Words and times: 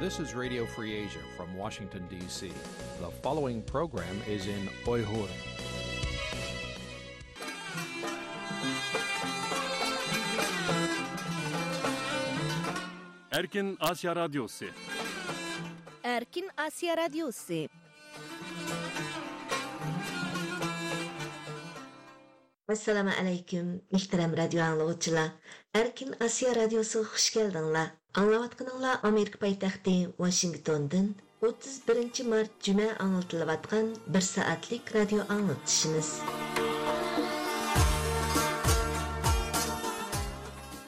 This 0.00 0.18
is 0.18 0.34
Radio 0.34 0.64
Free 0.64 0.94
Asia 0.94 1.20
from 1.36 1.54
Washington, 1.54 2.06
D.C. 2.08 2.50
The 3.00 3.10
following 3.20 3.60
program 3.60 4.16
is 4.26 4.46
in 4.46 4.66
Uyghur. 4.86 5.28
Erkin 13.30 13.76
Asya 13.76 14.16
Radyosu 14.16 14.70
Erkin 16.02 16.48
Asya 16.56 16.96
Radyosu 16.96 17.68
Assalamu 22.70 23.10
alaykum, 23.10 23.82
muhtaram 23.92 24.32
radio 24.32 24.62
anglovchilar. 24.62 25.32
Erkin 25.74 26.14
Asiya 26.24 26.54
radiosiga 26.54 27.04
xush 27.04 27.32
keldinglar. 27.34 27.99
Аңлаватқаныңла 28.18 28.96
Америка 29.06 29.38
пайтақты 29.38 29.92
Вашингтондың 30.18 31.04
31 31.46 32.24
март 32.26 32.56
жүмә 32.66 32.88
аңылтылыватқан 33.04 33.92
1 34.16 34.24
саатлік 34.28 34.90
радио 34.96 35.26
аңылтышымыз. 35.34 36.10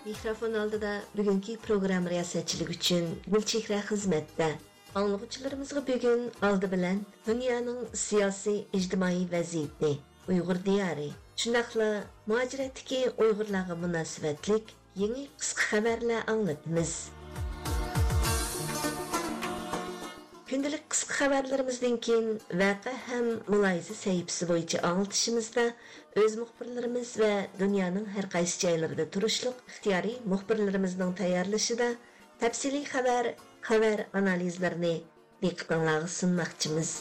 Mikrofon 0.09 0.59
алдыда 0.65 0.97
бүгінгі 1.15 1.57
программ 1.69 2.11
риясәтчілік 2.11 2.75
үшін 2.75 3.09
Гүлчехра 3.31 3.79
қызметті. 3.93 4.51
Аңлығычыларымызға 4.99 5.87
бүгін 5.93 6.29
алды 6.51 6.75
білән 6.75 7.05
дүнияның 7.31 7.87
сияси 7.95 8.59
ijtimoiy 8.75 9.29
vaziyati, 9.31 9.95
Uyg'ur 10.27 10.59
diyari, 10.67 11.13
shundoqla 11.39 11.93
muajiratdagi 12.27 13.05
Uyg'urlarga 13.15 13.79
munosabatlik 13.87 14.75
yangi 15.01 15.25
qisqa 15.41 15.65
xabarlar 15.71 16.23
anglatamiz. 16.33 16.93
Күнділік 20.53 20.83
қысқы 20.93 21.15
хабарларымыздың 21.17 21.95
кейін 22.05 22.27
вәқі 22.61 22.91
һәм 23.07 23.29
мұлайзы 23.53 23.95
сәйіпсі 23.97 24.49
бойынша 24.51 24.83
аңылтышымызда 24.85 25.65
өз 26.21 26.37
мұхбірлеріміз 26.43 27.13
вә 27.23 27.31
дүнияның 27.57 28.11
әр 28.21 28.29
қайсы 28.35 28.61
жайларында 28.67 29.07
тұрышлық 29.15 29.63
ықтияри 29.71 30.19
мұхбірлеріміздің 30.29 31.17
таярлышыда 31.23 31.89
тәпсілі 32.45 32.85
хабар, 32.91 33.31
хабар 33.65 34.05
анализларыны 34.13 34.93
бекітіңлағы 35.41 36.13
сұнмақчымыз. 36.21 36.95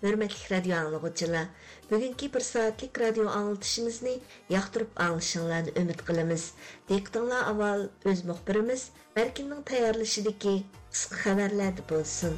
Hürmetli 0.00 0.54
radyo 0.56 0.76
anlıqıcılar, 0.80 1.48
bugünkü 1.90 2.32
bir 2.34 2.40
saatlik 2.40 3.00
radyo 3.00 3.28
anıltışımızını 3.28 4.20
yaxtırıp 4.48 5.00
anlışınlarını 5.00 5.70
ümit 5.76 6.04
qılımız. 6.06 6.52
Dektinla 6.88 7.46
авал 7.50 7.90
өз 8.04 8.24
muhbirimiz– 8.24 8.88
har 9.16 9.30
kimning 9.36 9.60
tayyorlashidagi 9.68 10.50
qisqa 10.94 11.18
xabarlarda 11.20 11.84
bo'lsin. 11.90 12.34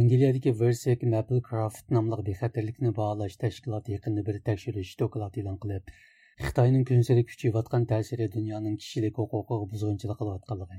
Angliyadagi 0.00 0.52
Versek 0.60 1.02
Naplecraft 1.14 1.92
nomli 1.96 2.24
bexatarlikni 2.26 2.90
бағалаш 2.98 3.38
tashkiloti 3.44 3.96
yaqinda 3.96 4.26
bir 4.26 4.42
tekshirish 4.50 4.98
doklad 5.04 5.40
e'lon 5.40 5.56
qilib, 5.64 5.94
Xitoyning 6.42 6.84
kunsari 6.86 7.22
kuchayotgan 7.30 7.84
ta'siri 7.90 8.24
dunyoning 8.36 8.78
kishilik 8.84 9.18
huquqiga 9.20 9.66
buzg'unchilik 9.72 10.16
qilayotganligi, 10.22 10.78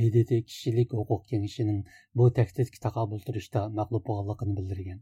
BDT 0.00 0.36
kishilik 0.50 0.92
huquq 0.98 1.24
kengashining 1.30 1.80
bu 2.20 2.28
tahdidga 2.36 2.82
taqobil 2.84 3.24
turishda 3.30 3.62
mag'lub 3.78 4.04
bo'lganligini 4.10 4.54
bildirgan. 4.58 5.00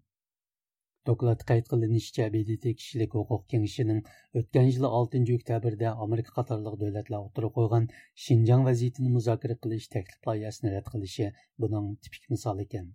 Doklad 1.10 1.44
qayd 1.50 1.68
qilinishicha, 1.72 2.28
BDT 2.36 2.72
kishilik 2.78 3.18
huquq 3.18 3.44
kengashining 3.52 4.00
o'tgan 4.42 4.70
yil 4.70 4.88
6 4.88 5.34
oktyabrda 5.36 5.92
Amerika 6.06 6.34
qatorliq 6.38 6.80
davlatlar 6.84 7.26
o'tirib 7.26 7.54
qo'ygan 7.58 7.90
Shinjang 8.28 8.64
vaziyatini 8.70 9.12
muzokara 9.18 9.58
qilish 9.66 9.90
loyihasini 10.30 10.72
rad 10.78 10.88
qilishi 10.94 11.28
buning 11.66 11.92
tipik 12.06 12.32
misoli 12.36 12.66
ekan. 12.68 12.88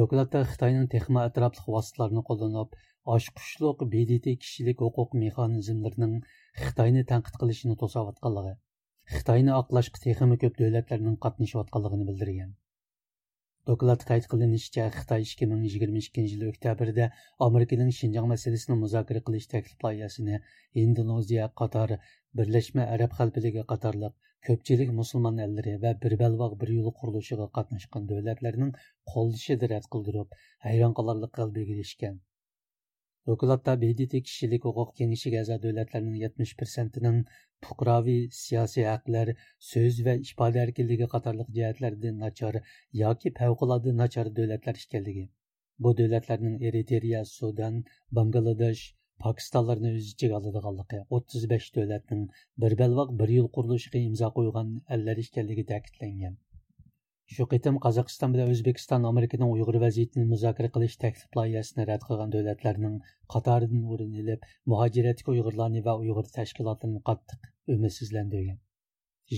Dokladda 0.00 0.40
Xitoyning 0.54 0.88
texma 0.96 1.28
atrofli 1.28 1.68
vositalarini 1.76 2.24
qo'llanib, 2.28 2.76
oshqushliq 3.10 3.80
BDT 3.92 4.32
kishilik 4.42 4.82
huquq 4.84 5.14
mexanizmlarining 5.20 6.12
Xitoyni 6.58 7.00
tanqid 7.12 7.38
qilishini 7.40 7.74
to'sayotganligi, 7.80 8.52
Xitoyni 9.14 9.52
oqlashga 9.54 10.02
texmi 10.04 10.36
ko'p 10.44 10.60
davlatlarning 10.60 11.16
qatnashayotganligini 11.24 12.06
bildirgan. 12.10 12.52
Doklad 13.70 14.06
qayd 14.10 14.28
qilinishicha, 14.34 14.86
Xitoy 14.98 15.26
2022 15.32 16.26
yil 16.34 16.46
oktyabrda 16.52 17.10
Amerikaning 17.48 17.92
Shinjang 17.98 18.30
masalasini 18.34 18.78
muzokara 18.84 19.24
qilish 19.30 19.50
taklif 19.56 19.84
loyihasini 19.88 20.40
Indoneziya, 20.86 21.50
Qatar, 21.62 21.98
Birlashma 22.40 22.88
Arab 22.98 23.18
Xalqligi 23.20 23.68
qatorliq 23.74 24.18
ko'pchilik 24.46 24.96
musulmon 25.02 25.42
ellari 25.48 25.74
va 25.86 25.96
bir 26.06 26.18
bir 26.62 26.74
yo'l 26.78 26.94
qurilishiga 27.02 27.52
qatnashgan 27.60 28.10
davlatlarning 28.14 28.74
qo'llashida 29.14 29.86
qildirib 29.96 30.42
hayron 30.68 31.00
erishgan 31.76 32.22
dokladda 33.30 33.74
bdt 33.82 34.22
kishilik 34.28 34.64
huquq 34.68 34.94
kengashiga 35.00 35.42
a'zo 35.42 35.58
davlatlarning 35.66 36.16
70%ning 36.22 37.18
fuqaroviy 37.66 38.22
siyosiy 38.38 38.88
haqlar 38.92 39.34
so'z 39.72 40.00
va 40.08 40.16
ifoda 40.28 40.64
erkinligi 40.66 41.10
qatorliq 41.14 41.52
jihatlarda 41.60 42.16
nachar 42.24 42.58
yoki 43.02 43.34
favqulodda 43.42 43.94
nachar 44.02 44.34
davlatlar 44.40 44.82
ekanligi 44.86 45.28
bu 45.84 45.90
davlatlarning 45.98 46.56
Eritreya, 46.68 47.24
sudan 47.36 47.78
bangladesh 48.18 48.82
Pakistanlarni 49.24 49.90
o'z 49.96 50.06
ichiga 50.12 50.38
oladiganligi 50.38 51.00
35 51.18 51.66
davlatning 51.76 52.22
bir 52.64 52.78
balvoq 52.80 53.12
bir 53.20 53.32
yil 53.34 53.48
qurilishiga 53.56 54.02
imzo 54.08 54.30
qo'ygan 54.38 54.72
allar 54.96 55.20
ekanligi 55.24 55.64
ta'kidlangan. 55.72 56.34
Shu 57.34 57.44
qitim 57.50 57.76
Qozog'iston 57.84 58.32
bilan 58.34 58.50
O'zbekiston 58.54 59.04
Amerikaning 59.10 59.52
Uyg'ur 59.56 59.76
vaziyatini 59.82 60.24
muzokara 60.32 60.70
qilish 60.76 60.96
taklif 61.04 61.38
loyihasini 61.38 61.86
rad 61.90 62.06
qilgan 62.08 62.34
davlatlarning 62.34 62.98
qatoridan 63.34 63.86
o'rin 63.94 64.18
olib, 64.22 64.46
muhojiratga 64.72 65.34
Uyg'urlarni 65.34 65.84
va 65.88 65.96
Uyg'ur 66.02 66.30
tashkilotini 66.36 67.02
qattiq 67.10 67.50
umidsizlantirgan. 67.76 68.60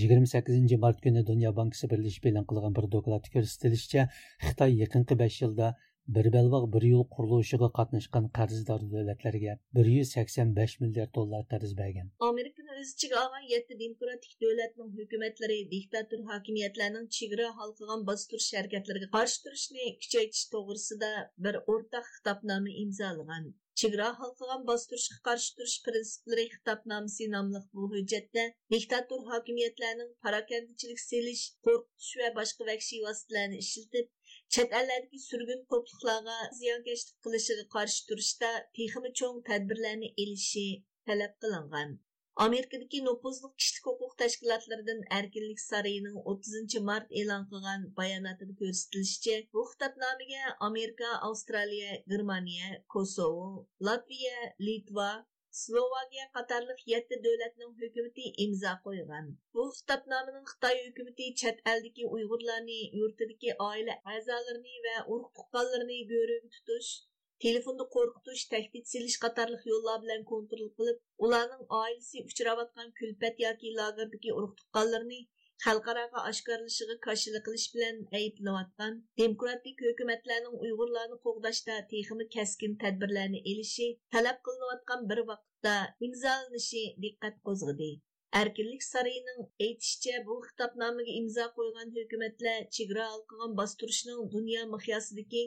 28 0.03 0.79
mart 0.87 1.03
kuni 1.09 1.27
Dunyo 1.33 1.57
bankisi 1.61 1.91
birlashib 1.95 2.31
e'lon 2.33 2.47
qilgan 2.53 2.79
bir 2.79 2.91
dokladda 2.97 3.35
ko'rsatilishicha, 3.37 4.07
Xitoy 4.47 4.79
yaqinqi 4.83 5.19
5 5.25 5.43
yilda 5.43 5.75
bir 6.09 6.27
balvoq 6.33 6.65
bir 6.73 6.85
yo'l 6.87 7.05
qurilishiga 7.17 7.69
qatnashgan 7.79 8.25
qarzdor 8.39 8.83
davlatlarga 8.95 9.53
bir 9.77 9.87
yuz 9.93 10.09
sakson 10.17 10.51
besh 10.59 10.75
milliard 10.83 11.13
dollar 11.19 11.43
qarz 11.53 11.71
bergan 11.79 12.11
amerikani 12.31 12.64
o'z 12.85 12.91
ichiga 12.95 13.17
olgan 13.25 13.45
yetti 13.51 13.75
demokratik 13.83 14.33
davlatning 14.45 14.89
hukumatlari 14.97 15.55
diktator 15.75 16.21
hokimiyatlarning 16.31 17.07
chegara 17.19 17.47
halqigan 17.61 18.03
bostirish 18.09 18.49
harakatlariga 18.59 19.09
qarshi 19.15 19.39
turishni 19.45 19.85
kuchaytirish 20.03 20.43
to'g'risida 20.55 21.11
bir 21.47 21.59
o'rtaq 21.75 22.11
xitobnoma 22.17 22.75
imzolagan. 22.83 23.47
Chegara 23.83 24.11
halqigan 24.21 24.67
bostirishga 24.71 25.17
qarshi 25.29 25.51
turish 25.61 25.79
prinsiplari 25.87 26.45
xitobnomasi 26.57 27.31
nomli 27.37 27.65
bu 27.79 27.89
hujjatda 27.95 28.45
diktator 28.77 29.25
hokimiyatlarning 29.33 30.13
parokandichilik 30.27 31.01
selish 31.09 31.45
qo'rqitish 31.69 32.13
va 32.21 32.31
boshqa 32.41 32.71
vahshiy 32.73 33.05
vositalarni 33.09 33.65
ishlatib 33.67 34.07
chet 34.57 34.81
ellardagi 34.81 35.27
surgun 35.29 35.69
to'pliqlarga 35.73 36.39
ziyonkashlik 36.61 37.17
qilishiga 37.29 37.69
qarshi 37.77 38.09
turishda 38.13 38.57
texmi 38.81 39.19
cho'ng 39.23 39.45
tadbirlarni 39.53 40.17
elishi 40.25 40.67
talab 41.11 41.33
qilingan. 41.45 42.03
Amerikadagi 42.43 42.99
nopuzli 43.07 43.49
kishilik 43.57 43.85
huquq 43.89 44.15
tashkilotlaridan 44.21 45.01
erkinlik 45.19 45.61
saroyining 45.65 46.17
30 46.31 46.81
mart 46.89 47.13
e'lon 47.21 47.45
qilgan 47.51 47.85
bayonotida 47.99 48.55
ko'rsatilishicha 48.63 49.37
bu 49.53 49.63
xitobnomaga 49.73 50.41
amerika 50.69 51.13
avstraliya 51.29 51.93
germaniya 52.15 52.73
kosovo 52.95 53.47
latviya 53.89 54.37
litva 54.69 55.11
Slovakiya 55.63 56.25
qatorliq 56.37 56.81
yetti 56.93 57.17
davlatning 57.25 57.73
hukumati 57.81 58.25
imzo 58.45 58.73
qo'ygan. 58.87 59.27
Bu 59.55 59.67
xitobnomaning 59.77 60.49
Xitoy 60.53 60.81
hukumati 60.87 61.27
chet 61.41 61.59
eldagi 61.73 62.09
Uyg'urlarni 62.17 62.81
yurtidagi 63.01 63.55
oila 63.69 63.95
a'zolarini 64.15 64.75
va 64.87 64.97
urug' 65.13 65.35
tuqqanlarini 65.37 65.99
go'rib 66.11 66.49
tutish, 66.57 66.91
telefonda 67.45 67.85
qo'rqitish, 67.95 68.45
tahdid 68.53 68.85
silish 68.93 69.19
qatorliq 69.25 69.63
yo'llar 69.73 69.99
bilan 70.05 70.23
kontrol 70.33 70.69
qilib, 70.79 70.99
ularning 71.27 71.65
oilasi 71.83 72.27
uchrayotgan 72.29 72.93
kulpat 73.01 73.43
yoki 73.47 73.73
lagerdagi 73.81 74.37
urug' 74.39 74.59
tuqqanlarni 74.61 75.21
xalqaroga 75.65 76.21
oshkorlashiga 76.29 76.95
qarshilik 77.07 77.43
qilish 77.49 77.67
bilan 77.75 77.99
ayblayotgan 78.21 78.97
demokratik 79.21 79.85
hukumatlarning 79.89 80.57
uyg'urlarni 80.65 81.19
qo'g'dashda 81.27 81.77
texmi 81.93 82.27
kaskin 82.37 82.73
tadbirlarni 82.83 83.41
elishi 83.53 83.87
talab 84.17 84.41
qilinayotgan 84.49 85.07
bir 85.13 85.21
vaqtda 85.31 85.75
imzolanishi 86.09 86.83
diqqat 87.05 87.37
qo'zg'adi. 87.49 87.91
Erkinlik 88.43 88.83
saroyining 88.93 89.41
aytishicha 89.67 90.23
bu 90.29 90.35
xitobnomaga 90.47 91.13
imzo 91.21 91.47
qo'ygan 91.59 91.93
hukumatlar 91.99 92.61
chegara 92.77 93.05
halqigan 93.13 93.53
bostirishning 93.61 94.25
dunyo 94.37 94.63
miqyosidagi 94.75 95.45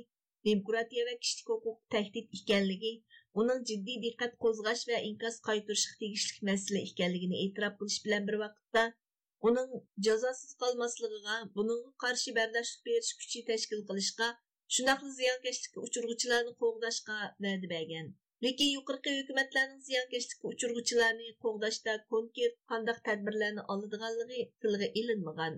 demokratiya 0.50 1.04
va 1.10 1.16
kishilik 1.22 1.50
huquq 1.54 1.80
tahdid 1.94 2.38
ekanligi 2.40 2.94
uning 3.42 3.60
jiddiy 3.70 3.98
diqqat 4.06 4.34
qo'zg'ash 4.44 4.84
va 4.92 4.98
inkos 5.10 5.36
qaytirishga 5.48 5.96
tegishli 6.04 6.48
masala 6.50 6.80
ekanligini 6.90 7.44
e'tirof 7.46 7.74
qilish 7.80 8.00
bilan 8.06 8.28
bir 8.30 8.38
vaqtda 8.44 8.84
uning 9.50 9.72
jazosiz 10.06 10.52
qolmasligiga 10.62 11.36
buningga 11.58 11.92
qarshi 12.04 12.36
bardoshlik 12.40 12.82
berish 12.90 13.12
kuchi 13.20 13.44
tashkil 13.50 13.82
qilishga 13.90 14.30
shundoqli 14.76 15.12
ziyonkashlikka 15.20 15.84
uchurg'uchilarni 15.88 16.54
qo'g'dashga 16.64 17.18
va'da 17.46 17.70
bergan. 17.74 18.08
Lekin 18.46 18.70
yuqorqi 18.78 19.14
hukumatlarning 19.20 19.84
ziyonkashlikka 19.90 20.50
uchurg'uchilarni 20.54 21.30
qo'g'dashda 21.46 21.94
konkret 22.16 22.58
qandaq 22.72 23.00
tadbirlarni 23.08 23.64
oladiganligi 23.76 24.44
tilga 24.66 24.90
ilinmagan. 25.02 25.56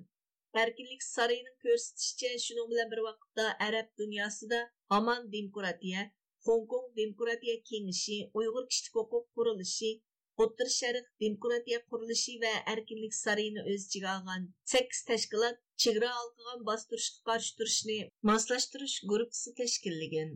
Erkinlik 0.63 1.03
saroyining 1.03 1.57
ko'rsatishicha 1.63 2.29
shuning 2.45 2.67
bilan 2.71 2.91
bir 2.91 3.01
vaqtda 3.07 3.45
arab 3.67 3.87
dunyosida 4.01 4.59
hamon 4.93 5.31
demokratiya 5.37 6.11
Hongkong 6.47 6.87
demokratiya 7.01 7.55
kengashi 7.69 8.17
uyg'ur 8.39 8.65
kishilik 8.69 8.93
huquq 8.99 9.25
qurilishi 9.35 9.91
O'ttir 10.43 10.69
Sharq 10.73 11.07
demokratiya 11.23 11.79
qurilishi 11.93 12.35
va 12.43 12.53
erkinlik 12.73 13.15
saroyini 13.17 13.65
o'z 13.71 13.87
ichiga 13.87 14.13
olgan 14.17 14.45
8 14.73 15.01
tashkilot 15.09 15.57
chegara 15.85 16.11
halqigan 16.17 16.65
bostirishga 16.69 17.19
qarshi 17.31 17.57
turishni 17.59 17.97
moslashtirish 18.31 18.97
guruhi 19.13 19.57
tashkillagan. 19.59 20.31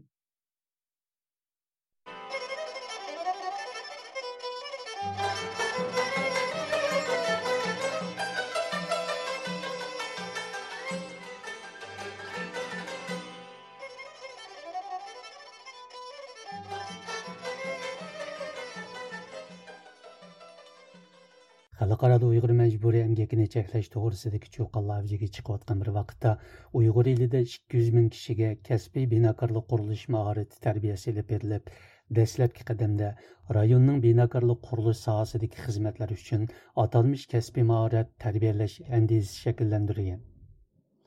Xalqarada 21.84 22.28
uyg'ur 22.32 22.52
majburiy 22.58 23.02
emgakini 23.06 23.46
cheklash 23.54 23.88
to'g'risidagi 23.94 24.52
cho'qqilar 24.56 25.02
avjiga 25.02 25.28
chiqayotgan 25.38 25.82
bir 25.84 25.90
vaqtda 25.98 26.32
uyg'ur 26.82 27.10
elida 27.14 27.42
ikki 27.48 27.82
yuz 27.82 27.90
ming 27.96 28.08
kishiga 28.14 28.52
kasbiy 28.70 29.08
binokorlik 29.14 29.68
qurilish 29.74 30.06
mahorati 30.16 30.62
tarbiyasi 30.68 31.12
ilib 31.14 31.30
berilib 31.34 31.72
dastlabki 32.20 32.68
qadamda 32.72 33.10
rayonning 33.60 34.02
binokorlik 34.10 34.62
qurilish 34.70 35.02
sohasidagi 35.08 35.66
xizmatlar 35.66 36.16
uchun 36.20 36.46
atalmish 36.86 37.32
kasbiy 37.36 37.72
mahorat 37.74 38.14
tarbiyalash 38.28 38.78
andizasi 39.00 39.44
shakllantirilgan 39.48 40.24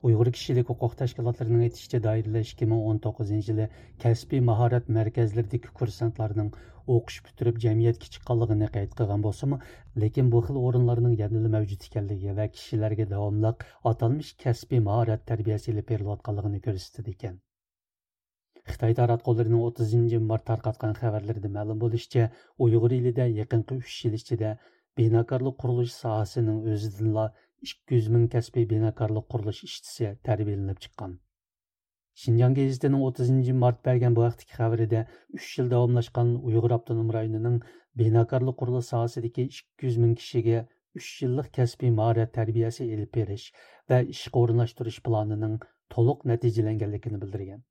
uyg'ur 0.05 0.29
kishilik 0.37 0.67
huquq 0.71 0.95
tashkilotlarining 1.01 1.63
aytishicha 1.67 1.99
doirada 2.05 2.41
ikki 2.45 2.65
ming 2.71 2.81
o'n 2.89 2.99
to'qqizinchi 3.05 3.49
yili 3.51 3.65
kasbiy 4.03 4.43
mahorat 4.49 4.91
markazlaridagi 4.97 5.71
kursantlarning 5.79 6.51
o'qish 6.95 7.17
bitirib 7.27 7.57
jamiyatga 7.63 8.11
chiqqanligini 8.15 8.69
qayd 8.75 8.93
qilgan 8.99 9.25
bo'lsimi 9.25 9.57
lekin 10.03 10.29
bu 10.35 10.43
xil 10.49 10.59
o'rinlarning 10.67 11.17
yanada 11.23 11.51
mavjud 11.55 11.87
ekanligi 11.89 12.37
va 12.41 12.47
kishilarga 12.59 13.09
davomli 13.15 13.51
atalmish 13.93 14.31
kasbiy 14.45 14.83
mahorat 14.89 15.25
tarbiyasi 15.33 15.73
ilib 15.73 15.89
berilayotganligini 15.91 16.63
ko'rsatdi 16.69 17.15
ekan. 17.17 17.35
Xitoy 18.69 18.93
davlat 18.93 18.99
taratqullarining 19.01 19.65
o'ttizinchi 19.65 20.23
mart 20.29 20.45
tarqatgan 20.51 20.95
xabarlarda 21.01 21.53
ma'lum 21.57 21.83
bo'lishicha 21.83 22.29
uyg'ur 22.65 22.95
elida 23.01 23.27
yaqinqi 23.41 23.81
uch 23.81 23.99
yil 24.05 24.17
ichida 24.21 24.49
binokorlik 24.99 25.55
qurilish 25.61 25.93
sohasining 26.03 26.57
o'zidinla 26.73 27.25
200 27.65 28.07
min 28.15 28.27
kəsbi 28.33 28.63
binakarlıq 28.69 29.25
quruluş 29.33 29.63
işçisi 29.67 30.11
tərbiyyələnib 30.27 30.81
çıxqan. 30.85 31.15
Şinjan 32.23 32.55
gazetinin 32.57 33.03
30 33.07 33.51
mart 33.63 33.83
bərgən 33.87 34.15
bu 34.17 34.23
vaxtdakı 34.25 34.57
xəbərində 34.59 35.03
3 35.39 35.49
il 35.63 35.69
davamlaşqan 35.73 36.33
Uyğur 36.49 36.73
Avtonom 36.77 37.13
rayonunun 37.15 37.59
binakarlıq 38.01 38.57
quruluş 38.61 38.91
sahəsindəki 38.93 39.47
200 39.51 39.97
min 40.03 40.15
kişiyə 40.21 40.65
3 41.01 41.09
yıllık 41.23 41.49
kəsbi 41.59 41.91
maharət 42.01 42.33
tərbiyəsi 42.37 42.89
elib 42.97 43.21
veriş 43.21 43.47
və 43.89 44.03
iş 44.15 44.27
qorunlaşdırış 44.37 45.01
planının 45.09 45.59
toluq 45.95 46.25
nəticələnganligini 46.33 47.21
bildirgan 47.25 47.61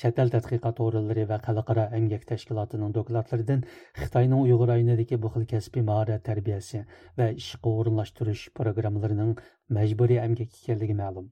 chet 0.00 0.18
el 0.22 0.30
tədqiqat 0.34 0.80
organları 0.84 1.24
və 1.30 1.38
xalqara 1.46 1.86
əmgək 1.98 2.26
təşkilatının 2.30 2.92
dokladlarından 2.96 3.64
Xitayının 4.00 4.44
Uyğur 4.44 4.72
ayınındakı 4.74 5.18
bu 5.24 5.32
xil 5.36 5.46
kəsbi 5.52 5.82
maharət 5.88 6.24
tərbiyəsi 6.28 6.84
və 7.18 7.28
işqə 7.40 7.72
orunlaşdırış 7.80 8.44
proqramlarının 8.60 9.34
məcburi 9.78 10.20
əmgək 10.26 10.54
ikənligi 10.60 10.96
məlum. 11.02 11.28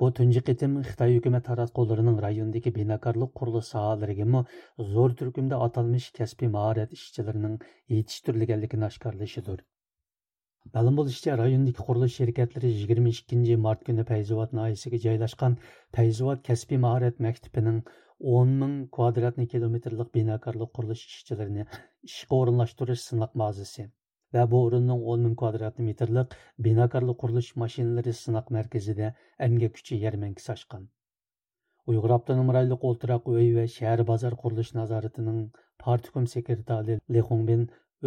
Bu 0.00 0.10
tunji 0.16 0.42
qitim 0.48 0.80
Xitoy 0.88 1.14
hukumat 1.18 1.46
taratqularının 1.50 2.18
rayondagi 2.24 2.74
binokorlik 2.80 3.36
qurilish 3.40 3.70
sohalarigami 3.76 4.44
zo'r 4.96 5.20
turkumda 5.20 5.62
atalmish 5.68 6.10
kasbiy 6.18 6.52
mahorat 6.58 6.92
ishchilarining 6.98 7.56
yetishtirilganligini 7.96 8.92
oshkorlashidir 8.92 9.64
Мәлім 10.74 10.96
болышыча 10.98 11.34
райондагы 11.38 11.84
qurilish 11.86 12.14
şirketleri 12.20 12.68
22 12.78 13.56
mart 13.64 13.84
günü 13.88 14.04
Feyzovat 14.04 14.52
nahiyesiga 14.58 14.98
joylashgan 15.04 15.56
Feyzovat 15.96 16.42
kasbiy 16.48 16.78
mahorat 16.84 17.20
maktabining 17.26 17.78
10 18.32 18.54
ming 18.62 18.74
kvadrat 18.96 19.38
kilometrlik 19.52 20.10
binokorlik 20.16 20.72
qurilish 20.78 21.04
ishchilarini 21.10 21.66
ishga 22.10 22.38
o'rinlashtirish 22.40 23.04
sinaq 23.10 23.38
mavzusi 23.42 23.86
va 24.38 24.46
bu 24.54 24.64
o'rinning 24.66 25.06
10 25.14 25.24
ming 25.26 25.36
kvadrat 25.44 25.78
metrlik 25.90 26.36
binokorlik 26.68 27.20
qurilish 27.22 27.52
mashinalari 27.64 28.16
sinaq 28.24 28.50
markazida 28.58 29.12
emgak 29.48 29.78
kuchi 29.78 30.00
yarmankasi 30.06 30.52
ochgan 30.56 30.88
uyg'ur 31.92 32.16
avtonom 32.18 32.54
rayonlik 32.58 32.88
o'ltiroq 32.90 33.30
uy 33.36 33.48
va 33.60 33.68
shahar 33.78 34.06
bozor 34.12 34.40
qurilish 34.42 34.74
nazoratining 34.80 35.42
partikum 35.86 36.26
sekretari 36.36 37.00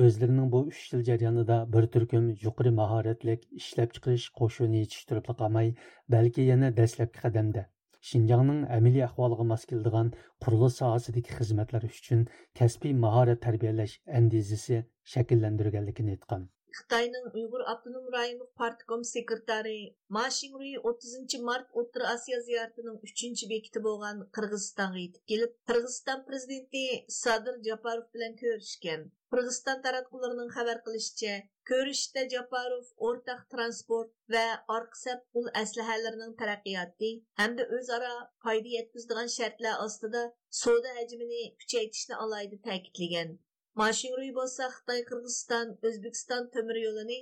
o'zlarining 0.06 0.52
bu 0.54 0.60
uch 0.72 0.82
yil 0.92 1.02
jarayonida 1.10 1.58
bir 1.74 1.88
turkum 1.96 2.30
yuqori 2.46 2.72
mahoratlik 2.82 3.48
ishlab 3.62 3.96
chiqarish 3.98 4.28
qo'shini 4.40 4.84
yetishtirib 4.84 5.30
qolmay 5.42 5.72
balki 6.16 6.46
yana 6.52 6.70
dastlabki 6.80 7.24
qadamda 7.26 7.64
shinjongning 8.12 8.62
amaliy 8.78 9.04
ahvoliga 9.08 9.46
mos 9.52 9.66
keladigan 9.72 10.12
qurilish 10.46 10.78
sohasidagi 10.82 11.40
xizmatlar 11.40 11.90
uchun 11.90 12.22
kasbiy 12.62 12.96
mahorat 13.06 13.44
tarbiyalash 13.48 13.98
andizisi 14.22 14.80
shakllantirganligini 15.16 16.18
aytgan 16.18 16.48
Xitayning 16.80 17.26
Uyg'ur 17.38 17.62
avtonom 17.72 18.06
rayonlik 18.16 18.52
partkom 18.62 19.02
sekretari 19.12 19.80
Ma 20.16 20.26
Xingrui 20.36 20.74
30 20.92 21.42
mart 21.48 21.80
O'rta 21.82 22.06
Osiyo 22.14 22.38
ziyoratining 22.48 22.98
3 23.08 23.50
bekiti 23.52 23.82
bo'lgan 23.88 24.22
Qirg'izistonga 24.38 25.02
yetib 25.04 25.24
kelib, 25.32 25.56
Qirg'iziston 25.72 26.24
prezidenti 26.30 26.84
Sadir 27.16 27.58
Japarov 27.68 28.06
bilan 28.18 28.38
ko'rishgan. 28.44 29.04
Qirg'iziston 29.34 29.82
taratqullarining 29.88 30.54
xabar 30.58 30.80
qilishicha, 30.86 31.34
ko'rishda 31.72 32.24
Japarov 32.36 32.88
o'rtaq 33.10 33.42
transport 33.56 34.16
va 34.36 34.46
orqisab 34.78 35.42
ul 35.42 35.52
aslahalarining 35.64 36.34
taraqqiyoti 36.44 37.12
hamda 37.42 37.68
o'zaro 37.80 38.16
foyda 38.48 38.74
yetkazadigan 38.78 39.36
shartlar 39.38 39.84
ostida 39.90 40.24
savdo 40.64 40.98
hajmini 41.02 41.44
kuchaytirishni 41.62 42.24
alayda 42.26 42.64
ta'kidlagan. 42.72 43.38
Машинруй 43.80 44.32
болса 44.36 44.66
Xitoy 44.76 45.02
Qirg'iziston 45.10 45.70
O'zbekiston 45.88 46.48
temir 46.54 46.78
yo'lini 46.80 47.18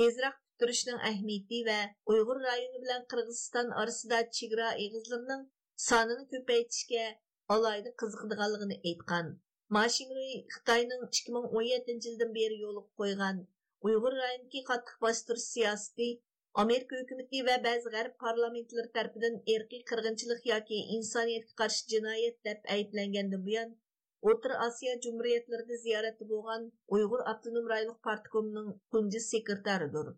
tezroq 0.00 0.36
tutirishning 0.42 1.00
ahamiyati 1.08 1.58
va 1.66 1.80
Uyg'ur 2.12 2.38
rayoni 2.44 2.78
bilan 2.84 3.02
Qirg'iziston 3.10 3.72
orasida 3.80 4.20
chegara 4.38 4.68
egizlarining 4.84 5.42
sonini 5.86 6.24
ko'paytirishga 6.30 7.02
alohida 7.56 7.92
qiziqadiganligini 8.02 8.78
aytgan. 8.92 9.28
Машинруй 9.78 10.30
Xitoyning 10.54 11.02
2017 11.18 12.08
yildan 12.10 12.32
beri 12.38 12.56
yo'l 12.62 12.78
qo'ygan 13.02 13.42
Uyg'ur 13.88 14.16
rayonidagi 14.22 14.62
qattiq 14.70 14.96
bostirish 15.06 15.46
siyosati 15.56 16.08
Amerika 16.64 17.02
hukumati 17.02 17.42
va 17.50 17.58
ba'zi 17.66 17.92
g'arb 17.96 18.14
parlamentlari 18.24 18.94
tarafidan 18.96 19.36
erkiy 19.56 19.84
qirg'inchilik 19.92 20.48
yoki 20.52 20.80
insoniyatga 20.96 21.60
qarshi 21.62 21.84
jinoyat 21.96 22.40
deb 22.50 22.72
ayblangandan 22.78 23.46
buyon 23.50 23.76
O'tir 24.30 24.52
Osiyo 24.66 24.92
Cumhuriyetlerinde 25.02 25.76
ziyoratda 25.82 26.24
bo'lgan 26.30 26.62
Uyg'ur 26.96 27.20
Abdunum 27.32 27.68
rayonlik 27.72 28.00
partikomining 28.06 28.72
tunji 28.94 29.20
sekretaridir. 29.26 30.08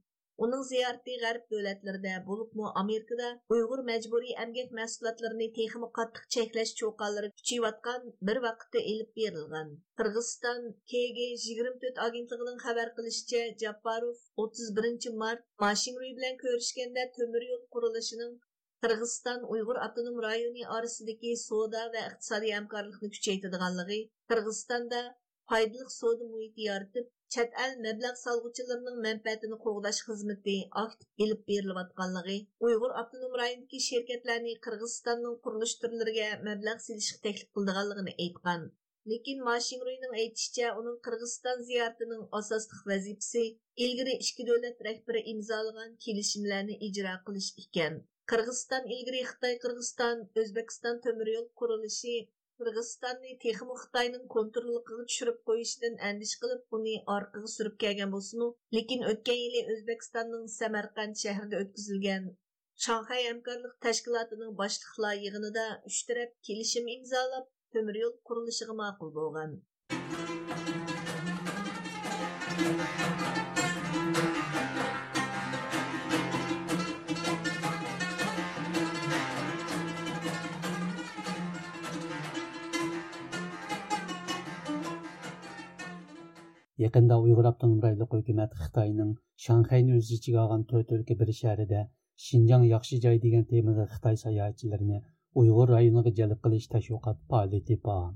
Uning 0.44 0.62
ziyorati 0.68 1.14
g'arb 1.22 1.42
davlatlarida, 1.54 2.12
bo'libmi 2.28 2.70
Amerikada 2.82 3.28
Uyg'ur 3.56 3.82
majburiy 3.88 4.32
emgak 4.44 4.70
mahsulotlarini 4.78 5.48
texmi 5.58 5.88
qattiq 5.98 6.30
cheklash 6.36 6.72
cho'qonlari 6.80 7.30
kuchayotgan 7.40 8.08
bir 8.30 8.40
vaqtda 8.46 8.84
elib 8.92 9.10
berilgan. 9.20 9.76
Qirg'iziston 10.02 10.64
KG 10.94 11.28
24 11.44 12.04
agentligining 12.06 12.58
xabar 12.66 12.94
qilishicha, 13.00 13.42
Jabbarov 13.64 14.26
31 14.46 15.14
mart 15.24 15.44
Mashinroy 15.66 16.14
bilan 16.20 16.44
ko'rishganda 16.46 17.10
temir 17.18 17.50
yo'l 17.50 17.66
qurilishining 17.76 18.32
Qirg'iziston 18.84 19.42
Uyg'ur 19.54 19.78
avtonom 19.86 20.20
rayoni 20.24 20.62
orasidagi 20.74 21.30
savdo 21.38 21.80
va 21.94 22.04
iqtisodiy 22.10 22.52
hamkorlikni 22.58 23.08
kuchaytirganligi, 23.16 23.98
Qirg'izistonda 24.32 25.00
foydali 25.52 25.88
savdo 25.94 26.28
muhiti 26.28 26.68
yaratib, 26.68 27.10
chet 27.34 27.58
el 27.64 27.74
mablag' 27.86 28.20
solg'uvchilarining 28.20 29.02
manfaatini 29.06 29.58
qo'g'dash 29.64 30.00
xizmati 30.06 30.54
aktiv 30.84 31.24
ilib 31.26 31.42
berilayotganligi, 31.50 32.36
Uyg'ur 32.68 32.94
avtonom 33.02 33.36
rayonidagi 33.42 33.80
shirkatlarni 33.88 34.54
Qirg'izistonning 34.68 35.36
qurilish 35.48 35.74
turlariga 35.82 36.28
mablag' 36.48 36.84
silishga 36.86 37.20
taklif 37.26 37.50
qilganligini 37.58 38.14
aytgan. 38.26 38.64
Lekin 39.12 39.44
Mashinroyning 39.50 40.14
aytishicha, 40.22 40.70
uning 40.80 40.96
Qirg'iziston 41.08 41.66
ziyaratining 41.68 42.24
asosli 42.40 42.80
vazifasi 42.92 43.44
ilgari 43.84 44.16
ikki 44.24 44.48
davlat 44.52 44.82
rahbari 44.88 45.22
imzolagan 45.34 45.92
kelishimlarni 46.06 46.80
ijro 46.88 47.14
qilish 47.28 47.50
ekan. 47.64 48.00
Қырғызстан 48.30 48.84
ілгірі 48.94 49.20
Қытай, 49.26 49.56
Қырғызстан, 49.62 50.20
Өзбекстан 50.38 51.00
төмір 51.02 51.30
құрылышы, 51.58 52.12
Қырғызстанның 52.62 53.38
текімі 53.42 53.74
Қытайның 53.80 54.28
контрлылықығы 54.34 55.06
түшіріп 55.10 55.40
қойышынын 55.50 55.96
әндіш 56.10 56.36
қылып, 56.42 56.60
бұны 56.74 56.92
арқығы 57.14 57.50
сүріп 57.54 57.80
кәген 57.84 58.14
болсыну, 58.14 58.48
лекін 58.76 59.02
өткен 59.10 59.40
елі 59.48 59.64
Өзбекстанның 59.74 60.44
Сәмәрқан 60.54 61.16
шәрді 61.24 61.58
өткізілген 61.64 62.28
Шанхай 62.84 63.26
әмкарлық 63.32 63.72
тәшкілатының 63.86 64.54
башлықла 64.60 65.10
еғынада 65.30 65.64
үштіреп 65.90 66.36
келісім 66.50 66.86
имзалап, 66.94 67.50
төмір 67.74 67.98
ел 68.04 68.14
құрылышығы 68.30 68.78
болған. 69.18 69.58
Yaqında 86.80 87.16
Uyghur 87.20 87.46
Avtonom 87.48 87.80
Raylıq 87.84 88.14
hökumət 88.16 88.52
Xitayının 88.58 89.08
Şanxayni 89.46 89.96
öz 89.96 90.12
içigə 90.14 90.38
alğan 90.42 90.62
4 90.70 90.92
ölkə 90.96 91.16
bir 91.22 91.32
şəhərində 91.38 91.80
Şinjan 92.26 92.62
yaxşı 92.68 93.00
joy 93.02 93.18
degan 93.24 93.44
temada 93.50 93.84
Xitoy 93.90 94.16
sayohatchilarini 94.22 95.00
Uyg'ur 95.42 95.72
rayoniga 95.74 96.12
jalb 96.20 96.40
qilish 96.46 96.70
tashviqot 96.76 97.20
faoliyati 97.34 97.76
bor. 97.84 98.08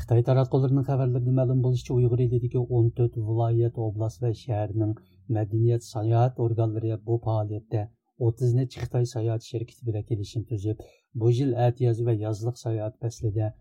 Xitoy 0.00 0.26
taratqullarining 0.30 0.88
xabarlarida 0.90 1.36
ma'lum 1.38 1.62
bo'lishicha 1.68 1.94
Uyg'ur 2.00 2.24
elidagi 2.26 2.64
14 2.80 3.22
viloyat, 3.28 3.80
oblast 3.86 4.26
va 4.26 4.34
shaharning 4.42 4.98
madaniyat 5.38 5.88
sayohat 5.92 6.44
organlari 6.48 6.92
bu 7.06 7.22
faoliyatda 7.28 7.86
30 8.32 8.60
necha 8.60 8.84
Xitoy 8.88 9.10
sayohat 9.14 9.50
shirkati 9.52 10.04
kelishim 10.12 10.48
tuzib, 10.52 10.86
bu 11.14 11.30
yil 11.38 11.54
yozliq 11.86 12.62
sayohat 12.66 12.98
faslida 13.06 13.54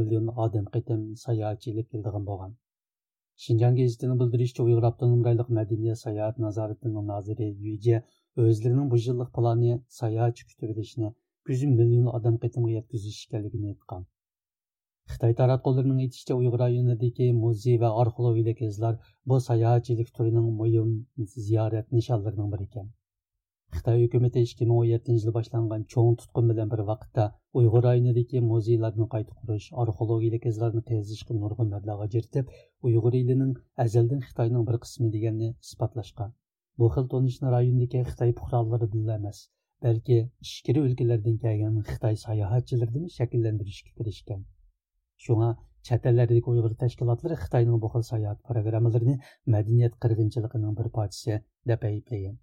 million 0.00 0.26
odam 0.44 0.66
qitim 0.74 1.00
sayohatchilik 1.24 1.86
keldigan 1.92 2.24
bo'lgan 2.28 2.52
shinjon 3.44 3.76
gazitining 3.80 4.18
bildirishicha 4.20 4.64
uyg'ur 4.66 4.86
avtonom 4.88 5.20
rayliq 5.28 5.48
madaniyat 5.58 5.98
sayohat 6.04 6.38
nazoratining 6.44 7.06
noziri 7.12 7.48
yuja 7.66 8.00
o'zlarining 8.44 8.88
bu 8.92 9.00
yillik 9.04 9.30
plani 9.36 9.72
sayohatchi 10.00 10.48
kutirilishini 10.50 11.10
yuz 11.50 11.62
million 11.78 12.06
odam 12.18 12.36
qitimga 12.44 12.70
yetkazish 12.76 13.20
ekanligini 13.26 13.72
aytgan 13.72 14.04
xitoy 15.12 15.34
taratqullarining 15.40 16.00
aytishicha 16.06 16.38
uyg'ur 16.40 16.60
rayonidagi 16.64 17.28
muzey 17.42 17.76
va 17.84 17.90
arxeologik 18.02 18.64
izlar 18.70 18.94
bu 19.32 19.40
sayohatchilik 19.48 20.14
turining 20.16 20.48
muhim 20.60 20.90
ziyorat 21.48 21.86
nishonlarining 21.98 22.52
biri 22.56 22.68
ekan 22.70 22.86
xitoy 23.76 24.00
hukumati 24.02 24.40
ikki 24.46 24.66
ming 24.68 24.78
o'n 24.82 24.88
yettinchi 24.88 25.20
yilda 25.20 25.32
boshlangan 25.36 25.82
cho'ng 25.92 26.16
tutqun 26.20 26.50
bilan 26.50 26.70
bir 26.72 26.80
vaqtda 26.90 27.24
uyg'ur 27.60 27.84
rayonidagi 27.86 28.42
muzeylarni 28.46 29.06
qayta 29.14 29.36
qurish 29.42 29.68
arxeologiyalik 29.82 30.48
izlarni 30.50 30.82
qazishga 30.90 31.36
nurg'un 31.42 31.70
mablag' 31.74 32.02
ajratib 32.06 32.50
uyg'ur 32.90 33.16
elining 33.20 33.54
azaldan 33.84 34.20
xitoyning 34.26 34.66
bir 34.70 34.80
qismi 34.84 35.08
deganni 35.16 35.48
isbotlashgan. 35.68 36.34
Bu 36.78 36.90
xil 36.96 37.08
tonishni 37.14 37.54
rayondagi 37.56 38.04
xitoy 38.10 38.36
puhralaridan 38.42 39.14
emas 39.18 39.40
balki 39.86 40.18
ichkari 40.48 40.84
o'lkalardan 40.86 41.40
kelgan 41.46 41.80
xitoy 41.90 42.20
sayohatchilarini 42.26 43.14
shakllantirishga 43.18 43.96
kirishgan. 43.98 44.44
Shunga 45.24 45.50
chet 45.88 46.06
uyg'ur 46.10 46.74
tashkilotlari 46.84 47.40
xitoyning 47.46 47.80
bu 47.86 47.88
xil 47.96 48.06
sayohat 48.12 48.44
programmalarini 48.50 49.16
madaniyat 49.56 49.98
qirg'inchiligining 50.04 50.78
bir 50.80 50.94
parchasi 51.00 51.42
deb 51.72 51.90
ayblagan 51.90 52.38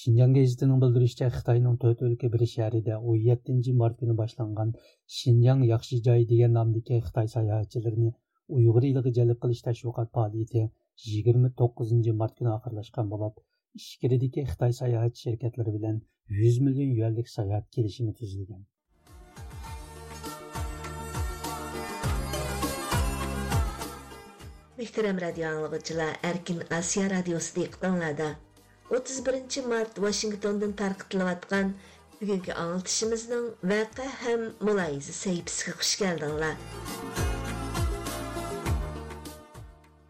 Шинжан 0.00 0.32
гезитінің 0.32 0.78
білдірішчә 0.80 1.26
Қытайның 1.34 1.74
төрт 1.80 2.02
өлке 2.06 2.28
бір 2.32 2.42
шәріде 2.48 2.94
17 3.14 3.74
март 3.80 3.98
күні 4.00 4.14
башланған 4.16 4.70
Шинжаң 5.16 5.64
яқшы 5.68 5.98
жай 6.06 6.22
деген 6.30 6.54
намдеке 6.56 7.00
Қытай 7.08 7.26
саяхатчыларыны 7.28 8.12
ұйғыр 8.58 8.86
илігі 8.88 9.10
жәліп 9.18 9.42
қылыш 9.42 9.58
тәшвиқат 9.66 10.08
пағалиеті 10.16 10.62
29 11.06 12.14
март 12.22 12.38
күні 12.38 12.50
ақырлашқан 12.54 13.10
болып, 13.10 13.42
ішкерідеке 13.76 14.46
Қытай 14.48 14.72
саяхат 14.78 15.20
шеркетлері 15.20 15.74
білен 15.74 15.98
100 16.38 16.62
миллион 16.64 16.94
юәлік 16.96 17.28
саяхат 17.28 17.68
келішімі 17.76 18.14
түзілген. 18.16 18.64
Мөхтәрәм 24.80 25.20
радио 25.26 25.52
аңлыгычлар, 25.52 26.16
Әркин 26.32 26.64
Асия 26.78 27.12
радиосы 27.12 27.58
диктанларда 27.60 28.30
31 28.92 29.64
mart 29.72 29.96
Washingtondan 30.04 30.72
tarqatilayotgan 30.76 31.70
bugungi 32.20 32.52
anglitishimizning 32.62 33.46
vaqa 33.70 34.08
ham 34.22 34.42
muloyiza 34.66 35.14
sayfisiga 35.18 35.72
xush 35.78 35.94
keldinglar. 36.00 36.56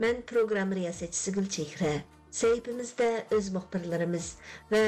Men 0.02 0.22
program 0.32 0.74
riyosatchisi 0.78 1.34
Gulchehra. 1.36 1.92
Sayfimizda 2.40 3.10
o'z 3.36 3.52
muxbirlarimiz 3.56 4.26
va 4.72 4.84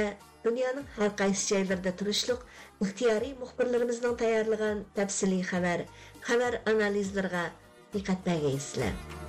dunyoning 0.47 0.89
har 0.97 1.11
qaysi 1.21 1.45
joylarida 1.53 1.93
turishliq 2.01 2.41
ixtiyoriy 2.87 3.37
muxbirlarimizning 3.43 4.17
tayyorlagan 4.25 4.83
tafsiliy 4.99 5.45
xabar, 5.53 5.87
xabar 6.31 6.59
analizlariga 6.73 7.45
diqqat. 7.95 9.24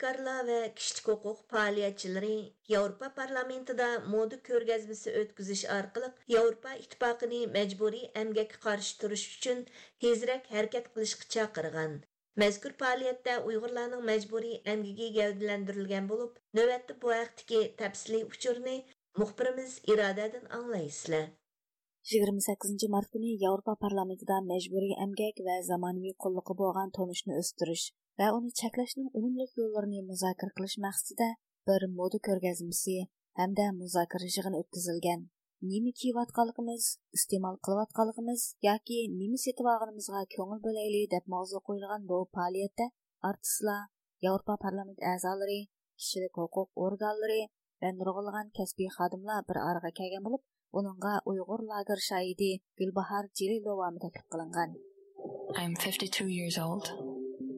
San'atkorlar 0.00 0.44
va 0.48 0.68
kishilik 0.76 1.08
huquq 1.08 1.40
faoliyatchilari 1.52 2.36
Yevropa 2.72 3.08
parlamentida 3.16 3.88
moda 4.12 4.36
ko'rgazmasi 4.46 5.12
o'tkazish 5.22 5.64
orqali 5.74 6.08
Yevropa 6.34 6.72
ittifoqini 6.84 7.40
majburiy 7.56 8.06
amgakka 8.22 8.60
qarshi 8.62 8.94
turish 9.02 9.26
uchun 9.34 9.60
tezroq 10.04 10.48
harakat 10.54 10.88
qilishga 10.94 11.28
chaqirgan. 11.36 11.98
Mazkur 12.44 12.74
faoliyatda 12.84 13.36
Uyg'urlarning 13.50 14.08
majburiy 14.10 14.56
amgigi 14.74 15.10
gavdalantirilgan 15.18 16.10
bo'lib, 16.14 16.40
navbatda 16.60 16.98
bu 17.04 17.14
haqdagi 17.18 17.62
tafsiliy 17.84 18.26
uchurni 18.32 18.76
muxbirimiz 19.24 19.78
Irodadan 19.96 20.50
anglaysizlar. 20.60 21.30
28 22.16 22.92
mart 22.96 23.16
kuni 23.18 23.36
Yevropa 23.46 23.76
parlamentida 23.86 24.42
majburiy 24.52 24.98
emgak 25.06 25.48
va 25.50 25.62
zamonaviy 25.72 26.20
qulluqi 26.26 26.62
bo'lgan 26.64 26.98
tonishni 27.00 27.42
o'stirish 27.44 27.90
va 28.18 28.26
uni 28.36 28.50
cheklashning 28.60 29.08
unumli 29.18 29.46
yo'llarini 29.60 30.00
muzokara 30.10 30.52
qilish 30.56 30.76
maqsadida 30.86 31.28
bir 31.68 31.82
moda 31.98 32.18
ko'rgazmasi 32.26 32.96
hamda 33.40 33.66
muzokara 33.80 34.26
yig'ini 34.28 34.56
o'tkazilgan 34.62 35.20
nima 35.70 35.90
kiyayotganligimiz 36.00 36.84
iste'mol 37.16 37.56
qilayotganligimiz 37.66 38.42
yoki 38.68 38.98
nima 39.20 39.38
setib 39.44 39.66
olganimizga 39.72 40.22
ko'ngil 40.34 40.60
bo'layli 40.66 41.02
deb 41.14 41.24
mavzu 41.34 41.58
qo'yilgan 41.66 42.02
bu 42.10 42.18
faoliyatda 42.36 42.86
artistlar 43.30 43.82
yevropa 44.24 44.54
parlament 44.64 45.00
a'zolari 45.12 45.60
kishilik 46.00 46.34
huquq 46.42 46.68
organlari 46.86 47.42
va 47.82 47.88
nurg'ulg'an 47.98 48.48
kasbiy 48.58 48.90
xodimlar 48.96 49.40
bir 49.48 49.58
oraga 49.68 49.90
kelgan 50.00 50.22
bo'lib 50.26 50.42
uningga 50.78 51.14
uyg'ur 51.30 51.60
lager 51.72 52.00
shoidi 52.08 52.52
gulbahor 52.78 53.24
jililova 53.38 53.92
taklif 54.04 54.26
qilingan 54.32 54.70
I'm 55.62 55.74
52 55.74 56.28
years 56.38 56.56
old. 56.66 56.84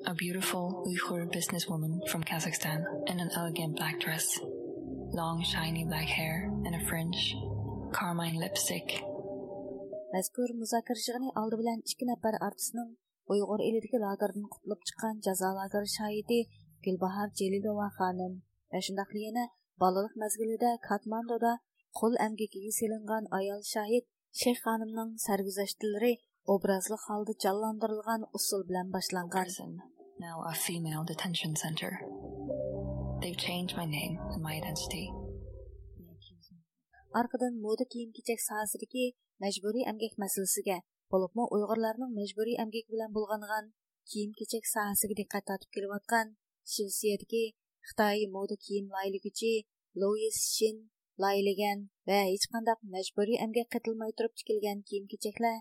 A 0.06 0.14
beautiful 0.14 0.85
Uyghur 0.87 1.30
businesswoman 1.30 2.09
from 2.09 2.25
Kazakhstan 2.25 2.85
in 3.06 3.21
an 3.21 3.30
elegant 3.37 3.76
black 3.76 4.00
dress. 4.00 4.38
long 5.12 5.44
shiny 5.44 5.85
black 5.85 6.09
hair 6.09 6.50
and 6.64 6.75
a 6.75 6.80
fringe, 6.88 7.37
carmine 7.92 8.38
lipstick. 8.40 8.88
Мәзкур 10.12 10.52
музакир 10.61 10.97
жыгыны 11.04 11.32
алды 11.40 11.56
белән 11.61 11.82
2 11.88 12.09
нәфәр 12.09 12.37
артистның 12.47 12.88
Уйгыр 13.32 13.62
илидәге 13.64 14.00
лагердан 14.02 14.49
кутылып 14.54 14.82
чыккан 14.88 15.21
жаза 15.26 15.52
лагер 15.56 15.87
шаһиди 15.97 16.40
Гөлбахар 16.85 17.32
Җәлилова 17.38 17.88
ханым 17.97 18.35
ва 18.73 18.80
шундый 18.87 19.25
яна 19.25 19.47
балалык 19.80 20.16
мәзгилендә 20.23 20.73
Катмандода 20.88 21.54
кул 22.00 22.16
әмгекиге 22.26 22.73
селинган 22.78 23.28
аял 23.38 23.62
шаһид 23.73 24.09
Шейх 24.32 24.61
ханымның 24.64 25.16
сәргүзәштәләре 25.25 26.12
образлы 26.44 26.96
халда 27.06 27.32
җанландырылган 27.44 28.26
усул 28.34 28.64
белән 28.68 28.90
башланган. 28.90 29.78
Now 30.18 30.42
a 30.42 30.54
female 30.54 31.04
detention 31.04 31.54
center. 31.56 31.90
They've 33.20 33.37
changed 33.37 33.76
my 33.76 33.87
name 33.87 34.18
and 34.32 34.42
my 34.42 34.54
identity. 34.61 35.11
Аркадан 37.12 37.61
мода 37.61 37.84
киім-кечек 37.92 38.40
сahәсидәге 38.40 39.12
мәҗбүри 39.44 39.82
әмгәк 39.90 40.14
мәсьәлесегә, 40.22 40.78
булыпмы 41.12 41.44
уйгырларның 41.54 42.14
мәҗбүри 42.18 42.54
әмгәк 42.64 42.87
белән 42.92 43.12
булганган 43.16 43.68
киім-кечек 44.08 44.64
сahәсегә 44.70 45.18
диккәт 45.20 45.44
татып 45.50 45.70
килеп 45.76 45.92
аткан 45.99 46.32
Швециядәге 46.64 47.42
Хытай 47.88 48.26
мода 48.32 48.56
киім 48.56 48.88
лайлыгычы 48.94 49.52
Луис 50.00 50.38
Шин 50.54 50.88
лайлыган 51.22 51.90
ва 52.08 52.22
һеч 52.30 52.49
кандай 52.52 52.80
мәҗбүри 52.96 53.37
әмгәк 53.44 53.68
кытылмай 53.76 54.16
турып 54.16 54.34
тикилгән 54.40 54.80
киім-кечекләр 54.88 55.61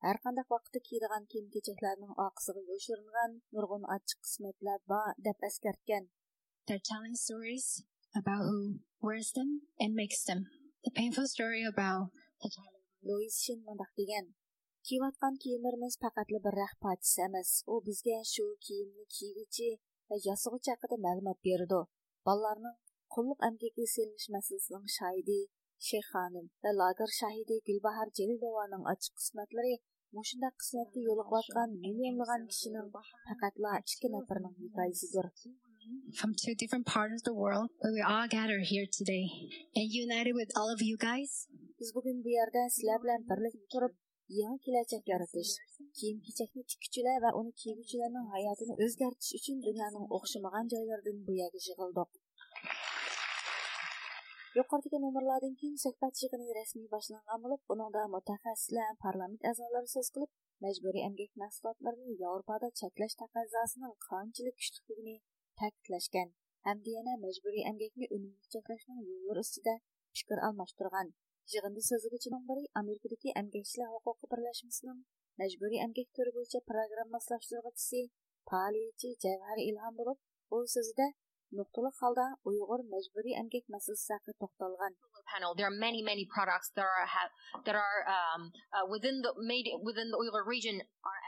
Әр 0.00 0.16
қандай 0.24 0.46
вақты 0.48 0.80
киyidigan 0.80 1.26
киім-кешектердің 1.32 2.14
ақысыға 2.24 2.60
өшірілген 2.74 3.34
нұрғын 3.56 3.82
ачық 3.94 4.22
қысметлер 4.24 4.78
ба 4.88 5.00
деп 5.26 5.44
әскерткен. 5.48 6.06
They're 6.66 6.80
telling 6.88 7.16
stories 7.22 7.84
about 8.16 8.48
who 8.48 8.80
wears 9.04 9.32
them 9.36 9.50
and 9.78 9.92
makes 9.94 10.24
them. 10.24 10.46
The 10.84 10.92
painful 10.96 11.28
story 11.28 11.66
about 11.68 12.16
the 12.40 12.48
child. 12.48 12.80
Louis 13.02 13.36
Shin 13.44 13.60
мұндақ 13.68 13.92
деген. 14.00 14.32
Киіміріміз 14.88 16.00
пәкәтлі 16.00 16.40
бір 16.48 16.56
рәқ 16.62 16.88
әміз. 17.26 17.50
О 17.68 17.84
бізге 17.84 18.24
шу 18.24 18.56
киімні 18.56 19.04
киігічі 19.04 19.70
вә 20.08 20.16
мәлімет 21.04 21.44
берді. 21.44 21.84
Балларының 22.24 22.74
құллық 23.12 23.44
әмгеге 23.44 23.84
селініш 23.84 24.32
mushunda 30.16 30.48
qismatga 30.60 31.00
yo'liqayotgan 31.08 31.70
millionlagan 31.84 32.42
kishining 32.52 32.88
faqatla 33.26 33.72
ikki 33.90 34.08
nafarining 34.14 34.54
hikoyasidir. 34.62 35.26
from 36.18 36.34
two 36.42 36.54
different 36.60 36.86
parts 36.86 37.14
of 37.18 37.22
the 37.28 37.34
world, 37.42 37.68
but 37.82 37.90
we 37.96 38.02
all 38.12 38.28
gather 38.28 38.60
here 38.72 38.86
today 38.98 39.24
and 39.78 39.88
united 40.04 40.34
with 40.40 40.50
all 40.58 40.70
of 40.74 40.80
you 40.88 40.96
guys. 40.96 41.30
Biz 41.80 41.90
bugün 41.96 42.16
bu 42.24 42.30
yerdə 42.38 42.62
sizlər 42.76 42.98
bilan 43.04 43.22
birlikdə 43.30 43.66
turib, 43.74 43.94
yangi 44.40 44.60
kelajak 44.66 45.04
yaratish, 45.12 45.52
kiyim-kechakni 45.98 46.62
tikuvchilar 46.72 47.18
va 47.24 47.30
uni 47.40 47.52
kiyguvchilarning 47.62 48.26
hayotini 48.34 48.74
o'zgartirish 48.84 49.32
uchun 49.38 49.62
dunyoning 49.68 50.06
o'xshamagan 50.18 50.66
joylaridan 50.74 51.18
bu 51.26 51.38
yerga 51.42 51.60
yig'ildik. 51.68 52.10
Yuqoridagi 54.58 54.98
nomerlardan 55.02 55.52
keyin 55.58 55.76
suhbat 55.80 56.20
yig'ini 56.20 56.54
rasmiy 56.56 56.86
boshlangan 56.94 57.42
bo'lib, 57.42 57.60
buningda 57.70 58.00
mutaxassislar, 58.14 58.88
parlament 59.04 59.44
a'zolari 59.50 59.88
so'z 59.92 60.08
qilib, 60.14 60.30
majburiy 60.64 61.04
emgak 61.08 61.36
mahsulotlarini 61.42 62.14
Yevropada 62.22 62.70
cheklash 62.80 63.14
taqozosining 63.20 63.94
qanchalik 64.06 64.56
kuchliligini 64.62 65.14
ta'kidlashgan. 65.60 66.28
Hamda 66.66 66.90
yana 66.96 67.14
majburiy 67.26 67.64
emgakni 67.70 68.10
unumli 68.16 68.50
cheklashning 68.54 69.00
yo'llari 69.10 69.46
ustida 69.46 69.74
fikr 70.18 70.38
almashtirgan. 70.48 71.14
Yig'inda 71.52 71.86
so'zlaguchining 71.90 72.44
biri 72.50 72.66
amerikadagi 72.82 73.38
emgakchilar 73.42 73.88
huquqi 73.94 74.32
birlashmasining 74.34 75.00
majburiy 75.40 75.84
emgak 75.86 76.08
turi 76.16 76.30
bo'yicha 76.36 76.60
programma 76.72 77.18
faoliyatchi 78.50 79.08
javhar 79.24 79.58
ilhom 79.70 79.94
bo'lib 79.98 80.18
u 80.54 80.58
so'zida 80.74 81.06
nuqtali 81.58 81.90
holda 82.00 82.26
uyg'ur 82.48 82.80
majburiy 82.94 83.34
emgak 83.42 83.64
masalasi 83.74 84.12
haqida 84.14 84.34
to'xtalgan. 84.42 84.92
Panel. 85.30 85.52
There 85.56 85.68
are 85.70 85.78
many 85.86 86.00
many 86.10 86.24
products 86.34 86.68
that 86.74 86.86
are 86.90 87.06
have 87.16 87.30
that 87.66 87.76
are 87.84 87.98
um, 88.16 88.42
uh, 88.74 88.84
within 88.92 89.16
the 89.24 89.30
made 89.50 89.68
within 89.88 90.08
the 90.12 90.18
Uyghur 90.22 90.44
region 90.54 90.76
are 91.10 91.20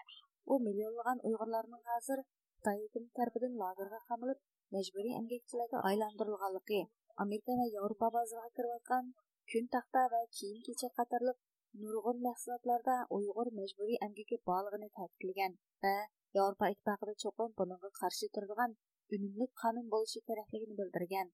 u 0.53 0.55
millionlagan 0.67 1.19
uyg'urlarning 1.29 1.85
hozir 1.91 2.19
Xitoy 2.63 2.79
hukumat 2.83 3.13
tarafidan 3.19 3.55
lagerga 3.63 3.99
qamilib, 4.09 4.39
majburiy 4.75 5.15
emgakchilarga 5.21 5.79
aylantirilganligi, 5.89 6.81
Amerika 7.25 7.53
va 7.61 7.67
Yevropa 7.75 8.07
bozoriga 8.17 8.51
kirayotgan 8.57 9.05
kun 9.51 9.65
taxta 9.75 10.03
va 10.13 10.21
kiyim-kechak 10.37 10.93
qatorliq 10.99 11.39
nurg'un 11.83 12.19
mahsulotlarda 12.27 12.97
Uyg'ur 13.17 13.49
majburiy 13.59 13.99
emgaki 14.07 14.37
borlig'ini 14.49 14.89
ta'kidlagan 14.99 15.53
va 15.83 15.95
Yevropa 16.37 16.67
ittifoqida 16.75 17.15
cho'qim 17.23 17.51
bunga 17.59 17.91
qarshi 18.01 18.27
turadigan 18.35 18.73
bo'lishi 19.93 20.21
kerakligini 20.29 20.75
bildirgan. 20.81 21.29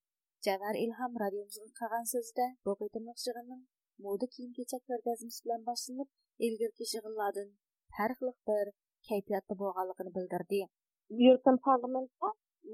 Javhar 0.46 0.76
Ilham 0.84 1.12
radiomizga 1.22 1.70
qilgan 1.80 2.06
so'zida 2.12 2.46
bu 2.64 2.72
qitimliq 2.80 3.18
yig'inning 3.26 3.62
moda 4.06 4.26
kiyim-kechak 4.34 4.82
ko'rgazmasi 4.88 5.38
bilan 5.44 5.62
boshlanib, 5.68 6.08
ilgirki 6.46 6.84
yig'inlardan 6.94 7.48
farqli 7.96 8.32
bir 8.48 8.66
kayfiyatda 9.08 9.54
bo'lganligini 9.62 10.12
bildirdi. 10.18 10.60
European 11.26 11.58
Parlamentda 11.66 12.28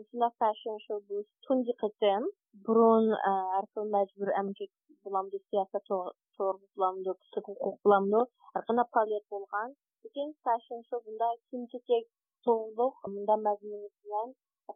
shunday 0.09 0.33
fashion 0.41 0.77
show 0.87 0.99
bu 1.09 1.19
tunji 1.45 1.73
qitim 1.83 2.23
burun 2.67 3.05
har 3.25 3.65
xil 3.73 3.85
majbur 3.97 4.29
amgak 4.41 4.73
bulamdi 5.05 5.39
siyosat 5.49 5.83
to'g'ri 5.91 6.67
bulamdi 6.75 7.11
kishilik 7.21 7.47
huquq 7.51 7.77
bulamdi 7.85 8.21
har 8.53 8.63
qanday 8.69 8.87
faoliyat 8.95 9.25
bo'lgan 9.33 9.69
lekin 10.03 10.29
fashion 10.45 10.81
show 10.89 11.01
bunda 11.07 11.29
kiyim 11.47 11.65
kechak 11.73 12.05
to'g'riliq 12.45 12.95
bunda 13.13 13.35
mazmun 13.47 13.85
bilan 14.03 14.29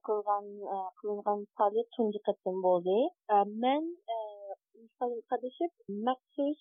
qilgan 0.06 0.46
e, 0.74 0.76
qilingan 0.98 1.38
faoliyat 1.56 1.88
tunji 1.96 2.20
qitim 2.28 2.56
bo'ldi. 2.66 2.98
E, 3.34 3.36
men 3.62 3.82
e, 4.14 4.16
qadishib 5.30 5.72
maxsus 6.06 6.58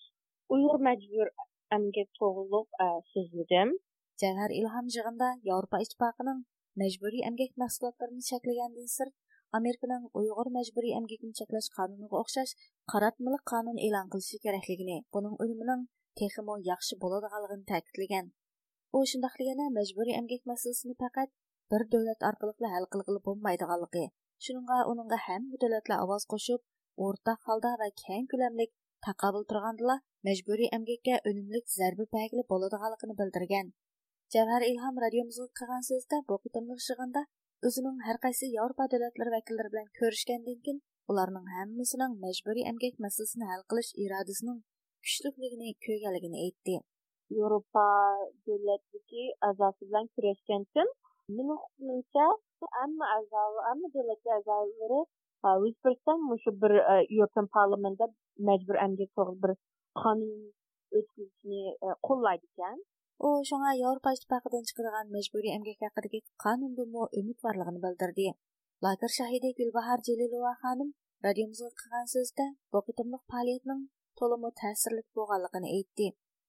uyg'ur 0.54 0.80
majbur 0.88 1.28
amgak 1.76 2.08
to'g'riliq 2.18 2.68
so'zladim 3.12 3.70
Cəvher 4.22 4.50
İlham 4.60 4.86
yığında 4.96 5.28
yevropa 5.48 5.78
İttifaqının 5.84 6.38
majburiy 6.80 7.26
amgak 7.28 7.52
mahsulotlarini 7.62 8.22
cheklagandan 8.30 8.88
sir 8.96 9.08
amerikaning 9.58 10.04
uyg'ur 10.18 10.48
majburiy 10.56 10.94
amgakini 11.00 11.34
cheklash 11.38 11.68
qonuniga 11.76 12.16
o'xshash 12.22 12.52
qaratmali 12.92 13.38
qonun 13.52 13.78
e'lon 13.86 14.06
qilishi 14.12 14.36
kerakligini 14.44 14.96
buning 15.14 15.34
unimining 15.44 15.82
texmo 16.20 16.54
yaxshi 16.70 16.94
bo'ladiganligini 17.02 17.64
ta'kidlagan. 17.72 18.26
U 18.96 18.98
shundoq 19.10 19.34
yana 19.50 19.66
majburiy 19.78 20.18
amgak 20.20 20.42
masalasini 20.50 20.94
faqat 21.02 21.28
bir 21.72 21.82
davlat 21.92 22.20
orqali 22.30 22.68
hal 22.74 22.84
qilg'ili 22.92 23.20
bo'lmaydiganligi 23.26 24.04
shuningga 24.44 24.78
uningga 24.92 25.18
hamma 25.26 25.60
davlatlar 25.64 25.98
ovoz 26.04 26.24
qo'shib 26.32 26.60
o'rtaq 27.06 27.40
holda 27.48 27.70
va 27.82 27.88
keng 28.02 28.26
ko'lamlik 28.32 28.70
taqobil 29.06 29.44
turgandila 29.50 29.96
majburiy 30.28 30.72
emgakka 30.78 31.14
unumlik 31.30 31.64
zarba 31.78 32.04
bagli 32.16 32.42
bo'ladiganligini 32.52 33.14
bildirgan 33.20 33.66
javhar 34.34 34.62
ilhom 34.70 35.02
radiomizga 35.04 35.48
qilgan 35.58 35.82
so'zda 35.90 36.16
bu 36.28 36.40
qitimliq 36.44 36.80
shig'inda 36.88 37.22
o'zining 37.66 37.98
har 38.06 38.16
qaysi 38.24 38.44
Yevropa 38.56 38.84
davlatlari 38.92 39.30
vakillari 39.36 39.70
bilan 39.74 39.88
ko'rishgandan 39.98 40.58
keyin 40.64 40.78
ularning 41.10 41.46
hammasining 41.56 42.12
majburiy 42.24 42.68
emgak 42.72 42.94
masalasini 43.04 43.46
hal 43.50 43.62
qilish 43.70 43.90
irodasining 44.04 44.58
kuchliligini 45.04 45.70
ko'rganligini 45.86 46.38
aytdi. 46.46 46.76
Yevropa 47.38 47.86
davlatlari 48.46 49.24
a'zosi 49.48 49.82
bilan 49.88 50.06
kurashgan 50.14 50.62
meni 51.36 51.54
hukmimcha 51.62 52.26
hamma 52.78 53.04
a'zo 53.16 53.42
hamma 53.68 53.88
davlat 53.94 54.22
a'zolari 54.36 55.00
o'zbekiston 55.50 56.18
shu 56.42 56.50
bir 56.62 56.72
European 57.16 57.46
parlamentda 57.56 58.06
majbur 58.48 58.76
emgak 58.86 59.10
to'g'ri 59.18 59.36
bir 59.42 59.52
qonun 60.02 60.32
o'tkazishni 60.98 61.62
qo'llaydi 62.06 62.46
ekan 62.52 62.78
u 63.26 63.28
shunga 63.48 63.70
yevropa 63.82 64.10
ittifoqidan 64.16 64.64
chiqargan 64.68 65.06
majburiy 65.16 65.52
emgak 65.58 65.78
haqidagi 65.86 66.20
qonundimi 66.44 67.02
umidvorligini 67.20 67.80
bildirdi 67.84 68.26
lager 68.86 69.10
shahidi 69.18 69.48
gulbahor 69.60 69.98
jelilova 70.08 70.52
xonim 70.62 70.90
radiomizga 71.26 71.70
qilgan 71.80 72.06
so'zda 72.14 72.46
bu 72.72 72.78
qitimliq 72.86 73.22
faoliyatning 73.32 73.80
to'limi 74.18 74.50
ta'sirli 74.60 75.02
bo'lganligini 75.16 75.68
aytdi 75.76 76.06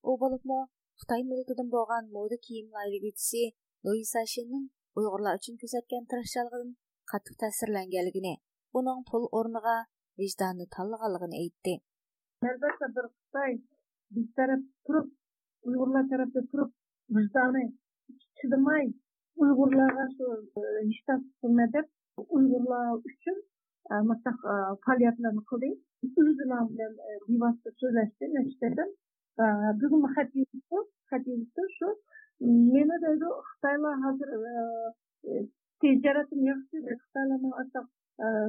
u 0.10 0.12
bo'libmi 0.22 0.60
xitoy 1.00 1.22
milkidan 1.32 1.68
bo'lgan 1.76 2.04
moda 2.16 2.38
kiyim 2.46 2.68
layligisi 2.78 3.44
luisa 3.86 4.22
shinning 4.34 4.66
uyg'urlar 5.00 5.34
uchun 5.40 5.56
ko'rsatgan 5.62 6.04
tirishchanligidan 6.12 6.72
qattiq 7.12 7.36
ta'sirlanganligini 7.42 8.34
uning 8.80 9.00
pul 9.10 9.24
o'rniga 9.40 9.76
vijdonni 10.22 10.66
tanlaganligini 10.76 11.36
aytdi. 11.44 11.74
Albatta 12.50 12.88
bir 12.96 13.06
xitoy 13.14 13.52
biz 14.16 14.28
taraf 14.38 14.62
turib 14.86 15.08
uyg'urlar 15.68 16.04
tarafda 16.12 16.42
turib 16.52 16.72
vijdoni 17.18 17.64
chidamay 18.40 18.86
uyg'urlarga 19.44 20.06
shu 20.16 20.26
e, 20.62 20.64
ishtab 20.94 21.22
qilma 21.40 21.66
deb 21.76 21.88
uyg'urlar 22.38 22.88
uchun 23.10 23.38
e, 23.92 23.94
mustaq 24.10 24.38
e, 24.54 24.56
faoliyatlarni 24.86 25.44
qildi. 25.52 25.72
O'zilar 26.20 26.64
bilan 26.72 26.94
bevosita 27.28 27.70
so'zlashdi 27.80 28.26
nechtadan 28.36 28.90
bugun 29.82 30.04
xat 30.16 30.30
xat 31.10 31.24
shu 31.78 31.90
meni 32.42 32.96
deydi 33.04 33.28
xitoylar 33.50 33.96
hozir 34.06 34.30
yaxshi 36.50 36.78
xitoylarni 37.02 37.52
asaq 37.64 37.86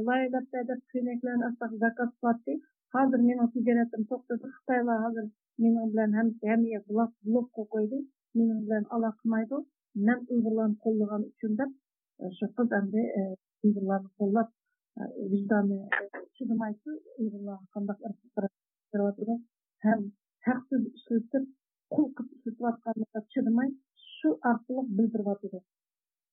loyihalab 0.06 0.46
deb 0.70 0.80
ko'ylaklarni 0.92 1.44
asaq 1.50 1.70
zakaz 1.84 2.10
qilyapti 2.18 2.52
hozir 2.94 3.20
meni 3.28 3.44
tijoratim 3.54 4.02
to'xtadi 4.10 4.46
xitoylar 4.56 4.98
hozir 5.04 5.26
mening 5.62 5.86
bilan 5.92 6.10
ham 6.18 6.28
hamma 6.50 6.78
blok 6.88 7.10
blok 7.26 7.46
qo'ydi 7.74 7.98
mening 8.38 8.60
bilan 8.66 8.84
aloqa 8.94 9.18
qilmaydi 9.20 9.56
man 10.06 10.18
uyg'urlarni 10.32 10.76
qo'llagan 10.84 11.22
uchun 11.30 11.52
deb 11.60 11.70
shu 12.38 12.46
qiz 12.56 12.68
endi 12.80 13.02
qo'llab 14.18 14.48
ishlatib 20.98 21.44
құлқып 21.96 22.34
ысытып 22.38 22.64
жатқанына 22.66 23.24
шыдамай 23.36 23.70
шу 24.08 24.34
арқылы 24.52 24.86
білдіріп 24.98 25.30
жатыр 25.30 25.62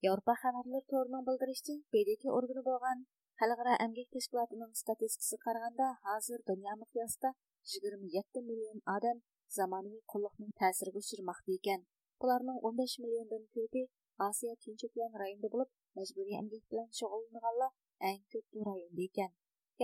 еуропа 0.08 0.36
хабарлар 0.42 0.84
торының 0.94 1.30
білдірішчі 1.30 1.80
бдк 1.96 2.28
органы 2.40 2.66
болған 2.72 3.08
Халықара 3.40 3.74
әмгек 3.84 4.08
тәшкілатының 4.16 4.70
статистикасы 4.78 5.38
қарағанда 5.44 5.88
қазір 6.06 6.40
дүния 6.48 6.72
мұқиясында 6.80 7.30
27 7.74 8.42
миллион 8.48 8.80
адам 8.94 9.20
заманауи 9.58 10.00
құллықның 10.14 10.56
тәсірге 10.62 11.04
ұшырмақты 11.04 11.54
екен. 11.58 11.84
Бұларның 12.24 12.58
15 12.70 12.96
миллиондан 13.04 13.44
көбі 13.58 13.84
Асия 14.28 14.56
Тинчуклан 14.66 15.20
районында 15.22 15.52
болып, 15.54 15.70
мәжбүри 16.00 16.40
әмгек 16.40 16.64
білән 16.74 16.90
шұғылынығалла 17.00 17.70
әң 18.10 18.18
көп 18.34 18.58
бұл 18.58 18.68
районда 18.72 19.06
екен. 19.06 19.32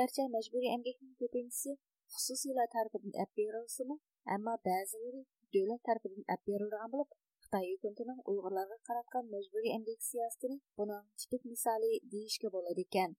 Gerçi 0.01 0.25
мәжбүри 0.37 0.73
әмгектің 0.73 1.13
көпіншісі 1.21 1.77
xüsusilə 2.15 2.65
tərəfindən 2.73 3.21
əp 3.27 3.43
verilsimi, 3.43 3.99
әмма 4.37 4.57
бәзілері 4.65 5.27
ammo 5.55 5.75
ba'zilari 5.75 5.77
davlat 5.77 5.81
tarafidan 5.87 6.23
olib 6.33 6.41
beriladigan 6.47 6.91
bo'lib 6.93 7.09
xitoy 7.43 7.65
hukumatining 7.71 8.19
uyg'urlarga 8.31 8.77
qaratgan 8.87 9.25
majburiy 9.33 9.75
emgak 9.77 10.01
siyosatini 10.09 10.57
buning 10.77 11.03
tipik 11.19 11.43
misoli 11.51 11.91
deyishga 12.11 12.47
bo'ladi 12.55 12.85
ekan. 12.87 13.11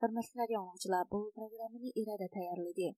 Hurmatli 0.00 0.44
yo'lovchilar 0.54 1.04
bu 1.12 1.20
programmani 1.36 1.90
irada 2.00 2.28
tayyorladi. 2.36 2.88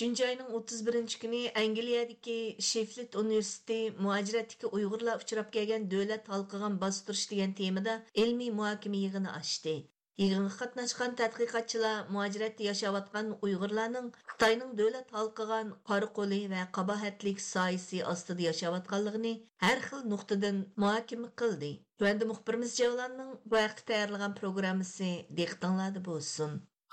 Uchinchi 0.00 0.22
oyning 0.26 0.52
o'ttiz 0.56 0.78
birinchi 0.84 1.18
kuni 1.22 1.38
angliyadagi 1.62 2.36
sheffild 2.66 3.16
universiteti 3.22 4.04
muajiratdagi 4.04 4.70
uyg'urlar 4.78 5.24
uchrab 5.24 5.48
kelgan 5.56 5.82
davlat 5.94 6.30
halqigan 6.34 6.78
bostirish 6.84 7.24
degan 7.32 7.52
temada 7.58 7.96
ilmiy 8.22 8.50
muhokama 8.60 9.00
yig'ini 9.00 9.30
ochdi 9.40 9.74
yig'inga 10.22 10.54
qatnashgan 10.60 11.18
tadqiqotchilar 11.20 11.98
muajiratda 12.14 12.64
yashayotgan 12.70 13.28
uyg'urlarning 13.48 14.08
har 19.66 19.78
xil 19.90 20.02
nuqtadan 20.14 20.56
qildi. 21.42 21.70
Muxbirimiz 22.32 22.72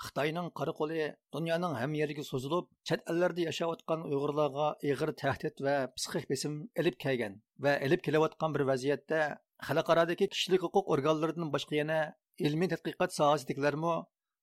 xitoyning 0.04 0.48
qora 0.58 0.72
qo'li 0.80 1.00
dunyoning 1.36 1.74
ham 1.80 1.92
yeriga 2.00 2.24
so'zilib 2.30 2.66
chet 2.88 3.00
ellarda 3.12 3.46
yashayotgan 3.48 4.04
uyg'urlarga 4.08 4.66
ig'ir 4.90 5.10
tahdid 5.22 5.64
va 5.66 5.74
psixik 5.96 6.28
besim 6.32 6.54
ilib 6.82 6.96
kelgan 7.04 7.34
va 7.66 7.72
ilib 7.86 8.04
kelayotgan 8.06 8.54
bir 8.56 8.66
vaziyatda 8.70 9.20
xalqarodagi 9.68 10.30
kishilik 10.34 10.62
huquq 10.66 10.92
organlaridan 10.96 11.52
boshqa 11.56 11.74
yana 11.80 11.98
ilmiy 12.46 12.70
tadqiqot 12.74 13.16
sohasidagilarmi 13.18 13.94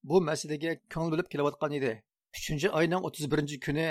bu 0.09 0.21
masalaga 0.29 0.71
ko'ngil 0.93 1.15
bilib 1.15 1.31
kelayotgan 1.33 1.77
edi. 1.79 1.93
Uchinchi 2.37 2.67
oyning 2.79 3.07
o'ttiz 3.07 3.31
birinchi 3.33 3.57
kuni 3.65 3.87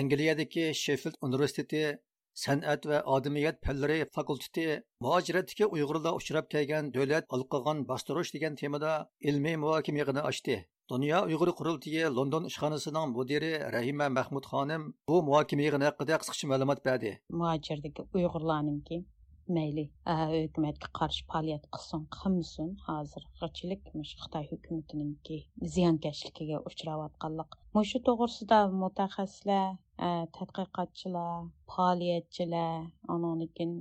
angliyadagi 0.00 0.64
sheffild 0.82 1.16
universiteti 1.26 1.82
san'at 2.44 2.86
va 2.90 2.98
odamiyat 3.16 3.60
fanlari 3.66 3.98
fakulteti 4.16 4.64
muojiratdagi 5.06 5.68
uyg'urlar 5.74 6.18
uchrab 6.20 6.48
kelgan 6.54 6.90
davlat 6.96 7.24
olqagan 7.36 7.78
bostirish 7.90 8.32
degan 8.36 8.58
temada 8.62 8.92
ilmiy 9.30 9.56
muhokama 9.62 10.02
yig'ini 10.02 10.22
ochdi. 10.30 10.56
Dünya 10.90 11.24
Uyghur 11.24 11.48
Qurultayı 11.48 12.06
London 12.16 12.44
işxanasının 12.44 13.18
müdiri 13.18 13.72
Rahima 13.72 14.08
Mahmud 14.08 14.44
xanım 14.44 14.94
bu 15.08 15.22
muhokama 15.22 15.62
yığını 15.62 15.84
haqida 15.84 16.18
qisqacha 16.20 16.48
ma'lumot 16.48 16.84
berdi. 16.84 17.10
Muhacirdəki 17.40 18.02
Uyğurlarınki 18.14 18.96
mayli 19.54 19.84
hukumatga 20.06 20.88
qarshi 20.98 21.24
faoliyat 21.32 21.64
qilsin 21.74 22.02
qilmasin 22.16 22.68
hozirgachilik 22.86 23.82
xitoy 24.10 24.44
hukumatiningki 24.52 25.38
ziyonkashligiga 25.74 26.58
uchrayotganlik 26.70 27.56
mushu 27.78 28.00
to'g'risida 28.08 28.58
mutaxassislar 28.82 29.66
tadqiqotchilar 30.36 31.32
faoliyatchilar 31.74 32.74
anonikin 33.16 33.72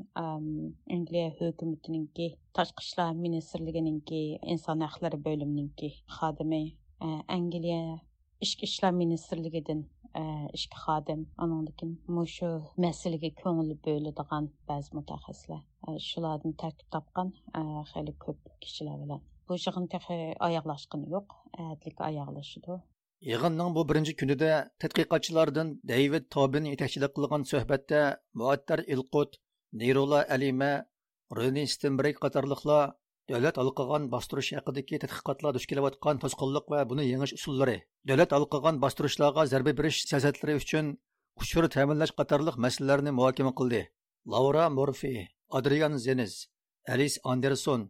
angliya 0.96 1.28
hukumatiningki 1.40 2.28
tashqi 2.62 2.88
ishlar 2.88 3.12
ministrligininki 3.26 4.24
inson 4.56 4.88
haqlari 4.88 5.22
bo'limininki 5.30 5.92
xodimi 6.18 6.64
angliya 7.38 7.82
ichki 8.46 8.64
ishlar 8.70 8.92
ministrligidan 9.02 9.82
ishki 10.58 10.78
xodim 10.86 11.22
anandikin 11.46 11.92
mushu 12.18 12.50
masalaga 12.86 13.30
ko'ngil 13.42 13.72
bo'ladigan 13.88 14.50
ba'zi 14.70 14.90
mutaxassislar 14.98 15.62
shulardan 16.10 16.54
tarkib 16.64 16.88
topgan 16.96 17.30
xeyli 17.92 18.14
ko'p 18.26 18.40
kishilar 18.64 18.98
bilan 19.04 19.22
bu 19.48 19.54
yig'in 19.66 19.88
oyoqlashgani 20.48 21.08
yo'q 21.16 21.28
atlik 21.72 21.98
oyoqlashidi 22.10 22.78
Yig'inning 23.32 23.72
bu 23.76 23.82
birinchi 23.90 24.14
kunida 24.22 24.52
tadqiqotchilardan 24.82 25.68
David 25.92 26.26
Tobin 26.36 26.66
yetakchilik 26.74 27.12
qilgan 27.18 27.44
suhbatda 27.52 28.02
Muattar 28.40 28.80
Ilqut, 28.94 29.32
Nirola 29.82 30.20
Alima, 30.36 30.74
reni 31.40 31.64
Stenberg 31.74 32.20
qatorliqlar 32.26 32.84
davlat 33.30 33.58
alqagan 33.64 34.04
bostirish 34.14 34.52
haqidagi 34.58 34.98
tadqiqotlar 35.04 35.52
duch 35.58 35.68
kelayotgan 35.70 36.20
to'sqinlik 36.24 36.66
va 36.74 36.80
buni 36.90 37.04
yengish 37.12 37.34
usullari. 37.38 37.78
Davlat 38.10 38.32
alqagan 38.38 38.76
bostirishlarga 38.84 39.44
zarba 39.54 39.72
berish 39.80 40.00
siyosatlari 40.10 40.54
uchun 40.62 40.86
uchur 41.42 41.64
ta'minlash 41.76 42.14
qatorliq 42.20 42.56
masalalarni 42.66 43.12
muhokama 43.20 43.54
qildi. 43.60 43.82
Laura 44.34 44.66
morfi 44.78 45.14
adrian 45.58 45.94
zeniz 46.06 46.34
alis 46.94 47.16
anderson 47.32 47.82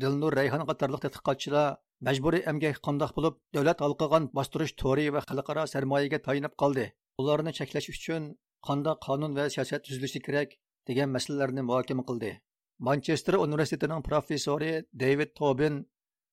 dilnur 0.00 0.32
rayhon 0.40 0.62
qatorliq 0.70 1.00
tadqiqotchilar 1.04 1.66
majburiy 2.06 2.42
emgak 2.52 2.76
qandoq 2.86 3.12
bo'lib 3.16 3.34
davlat 3.56 3.78
alqagan 3.86 4.24
bostirish 4.36 4.74
to'ri 4.82 5.06
va 5.14 5.20
xalqaro 5.28 5.62
sarmoyaga 5.72 6.18
tayinib 6.26 6.54
qoldi. 6.62 6.86
Ularni 7.20 7.52
cheklash 7.58 7.88
uchun 7.94 8.22
qandoq 8.68 8.98
qonun 9.06 9.32
va 9.38 9.44
siyosat 9.54 9.80
tuzilishi 9.86 10.20
kerak 10.26 10.48
degan 10.88 11.08
masalalarni 11.16 11.62
muhokama 11.68 12.02
qildi. 12.10 12.32
Manchester 12.78 13.34
universitetining 13.46 14.02
professori 14.02 14.72
david 14.92 15.34
tobin 15.40 15.84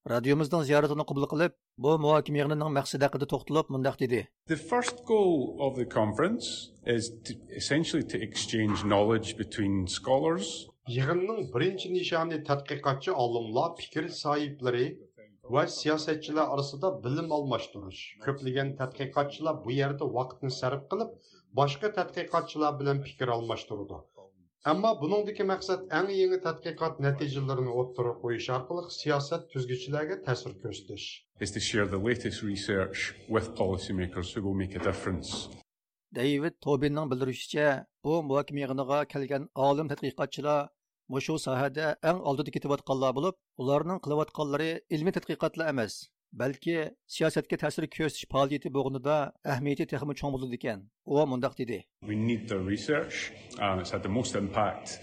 radiomizning 0.10 0.64
ziyoratini 0.66 1.06
qabul 1.10 1.28
qilib 1.34 1.54
bu 1.86 1.92
muhokama 2.04 2.38
yig'inining 2.40 2.72
maqsadi 2.78 3.06
haqida 3.08 3.28
to'xtalib 3.34 3.68
mundoq 3.76 4.00
dedi. 4.04 4.22
The 4.54 4.58
first 4.72 5.04
goal 5.12 5.36
of 5.66 5.76
the 5.80 5.86
conference 5.86 6.48
is 6.96 7.12
to, 7.26 7.34
essentially 7.62 8.04
to 8.14 8.18
exchange 8.28 8.84
knowledge 8.94 9.38
between 9.42 9.86
scholars. 9.98 10.48
Yig'inning 10.96 11.42
birinchi 11.54 11.94
nishoni 11.98 12.42
tadqiqotchi 12.50 13.12
olimlar 13.26 13.70
fikr 13.82 14.10
sohiblari 14.24 14.88
va 15.54 15.64
siyosatchilar 15.80 16.48
orasida 16.56 16.90
bilim 17.06 17.28
almashtirish. 17.38 18.02
Ko'plagan 18.26 18.74
tadqiqotchilar 18.82 19.62
bu 19.66 19.78
yerda 19.82 20.10
vaqtni 20.18 20.52
sarf 20.62 20.88
qilib 20.94 21.14
boshqa 21.62 21.94
tadqiqotchilar 22.00 22.80
bilan 22.82 23.06
fikr 23.10 23.28
almashtirdi 23.38 24.02
Ammo 24.70 24.90
buningdagi 25.02 25.46
maqsad 25.50 25.86
eng 26.00 26.10
yangi 26.14 26.38
tadqiqot 26.42 27.00
natijalarini 27.04 27.72
o'ttira 27.84 28.12
qo'yish 28.24 28.50
orqali 28.56 28.92
siyosat 28.96 29.48
tuzguvchilarga 29.54 30.18
ta'sir 30.28 30.52
ko'rsatish. 30.64 31.06
is 31.46 31.52
to 31.56 31.60
share 31.60 31.88
the 31.94 31.98
latest 32.08 32.44
research 32.44 33.16
with 33.28 33.48
policymakers 33.62 34.34
who 34.34 34.44
will 34.44 34.54
make 34.54 34.76
a 34.76 34.84
difference. 34.90 35.50
David 36.20 36.54
Tobinning 36.66 37.10
bildirishicha, 37.12 37.68
bu 38.04 38.22
muhokama 38.30 38.62
yig'iniga 38.64 39.00
kelgan 39.14 39.50
olim 39.68 39.90
tadqiqotchilar 39.94 40.70
mushu 41.16 41.40
sohada 41.48 41.88
eng 42.12 42.20
oldida 42.30 42.54
ketayotganlar 42.58 43.12
bo'lib, 43.18 43.36
ularning 43.62 44.00
qilayotganlari 44.06 44.72
ilmiy 44.96 45.18
tadqiqotlar 45.18 45.74
emas, 45.74 45.94
balki 46.34 46.76
siyosatga 47.16 47.58
ta'sir 47.64 47.88
ko'rsatish 47.96 48.28
faoliyati 48.34 48.70
bo'g'inida 48.78 49.16
ahamiyati 49.54 49.86
texmi 49.94 50.14
cho'ng 50.22 50.34
bo'ladi 50.36 50.60
ekan. 50.60 50.80
U 51.06 51.26
mundaq 51.34 51.58
dedi: 51.62 51.78
We 52.12 52.16
need 52.30 52.48
the 52.54 52.60
research, 52.72 53.16
and 53.60 53.82
it's 53.82 53.92
had 53.96 54.04
the 54.08 54.14
most 54.20 54.36
impact 54.44 55.00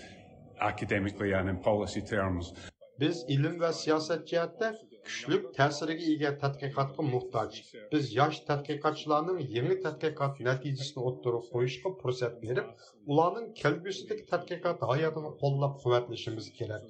academically 0.71 1.33
and 1.39 1.49
in 1.49 1.59
policy 1.71 2.03
terms. 2.15 2.53
Biz 3.01 3.25
ilm 3.35 3.61
va 3.61 3.73
siyosat 3.73 4.23
jihatda 4.31 4.69
kuchlik 5.09 5.45
ta'siriga 5.59 6.07
ega 6.15 6.31
tadqiqotga 6.43 7.05
muhtoj. 7.15 7.59
Biz 7.93 8.05
yosh 8.21 8.39
tadqiqotchilarning 8.49 9.39
yangi 9.57 9.77
tadqiqot 9.85 10.41
natijasini 10.49 11.05
o'ttirib 11.11 11.45
qo'yishga 11.53 11.93
fursat 12.01 12.35
berib, 12.45 12.73
ularning 13.13 13.47
kelgusidagi 13.63 14.25
tadqiqot 14.33 14.83
hayotini 14.91 15.31
qo'llab-quvvatlashimiz 15.43 16.51
kerak. 16.59 16.89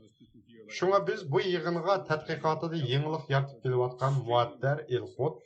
Шуңа 0.69 0.99
біз 1.09 1.23
бұл 1.33 1.47
иығынға 1.49 1.95
тәтқиқатыды 2.09 2.79
еңілік 2.85 3.31
яртып 3.33 3.63
келіватқан 3.65 4.19
Муаддар 4.27 4.83
Элхот, 4.93 5.39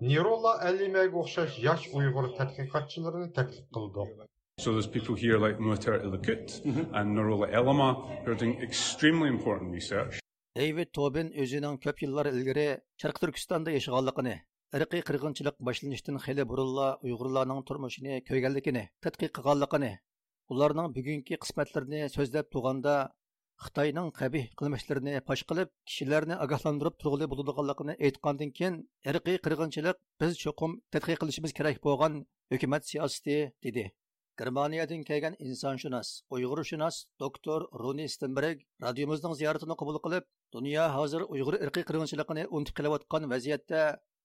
Неролла 0.00 0.54
Әлимәге 0.64 1.20
оқшаш 1.20 1.58
яш 1.60 1.84
ұйғыр 1.92 2.30
тәтқиқатшыларыны 2.38 3.28
тәкліп 3.36 3.66
қылдық. 3.76 4.24
So 4.56 4.72
there's. 4.72 4.88
David 10.56 10.88
Tobin 10.96 11.28
өзінің 11.30 11.76
көп 11.84 12.00
yıllar 12.02 12.26
ilgiri 12.32 12.66
Шарқ 13.00 13.20
Түркістанда 13.22 13.70
яшағанлығыны, 13.76 14.34
irqiy 14.74 15.02
qirg'inchilik 15.06 15.60
boshlanishidan 15.68 16.18
xeli 16.24 16.48
burunla 16.48 16.88
uyg'urlarning 17.04 17.60
turmushini 17.68 18.22
ko'rganligini 18.26 18.88
tadqiq 19.04 19.30
bugungi 20.96 21.36
qismatlarini 21.44 22.08
so'zlab 22.16 22.46
Xitoyning 23.64 24.06
qabih 24.18 24.44
qilmishlarini 24.58 25.14
fosh 25.28 25.42
qilib, 25.50 25.68
kishilarni 25.88 26.36
ogohlantirib 26.44 26.94
turg'ili 27.02 27.26
bo'ladiganligini 27.32 27.94
aytgandan 28.08 28.52
keyin 28.58 28.78
irqiy 29.12 29.36
qirg'inchilik 29.46 29.98
biz 30.22 30.38
cho'qim 30.42 30.76
tadqiq 30.96 31.18
qilishimiz 31.22 31.52
kerak 31.58 31.80
bo'lgan 31.86 32.16
hukumat 32.54 32.88
siyosati 32.90 33.36
dedi. 33.66 33.84
Germaniyadan 34.40 35.02
kelgan 35.08 35.34
insonshunos, 35.46 36.08
Uyg'urshunos 36.34 36.96
doktor 37.24 37.66
Runi 37.82 38.06
Stenberg 38.14 38.64
radiomizning 38.86 39.34
ziyoratini 39.40 39.76
qabul 39.80 40.00
qilib, 40.06 40.24
dunyo 40.56 40.84
hozir 40.96 41.26
Uyg'ur 41.34 41.60
irqiy 41.64 41.84
qirg'inchiligini 41.90 42.48
unutib 42.54 42.74
kelayotgan 42.80 43.28
vaziyatda 43.34 43.80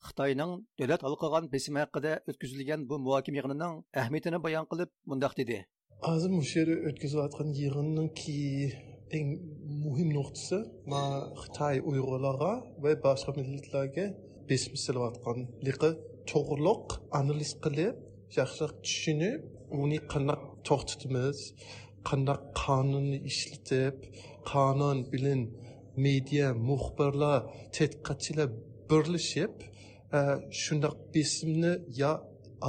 Xitoyning 0.08 0.52
davlat 0.80 1.02
olqigan 1.12 1.52
besimi 1.54 1.80
haqida 1.84 2.12
o'tkazilgan 2.30 2.90
bu 2.90 3.04
muhokama 3.06 3.38
yig'inining 3.42 3.74
ahamiyatini 4.00 4.44
bayon 4.48 4.66
qilib, 4.72 4.90
mundoq 5.12 5.34
dedi. 5.44 5.58
Hozir 6.10 6.30
bu 6.40 6.44
yerda 6.56 6.76
o'tkazilayotgan 6.90 7.48
ең 9.14 9.36
мұхим 9.84 10.10
нұқтысы 10.16 10.58
ма 10.90 11.02
қытай 11.38 11.82
ұйғырларға 11.86 12.52
вә 12.82 12.96
басқа 13.04 13.36
милләтләргә 13.38 14.06
бесім 14.50 14.78
сіліп 14.82 15.04
атқан 15.12 15.44
лиқы 15.66 15.92
тоғырлық 16.32 16.96
анализ 17.20 17.54
қылып 17.62 18.00
жақсылық 18.34 18.80
түсініп 18.82 19.76
оны 19.78 20.00
қандақ 20.10 20.48
тоқтытымыз 20.66 21.44
қандақ 22.10 22.48
қануны 22.58 23.20
ішлетіп 23.30 24.02
қанун 24.50 25.06
білін 25.12 25.46
медиа 26.02 26.56
мұхбарлар 26.58 27.46
тәтқатшылар 27.78 28.50
бірлішіп 28.90 29.62
шұндақ 30.64 30.98
бесімні 31.14 31.76
я 32.00 32.16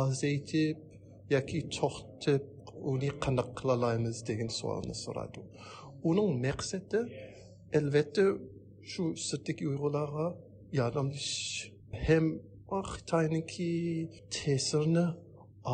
азайтып 0.05 0.85
яки 1.33 1.65
тоқтып 1.73 2.53
оны 2.77 3.11
қандақ 3.25 3.55
қыла 3.57 3.81
алаймыз 3.81 4.23
деген 4.29 4.53
сұрақты 4.53 5.47
uning 6.11 6.31
maqsadi 6.47 7.01
albatta 7.79 8.25
shu 8.91 9.05
sirtdagi 9.29 9.65
uyg'urlarga 9.71 10.27
yordamlashish 10.79 11.45
ham 12.07 12.25
xitoyniki 12.93 13.71
ta'sirini 14.37 15.07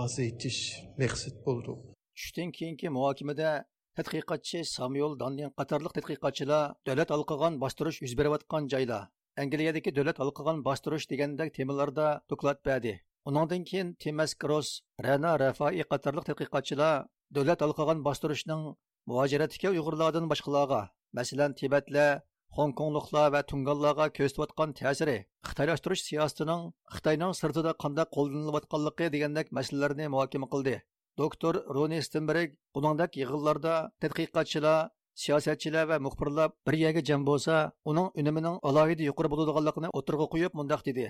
ozaytish 0.03 0.61
maqsad 1.01 1.37
bo'ldi. 1.47 1.73
Tushdan 2.17 2.51
keyingi 2.59 2.89
muhokamada 2.97 3.51
tadqiqotchi 3.97 4.59
samuel 4.77 5.13
danlin 5.23 5.51
qatorliq 5.61 5.93
tadqiqotchilar 5.99 6.63
davlat 6.89 7.11
olqigan 7.17 7.53
bostirish 7.63 7.99
yuz 8.05 8.13
berayotgan 8.19 8.65
joylar 8.75 9.03
angliyadagi 9.43 9.91
davlat 9.97 10.19
olqigan 10.25 10.59
bostirish 10.69 11.07
degandek 11.13 11.49
temalarda 11.59 12.07
doklad 12.31 12.59
berdi. 12.67 12.95
Undan 13.29 13.63
keyin 13.69 13.89
temas 14.03 14.33
kros 14.43 14.69
rana 15.07 15.33
rafai 15.43 15.83
qatorliq 15.93 16.25
tadqiqotchilar 16.29 16.95
davlat 17.37 17.61
olqigan 17.67 17.99
bostirishning 18.09 18.63
muhojiratga 19.09 19.69
uyg'urlardan 19.75 20.27
boshqalarga 20.33 20.83
masalan 21.19 21.51
tibatlar 21.61 22.23
Hongkongliklar 22.57 23.29
va 23.35 23.41
tunganlarga 23.51 24.07
ko'rsatayotgan 24.17 24.75
ta'siri, 24.79 25.15
xitoylashtirish 25.49 26.03
siyosatining 26.09 26.63
Xitoyning 26.95 27.33
sirtida 27.39 27.73
qanday 27.83 28.07
qo'llanilayotganligi 28.17 29.07
degandek 29.15 29.47
masalalarni 29.59 30.09
muhokama 30.15 30.49
qildi. 30.55 30.75
Doktor 31.21 31.55
Roni 31.75 32.01
Stenberg 32.07 32.51
buningdek 32.75 33.17
yig'inlarda 33.21 33.75
tadqiqotchilar, 34.03 34.91
siyosatchilar 35.23 35.85
va 35.91 35.97
muxbirlar 36.07 36.53
bir 36.67 36.75
yerga 36.85 37.03
jam 37.09 37.25
bo'lsa, 37.31 37.55
uning 37.91 38.09
unimining 38.21 38.57
alohida 38.69 39.09
yuqori 39.09 39.29
bo'ladiganligini 39.33 39.89
o'tirg'a 39.99 40.27
qo'yib 40.35 40.53
mundoq 40.59 40.85
dedi. 40.89 41.07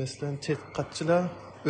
Masalan, 0.00 0.34
tadqiqotchilar 0.46 1.22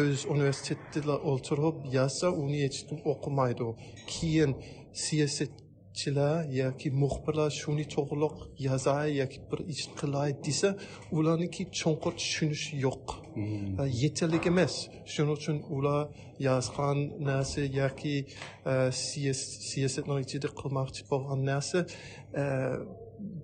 o'z 0.02 0.18
universitetida 0.34 1.14
o'tirib 1.32 1.76
yozsa, 1.96 2.26
uni 2.42 2.58
hech 2.64 2.78
kim 2.88 2.98
o'qimaydi. 3.12 3.66
Keyin 4.12 4.50
siyosat 4.92 5.52
chilar 6.00 6.44
yoki 6.62 6.88
muxbirlar 7.02 7.50
shuni 7.60 7.84
to'g'riq 7.94 8.36
yozay 8.68 9.08
yoki 9.20 9.38
bir 9.50 9.60
ish 9.72 9.84
qilay 10.00 10.30
desa 10.46 10.68
ularniki 11.18 11.62
cho'nqur 11.80 12.12
tushunish 12.20 12.66
yo'q. 12.86 13.06
Yetarli 14.02 14.38
emas. 14.50 14.74
Shuning 15.12 15.34
uchun 15.38 15.56
ular 15.76 16.02
yozgan 16.48 16.98
narsa 17.28 17.62
yoki 17.80 18.14
siyosatni 19.70 20.20
ichida 20.26 20.48
qilmoqchi 20.60 21.02
bo'lgan 21.10 21.40
narsa 21.50 21.78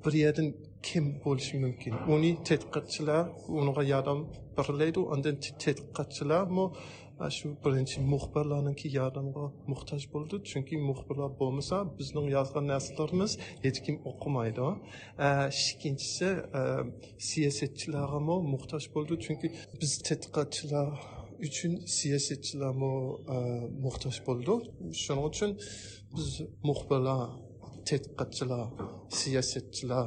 bir 0.03 0.15
yerdan 0.23 0.49
kim 0.89 1.05
bo'lishi 1.25 1.57
mumkin? 1.65 1.93
Uni 2.15 2.33
tadqiqotchilar 2.49 3.23
unga 3.59 3.83
yordam 3.93 4.21
berlaydi 4.59 5.01
undan 5.15 5.37
tadqiqotchilarmi 5.65 6.67
mana 7.19 7.31
shu 7.37 7.49
birinchi 7.65 7.99
muxbirlarniki 8.13 8.89
yordamga 8.99 9.45
muhtoj 9.73 10.03
bo'ldi. 10.15 10.37
Chunki 10.51 10.75
muxbirlar 10.89 11.31
bo'lmasa 11.41 11.77
bizning 11.99 12.27
yozgan 12.37 12.65
narsalarimiz 12.73 13.33
hech 13.65 13.79
kim 13.85 13.97
o'qimaydi. 14.11 14.67
E, 15.27 15.29
ikkinchisi 15.71 16.29
e, 16.61 16.63
siyosatchilarga 17.29 18.21
muhtoj 18.55 18.85
bo'ldi. 18.95 19.15
Chunki 19.25 19.47
biz 19.81 19.93
tadqiqotchilar 20.09 20.89
uchun 21.49 21.73
siyosatchilar 21.99 22.75
e, 23.35 23.39
muhtoj 23.87 24.17
bo'ldi. 24.29 24.55
Shuning 25.03 25.25
uchun 25.31 25.51
biz 26.17 26.29
muxbirlar 26.69 27.23
tadqiqotchilar 27.91 28.65
siyosatchilar 29.21 30.07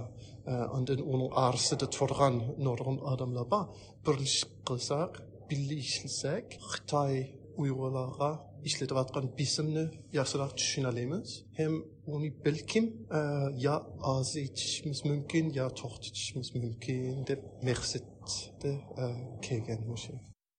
undan 0.77 0.99
uning 1.13 1.31
orasida 1.45 1.87
turgan 1.97 2.35
nurg'un 2.65 2.97
odamlar 3.11 3.45
bor. 3.53 3.65
Birlashib 4.05 4.51
qilsak 4.69 5.11
birga 5.49 5.75
ishlasak 5.85 6.45
xitoy 6.71 7.15
uyg'urlarga 7.61 8.29
ishlatayotgan 8.69 9.25
bisimni 9.39 9.85
yaxshiroq 10.19 10.51
tushunalamiz 10.59 11.29
ham 11.59 11.73
uni 12.15 12.29
balkim 12.45 12.85
e, 13.19 13.21
yo 13.65 13.75
ozaytishimiz 14.13 14.99
mumkin 15.09 15.45
yo 15.59 15.67
to'xtatishimiz 15.81 16.49
mumkin 16.63 17.25
deb 17.29 17.39
maqsadda 17.69 18.71
e, 19.03 19.05
kelgan 19.45 19.81
o'sha 19.95 20.13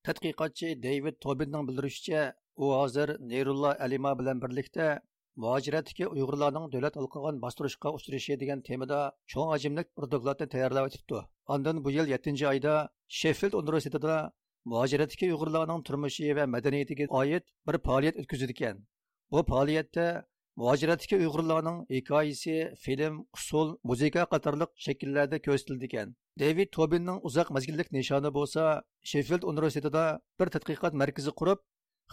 tadqiqotchi 0.07 0.69
david 0.87 1.17
tobinning 1.27 1.65
bildirishicha 1.69 2.21
u 2.65 2.67
hozir 2.79 3.09
neyrulla 3.33 3.71
alima 3.87 4.13
bilan 4.21 4.37
birlikda 4.45 4.87
muhojiratdagi 5.43 6.05
uyg'urlarning 6.15 6.67
davlat 6.75 6.97
olqigan 7.01 7.37
bostirishga 7.45 7.93
uchrashi 7.99 8.37
degan 8.43 8.61
temada 8.69 8.99
cho'ng 9.33 9.51
hajmlik 9.55 9.89
bir 9.97 10.05
dokladni 10.15 10.47
tayyorlab 10.55 10.89
o'tibdi. 10.89 11.21
Ondan 11.55 11.77
bu 11.85 11.91
yil 11.97 12.07
yettinchi 12.15 12.47
oyda 12.53 12.75
sheffild 13.21 13.55
universitetida 13.63 14.17
muhojiratdagi 14.73 15.31
uyg'urlarning 15.33 15.85
turmushi 15.89 16.35
va 16.39 16.45
madaniyatiga 16.55 17.07
oid 17.21 17.45
bir 17.67 17.77
faoliyat 17.87 18.21
o'tkazdi 18.23 18.53
ekan 18.57 18.83
bu 19.33 19.43
faoliyatda 19.51 20.07
muhojiratdagi 20.63 21.17
uyg'urlarning 21.23 21.79
hikoyasi 21.97 22.57
film 22.85 23.15
usul 23.39 23.69
muzika 23.91 24.27
qatorliq 24.35 24.71
shakllarda 24.87 25.39
ko'rsatildi 25.47 25.91
ekan 25.91 26.15
david 26.43 26.73
tobinning 26.79 27.19
uzoq 27.31 27.53
mazgillik 27.57 27.93
nishoni 27.99 28.31
bo'lsa 28.39 28.65
sheffild 29.13 29.49
universitetida 29.53 30.05
bir 30.41 30.53
tadqiqot 30.57 30.99
markazi 31.03 31.37
qurib 31.43 31.65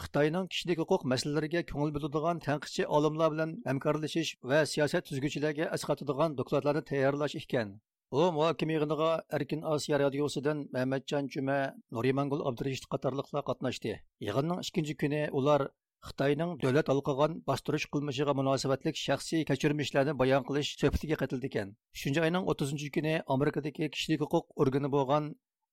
xitoyning 0.03 0.47
kishilik 0.53 0.79
huquq 0.83 1.03
masalalariga 1.12 1.62
ko'ngil 1.71 1.91
biladigan 1.97 2.41
tanqidchi 2.47 2.83
olimlar 2.97 3.29
bilan 3.36 3.53
hamkorlashish 3.69 4.31
va 4.51 4.60
siyosat 4.73 5.07
tuzguchilarga 5.10 5.69
asqatadigan 5.77 6.36
dokladlarni 6.39 6.83
tayyorlash 6.91 7.36
ekan. 7.41 7.71
U 8.12 8.20
muhokama 8.32 8.72
yig'iniga 8.72 9.10
erkin 9.38 9.63
osiyo 9.74 9.98
radiosidan 10.00 10.60
mamatjon 10.76 11.26
juma 11.34 11.58
nurimangul 11.96 12.43
abdurashid 12.50 12.86
qatorliqlar 12.93 13.43
qatnashdi 13.50 13.91
yig'inning 14.28 14.62
ikkinchi 14.63 14.96
kuni 15.02 15.20
ular 15.39 15.65
xitoyning 16.08 16.54
davlat 16.62 16.91
alqagan 16.93 17.36
bostirish 17.52 17.88
qilmishiga 17.96 18.38
munosabatlik 18.39 19.02
shaxsiy 19.02 19.43
kechirmishlarni 19.52 20.15
bayon 20.24 20.48
qilish 20.50 20.72
suhbatiga 20.82 21.20
qatildi 21.24 21.52
ekan 21.52 21.76
shuncha 22.02 22.26
oyning 22.30 22.50
o'ttizinchi 22.54 22.89
kuni 22.98 23.13
amerikadagi 23.36 23.91
kishilik 23.93 24.26
huquq 24.26 24.46
organi 24.65 24.96
bo'lgan 24.98 25.32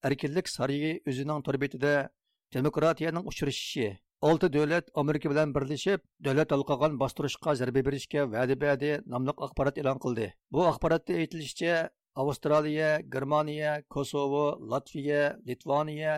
erkinlik 0.09 0.53
sarayi 0.57 0.93
o'zining 1.09 1.49
torbetida 1.49 1.97
demokratiyaning 2.57 3.33
uchrashishi 3.33 3.91
olti 4.29 4.47
davlat 4.59 4.95
amerika 5.01 5.31
bilan 5.33 5.55
birlashib 5.55 6.07
davlat 6.27 6.55
alqagan 6.57 7.03
bostirishga 7.03 7.59
zarba 7.61 7.89
berishga 7.89 8.31
va'da 8.37 8.63
badi 8.65 8.95
nomli 9.13 9.41
axborot 9.45 9.83
e'lon 9.83 10.07
qildi 10.07 10.33
bu 10.53 10.71
axborotda 10.71 11.21
aytilishicha 11.23 11.85
avstraliya 12.21 12.91
germaniya 13.13 13.73
kosovo 13.95 14.45
latviya 14.71 15.23
litvaniya 15.47 16.13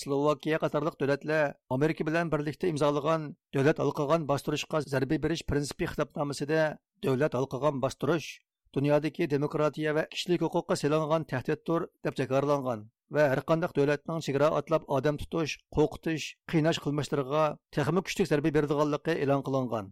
slovakiya 0.00 0.58
qatorliq 0.64 0.96
davlatlar 1.00 1.54
amerika 1.76 2.04
bilan 2.08 2.30
birlikda 2.32 2.66
imzolagan 2.72 3.22
davlat 3.54 3.78
alqagan 3.84 4.26
bostirishga 4.30 4.82
zarba 4.92 5.16
berish 5.24 5.44
prinsipi 5.50 5.88
xitobnomasida 5.92 6.62
davlat 7.06 7.34
alqagan 7.40 7.80
bostirish 7.84 8.28
dunyodagi 8.76 9.26
demokratiya 9.34 9.96
va 9.96 10.04
kishilik 10.12 10.44
huquqqa 10.46 10.74
selingan 10.82 11.24
tahdiddir 11.32 11.88
deb 12.04 12.14
jakarlangan 12.20 12.84
va 13.16 13.24
har 13.32 13.40
qandaq 13.50 13.72
davlatning 13.78 14.20
chegara 14.26 14.48
atlab 14.60 14.82
odam 14.98 15.16
tutish 15.22 15.54
qo'rqitish 15.76 16.26
qiynash 16.52 16.80
qilmishlariga 16.84 17.44
texmi 17.76 18.00
kuchlik 18.06 18.30
zarba 18.32 18.50
beradiganligi 18.56 19.14
e'lon 19.24 19.42
qilingan. 19.46 19.86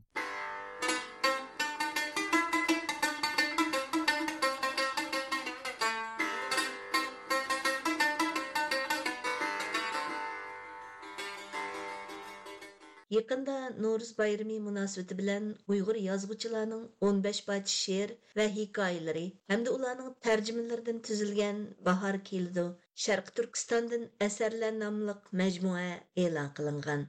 Yaqında 13.14 13.56
Noruz 13.82 14.08
bayrami 14.18 14.54
münasibəti 14.60 15.18
bilan 15.18 15.44
Uyğur 15.68 15.94
yazğıçılarının 15.94 16.88
15 17.00 17.40
parça 17.48 17.74
şeir 17.74 18.14
və 18.38 18.46
hekayələri 18.56 19.22
hamda 19.52 19.74
ularning 19.76 20.16
tərcümelerindən 20.26 20.98
tuzilgan 21.08 21.60
Bahar 21.88 22.18
keldi 22.30 22.64
Sharq 23.04 23.30
Turkistondan 23.36 24.08
asarlar 24.28 24.74
nomliq 24.80 25.30
majmua 25.42 25.86
e'lon 26.24 26.50
qilingan. 26.58 27.06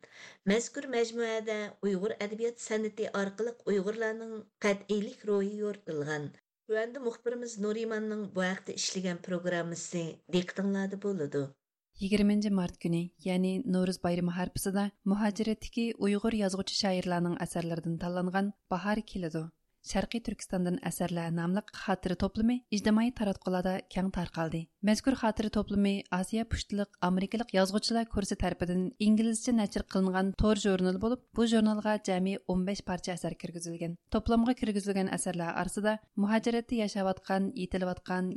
Mazkur 0.54 0.90
majmuada 0.98 1.60
Uyg'ur 1.90 2.18
adabiyot 2.28 2.66
san'ati 2.68 3.12
orqali 3.24 3.58
Uyg'urlarning 3.74 4.40
qat'iylik 4.68 5.28
ro'yi 5.32 5.56
yoritilgan. 5.66 6.34
Tuanda 6.70 7.08
muxbirimiz 7.08 7.60
Nurimanning 7.66 8.28
bu 8.36 8.50
haqda 8.52 8.82
ishlagan 8.84 9.24
programmasi 9.30 10.06
diqqatinglarda 10.38 11.06
bo'ladi. 11.08 11.48
20 11.98 12.52
март 12.54 12.76
күні, 12.78 13.00
яғни 13.26 13.52
Наурыз 13.66 13.98
байрамы 14.04 14.30
харпысыда 14.36 14.84
мұхажиреттегі 15.10 15.86
ұйғыр 15.98 16.36
язғычы 16.44 16.76
шайырларының 16.78 17.40
әсерлерден 17.42 17.96
талланған 18.04 18.52
бахар 18.70 19.02
келеді» 19.02 19.48
Шарқи 19.88 20.19
Türkistandan 20.19 20.82
əsərlər 20.84 21.32
namlıq 21.32 21.69
қатыры 21.71 22.17
toplumu 22.19 22.58
ictimai 22.76 23.13
taratqularda 23.15 23.78
кәң 23.93 24.10
тарқалды. 24.17 24.65
Мәзкур 24.84 25.15
қатыры 25.15 25.47
toplumu 25.54 26.02
Asiya 26.12 26.43
пүштілік, 26.43 26.97
Америкалық 27.08 27.54
yazğıçılar 27.56 28.10
көрсі 28.12 28.36
tərəfindən 28.41 28.89
ингілізші 29.00 29.56
нәчір 29.56 29.86
қылынған 29.88 30.34
tor 30.41 30.60
jurnal 30.60 31.00
болып, 31.00 31.23
bu 31.36 31.47
jurnalga 31.47 31.95
cəmi 32.04 32.36
15 32.52 32.84
парча 32.84 33.15
əsər 33.15 33.38
кіргізілген. 33.39 33.95
Toplamğa 34.12 34.58
кіргізілген 34.60 35.08
əsərlər 35.15 35.56
арсыда 35.63 35.97
muhacirətdə 36.19 36.84
яшаватқан, 36.84 37.54
yetilayatqan. 37.56 38.36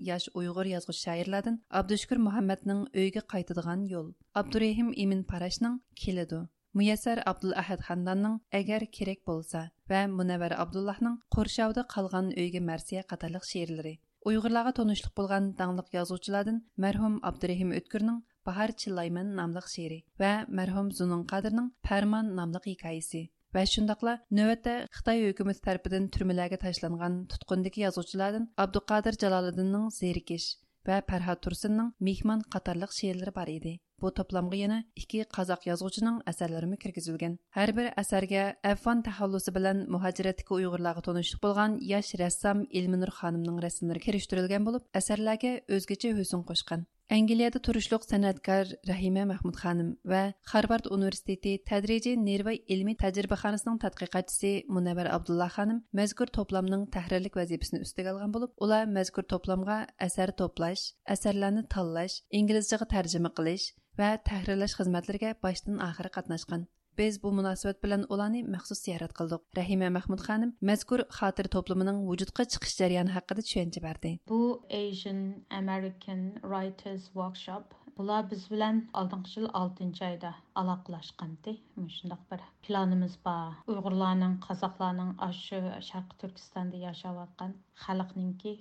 Müyəssər 6.78 7.18
Abdulahad 7.26 7.80
ханданның 7.83 8.37
Əgər 8.54 8.85
kerak 8.96 9.24
bolsa 9.26 9.62
вә 9.90 10.04
Munəvvər 10.11 10.52
Abdullahның 10.54 11.16
қоршауды 11.35 11.83
qalğan 11.94 12.28
öygə 12.38 12.61
mərsiyə 12.62 13.02
qatarlıq 13.11 13.48
şeirləri. 13.48 13.96
Uyğurlarga 14.30 14.72
tonuşluq 14.78 15.16
болған 15.18 15.48
danlıq 15.59 15.90
yazıwçılardan 15.96 16.61
mərhum 16.85 17.18
Abdurrahim 17.30 17.74
Ötkürning 17.80 18.22
Bahar 18.46 18.76
Chillayman 18.83 19.35
namlıq 19.40 19.66
şeiri 19.74 19.98
вә 20.22 20.33
mərhum 20.61 20.94
Zunun 20.94 21.26
Qadirning 21.35 21.72
Fərman 21.88 22.30
namlıq 22.38 22.70
hekayəsi. 22.70 23.26
Вә 23.50 23.66
şundaqla 23.74 24.20
növətdə 24.30 24.78
Қытай 24.94 25.26
hökuməti 25.26 25.66
tərəfindən 25.66 26.09
türmələrə 26.14 26.62
ташланған 26.68 27.24
tutqundakı 27.35 27.83
yazıçılardan 27.88 28.50
Abduqadir 28.56 29.18
Jalaliddinning 29.18 29.90
Zerkiş 29.98 30.52
вә 30.87 31.02
Fərhad 31.11 31.42
Тұрсынның 31.42 31.94
Mehman 31.98 32.46
қатарлық 32.54 32.94
şeirləri 32.94 33.35
бар 33.35 33.50
еді. 33.59 33.80
Bu 34.02 34.10
toplamga 34.18 34.56
yana 34.64 34.78
ikki 35.00 35.24
qozoq 35.36 35.66
yozuvchining 35.70 36.20
asarlarimi 36.32 36.76
kirgizilgan. 36.82 37.38
Har 37.56 37.70
bir 37.76 37.90
asarga 38.02 38.44
Afon 38.72 39.02
tahallusi 39.08 39.54
bilan 39.56 39.82
muhojiratdagi 39.94 40.56
Uyg'urlarga 40.58 41.02
tanishlik 41.08 41.42
bo'lgan 41.46 41.76
yosh 41.92 42.14
rassom 42.22 42.64
Ilminur 42.80 43.12
xonimning 43.18 43.58
rasmlari 43.66 44.06
kirishtirilgan 44.06 44.70
bo'lib, 44.70 44.88
asarlarga 45.02 45.52
o'zgacha 45.76 46.16
husn 46.20 46.48
qo'shgan. 46.52 46.88
Angliyada 47.10 47.58
turishliq 47.66 48.04
san'atkor 48.06 48.68
Rahima 48.88 49.24
Mahmud 49.30 49.56
xonim 49.62 49.88
va 50.10 50.20
Harvard 50.52 50.84
universiteti 50.96 51.56
tadrijiy 51.70 52.14
nerva 52.28 52.52
ilmiy 52.74 52.96
tajribaxonasining 53.02 53.80
tadqiqotchisi 53.84 54.52
Munavvar 54.76 55.10
Abdullah 55.16 55.50
xonim 55.56 55.80
mazkur 56.00 56.30
to'plamning 56.38 56.86
tahrirlik 56.96 57.40
vazifasini 57.40 57.82
ustiga 57.86 58.14
olgan 58.14 58.36
bo'lib, 58.36 58.54
ular 58.64 58.86
mazkur 58.98 59.26
to'plamga 59.32 59.80
asar 60.06 60.30
to'plash, 60.40 60.84
asarlarni 61.16 61.66
tanlash, 61.74 62.22
inglizchaga 62.42 62.86
tarjima 62.94 63.34
qilish 63.40 63.66
va 64.02 64.10
tahrirlash 64.28 64.76
xizmatlariga 64.80 65.30
boshdan 65.46 65.80
oxiri 65.88 66.10
qatnashgan. 66.18 66.68
Biz 66.98 67.14
bu 67.22 67.30
munosabat 67.38 67.78
bilan 67.84 68.02
ularni 68.14 68.40
maxsus 68.54 68.80
ziyorat 68.86 69.12
qildik. 69.18 69.42
Rahima 69.58 69.88
Mahmud 69.96 70.22
xonim 70.28 70.50
mazkur 70.70 71.02
xotir 71.18 71.48
to'plamining 71.54 72.00
vujudga 72.08 72.46
chiqish 72.54 72.74
jarayoni 72.80 73.14
haqida 73.16 73.44
tushuncha 73.46 73.82
berdi. 73.88 74.10
Bu 74.32 74.40
Asian 74.80 75.20
American 75.60 76.22
Writers 76.50 77.04
Workshop 77.18 77.76
Bular 78.00 78.30
biz 78.30 78.44
bilan 78.50 78.76
oldingi 78.98 79.32
yil 79.36 79.46
6 79.58 80.04
oyda 80.06 80.28
aloqalashgandi. 80.60 81.52
Shundoq 81.96 82.22
bir 82.30 82.44
planimiz 82.66 83.16
bor. 83.26 83.58
Uyg'urlarning, 83.72 84.38
qozoqlarning 84.46 85.10
shu 85.40 85.60
Sharq 85.88 86.14
Turkistonda 86.22 86.80
yashayotgan 86.86 87.52
xalqninki 87.84 88.52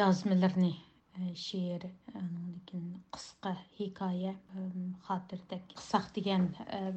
yozmalarini 0.00 0.72
she'r 1.42 1.86
qisqa 3.16 3.52
hikoya 3.78 4.34
xotirdek 5.06 5.70
qisaq 5.78 6.10
degan 6.18 6.48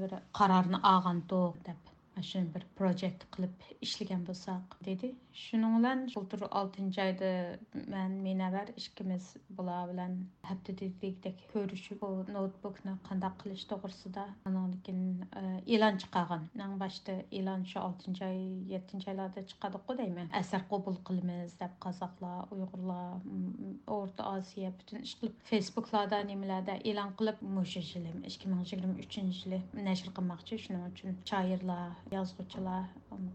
bir 0.01 0.15
qarorni 0.39 0.81
olgandiq 0.93 1.61
deb 1.69 1.88
shuni 2.29 2.53
bir 2.55 2.65
projekt 2.79 3.25
qilib 3.35 3.67
ishlagan 3.87 4.25
bo'lsak 4.29 4.77
dedi. 4.89 5.13
Shuning 5.43 5.77
bilan 5.79 6.05
bultur 6.15 6.41
oltinchi 6.61 7.01
oyda 7.07 7.31
man 7.93 8.11
menavar 8.27 8.67
ikkimiz 8.81 9.33
bular 9.57 9.83
bilan 9.91 10.17
haftadagidek 10.49 11.45
ko'rishib 11.53 12.01
bu 12.01 12.09
noutbukni 12.35 12.93
qanday 13.09 13.31
qilish 13.43 13.65
to'g'risida 13.71 14.25
lekin 14.73 14.99
e'lon 15.75 15.97
chiqargan 16.01 16.43
nang 16.61 16.73
boshda 16.83 17.15
e'lon 17.39 17.63
shu 17.71 17.79
oltinchi 17.87 18.23
oy 18.29 18.39
yettinchi 18.73 19.09
oylarda 19.11 19.43
chiqadiku 19.51 19.97
deyman 20.01 20.31
asar 20.41 20.61
qabul 20.71 20.97
qilamiz 21.09 21.55
deb 21.61 21.73
qozoqlar 21.85 22.39
uyg'urlar 22.55 23.11
o'rta 23.97 24.27
osiyo 24.35 24.71
butun 24.79 25.05
ish 25.07 25.15
qilib 25.19 25.35
facebooklarda 25.51 26.21
nimalarda 26.31 26.77
e'lon 26.91 27.11
qilib 27.21 27.43
mushu 27.57 27.83
yili 27.91 28.13
ikki 28.31 28.51
ming 28.51 28.63
yigirma 28.65 28.95
uchinchi 29.05 29.43
yili 29.45 29.59
nashr 29.89 30.09
qilmoqchi 30.17 30.61
shuning 30.65 30.85
uchun 30.91 31.17
shoirlar 31.31 31.87
yozuvchilar 32.15 32.85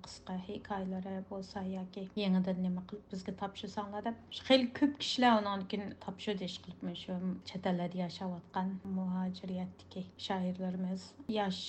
qisqa 0.05 0.35
hikoyalari 0.47 1.15
bo'lsa 1.31 1.63
yoki 1.69 2.03
yangidan 2.23 2.61
nima 2.67 2.83
qilib 2.91 3.13
bizga 3.13 3.35
topshirsanglar 3.43 4.05
deb 4.09 4.17
xeyli 4.49 4.69
ko'p 4.79 4.95
kishilar 5.03 5.33
undan 5.41 5.65
topshirdi 6.05 6.49
ish 6.51 6.59
qilib 6.65 6.97
shu 7.03 7.17
chet 7.51 7.69
ellarda 7.73 8.01
yashayotgan 8.03 8.73
muhojiriyatdagi 8.99 10.05
shoirlarimiz 10.27 11.07
yosh 11.39 11.61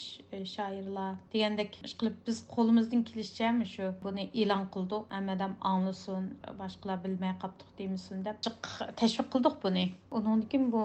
shoirlar 0.55 1.11
degandek 1.35 1.79
ish 1.89 1.95
qilib 1.99 2.17
biz 2.29 2.41
qo'limizdan 2.55 3.05
kelishicha 3.11 3.51
shu 3.73 3.91
buni 4.05 4.27
e'lon 4.45 4.65
qildik 4.77 5.13
hammadam 5.17 5.55
anglasin 5.73 6.31
boshqalar 6.63 7.03
bilmay 7.05 7.35
qoldik 7.45 7.69
demasin 7.83 8.25
deb 8.29 8.41
tashviq 9.03 9.31
qildik 9.35 9.61
buni 9.67 9.85
undan 10.17 10.47
keyin 10.51 10.71
bu 10.77 10.83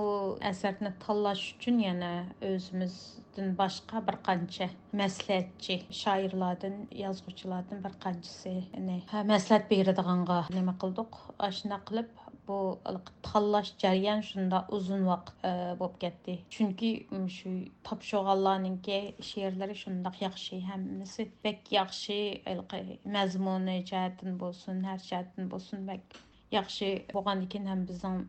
asarni 0.52 0.94
tanlash 1.06 1.44
uchun 1.56 1.82
yana 1.88 2.12
o'zimiz 2.52 3.00
Şərifdən 3.40 3.56
başqa 3.56 4.00
bir 4.04 4.16
qança 4.20 4.66
məsləhətçi 5.00 5.76
şairlərdən, 5.96 6.74
yazğıçılardan 6.92 7.78
bir 7.84 7.94
qancısı, 8.02 8.52
yəni 8.74 8.96
hə, 9.08 9.22
məsləhət 9.30 9.64
bəyirdiğanğa 9.70 10.40
nəmə 10.52 10.74
qıldıq? 10.82 11.16
Aşına 11.46 11.78
qılıb 11.88 12.10
bu 12.48 12.80
tallaş 13.22 13.72
jarayan 13.78 14.20
şunda 14.20 14.66
uzun 14.68 15.06
vaqt 15.06 15.32
bo'lib 15.80 15.96
ketdi 16.02 16.34
chunki 16.50 16.90
shu 17.36 17.50
topshirganlarninki 17.84 18.98
she'rlari 19.28 19.76
shundoq 19.82 20.20
yaxshi 20.26 20.60
hammasi 20.70 21.30
bak 21.44 21.72
yaxshi 21.78 22.18
mazmuni 23.16 23.76
jihatdan 23.90 24.36
bo'lsin 24.42 24.84
har 24.88 24.98
jihatdan 25.08 25.50
bo'lsin 25.52 25.88
bak 25.88 26.20
yaxshi 26.58 26.88
bo'lgandan 27.14 27.48
keyin 27.52 27.66
ham 27.72 27.88
bizning 27.88 28.20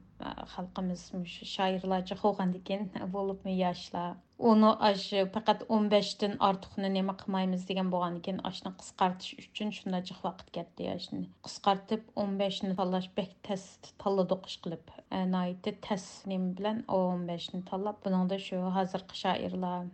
xalqımız 0.56 1.12
şairlarca 1.26 2.16
xoğandigin 2.16 2.92
bolubmu 3.14 3.52
yaşla. 3.52 4.18
Onu 4.42 4.70
aş 4.84 5.04
faqat 5.34 5.60
15-dən 5.70 6.40
artıqını 6.42 6.90
nəmə 6.96 7.14
qılmaymız 7.20 7.68
degen 7.70 7.92
bolğandigin 7.94 8.40
aşını 8.50 8.72
qısqartış 8.78 9.34
üçün 9.34 9.70
şundacıq 9.78 10.24
vaqt 10.24 10.48
getdi 10.54 10.84
yaşını. 10.84 11.28
Qısqartıb 11.46 12.08
15-ni 12.24 12.76
tallaş 12.80 13.10
bək 13.18 13.36
təs 13.48 13.66
talladıq 14.02 14.48
iş 14.50 14.56
qılıb. 14.64 14.96
Nəyiti 15.34 15.76
təs 15.86 16.08
nim 16.32 16.48
bilan 16.58 16.82
15-ni 16.88 17.62
tallab 17.66 18.02
bunun 18.06 18.30
da 18.30 18.40
şu 18.40 18.64
hazırkı 18.78 19.18
şairlar 19.20 19.86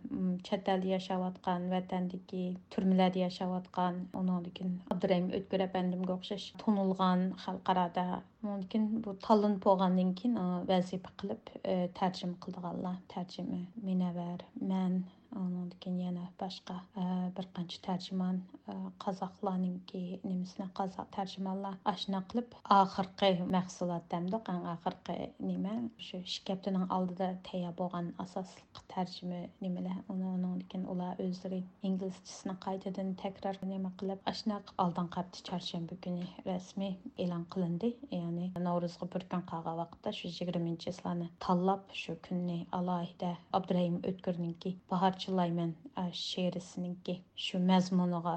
çətəldə 0.48 0.94
yaşayatqan 0.94 1.68
vətəndəki 1.74 2.44
türmələrdə 2.72 3.26
yaşayatqan 3.26 4.00
onundigin 4.22 4.78
Abdurrahim 4.94 5.28
Ötkür 5.40 5.66
əfəndimə 5.68 6.08
oxşaş 6.16 6.52
tonulğan 6.64 7.28
xalqarada 7.44 8.08
мүмкін 8.46 8.84
бұл 9.04 9.16
талын 9.24 9.56
болғаннан 9.64 10.12
кейін 10.18 10.36
вазифа 10.68 11.10
қылып 11.22 11.50
тәржім 11.98 12.36
қылдығанлар 12.44 13.00
тәржімі 13.14 13.64
менәвәр 13.88 14.44
мән 14.72 15.00
анан 15.30 15.70
кийин 15.80 16.18
башка 16.38 16.82
э, 16.96 17.30
бир 17.36 17.46
канча 17.54 17.80
таржиман 17.82 18.42
э, 18.66 18.74
казакларныңки 18.98 20.20
немисине 20.22 20.68
казак 20.74 21.10
таржиманлар 21.16 21.76
ашна 21.84 22.22
кылып 22.30 22.54
ахыркы 22.64 23.30
мәхсулат 23.56 24.08
дәмдик 24.10 24.48
аң 24.48 24.66
ахыркы 24.74 25.30
неме 25.38 25.90
ушу 25.98 26.22
шикептинин 26.24 26.86
алдыда 26.88 27.30
тая 27.50 27.72
болгон 27.72 28.12
асаслык 28.24 28.82
тәрҗемә 28.94 29.42
немеле 29.60 29.94
оның 30.08 30.62
кийин 30.70 30.86
улар 30.94 31.20
үзләре 31.22 31.62
инглизчесине 31.82 32.56
кайтадан 32.64 33.14
тәкрар 33.22 33.60
неме 33.62 33.92
кылып 34.00 34.24
ашна 34.32 34.62
алдан 34.84 35.10
қапты 35.14 35.44
чаршембе 35.48 35.98
күні 36.04 36.26
рәсми 36.46 36.90
элан 37.24 37.44
кылынды. 37.52 37.92
Яғни 38.10 38.50
наурызга 38.64 39.08
бер 39.12 39.26
күн 39.32 39.44
калган 39.50 39.78
вакытта 39.80 40.12
шу 40.16 40.28
20 40.28 40.78
числоны 40.84 41.28
таллап 41.44 41.92
шу 42.02 42.16
көнне 42.28 42.58
алайда 42.78 43.36
Абдурайым 43.58 44.00
Өткөрнинки 44.10 44.76
бахар 44.90 45.17
parchalayman 45.18 45.72
she'risininki 46.12 47.14
shu 47.44 47.58
mazmuniga 47.70 48.34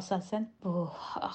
asosan 0.00 0.48
bu 0.64 0.72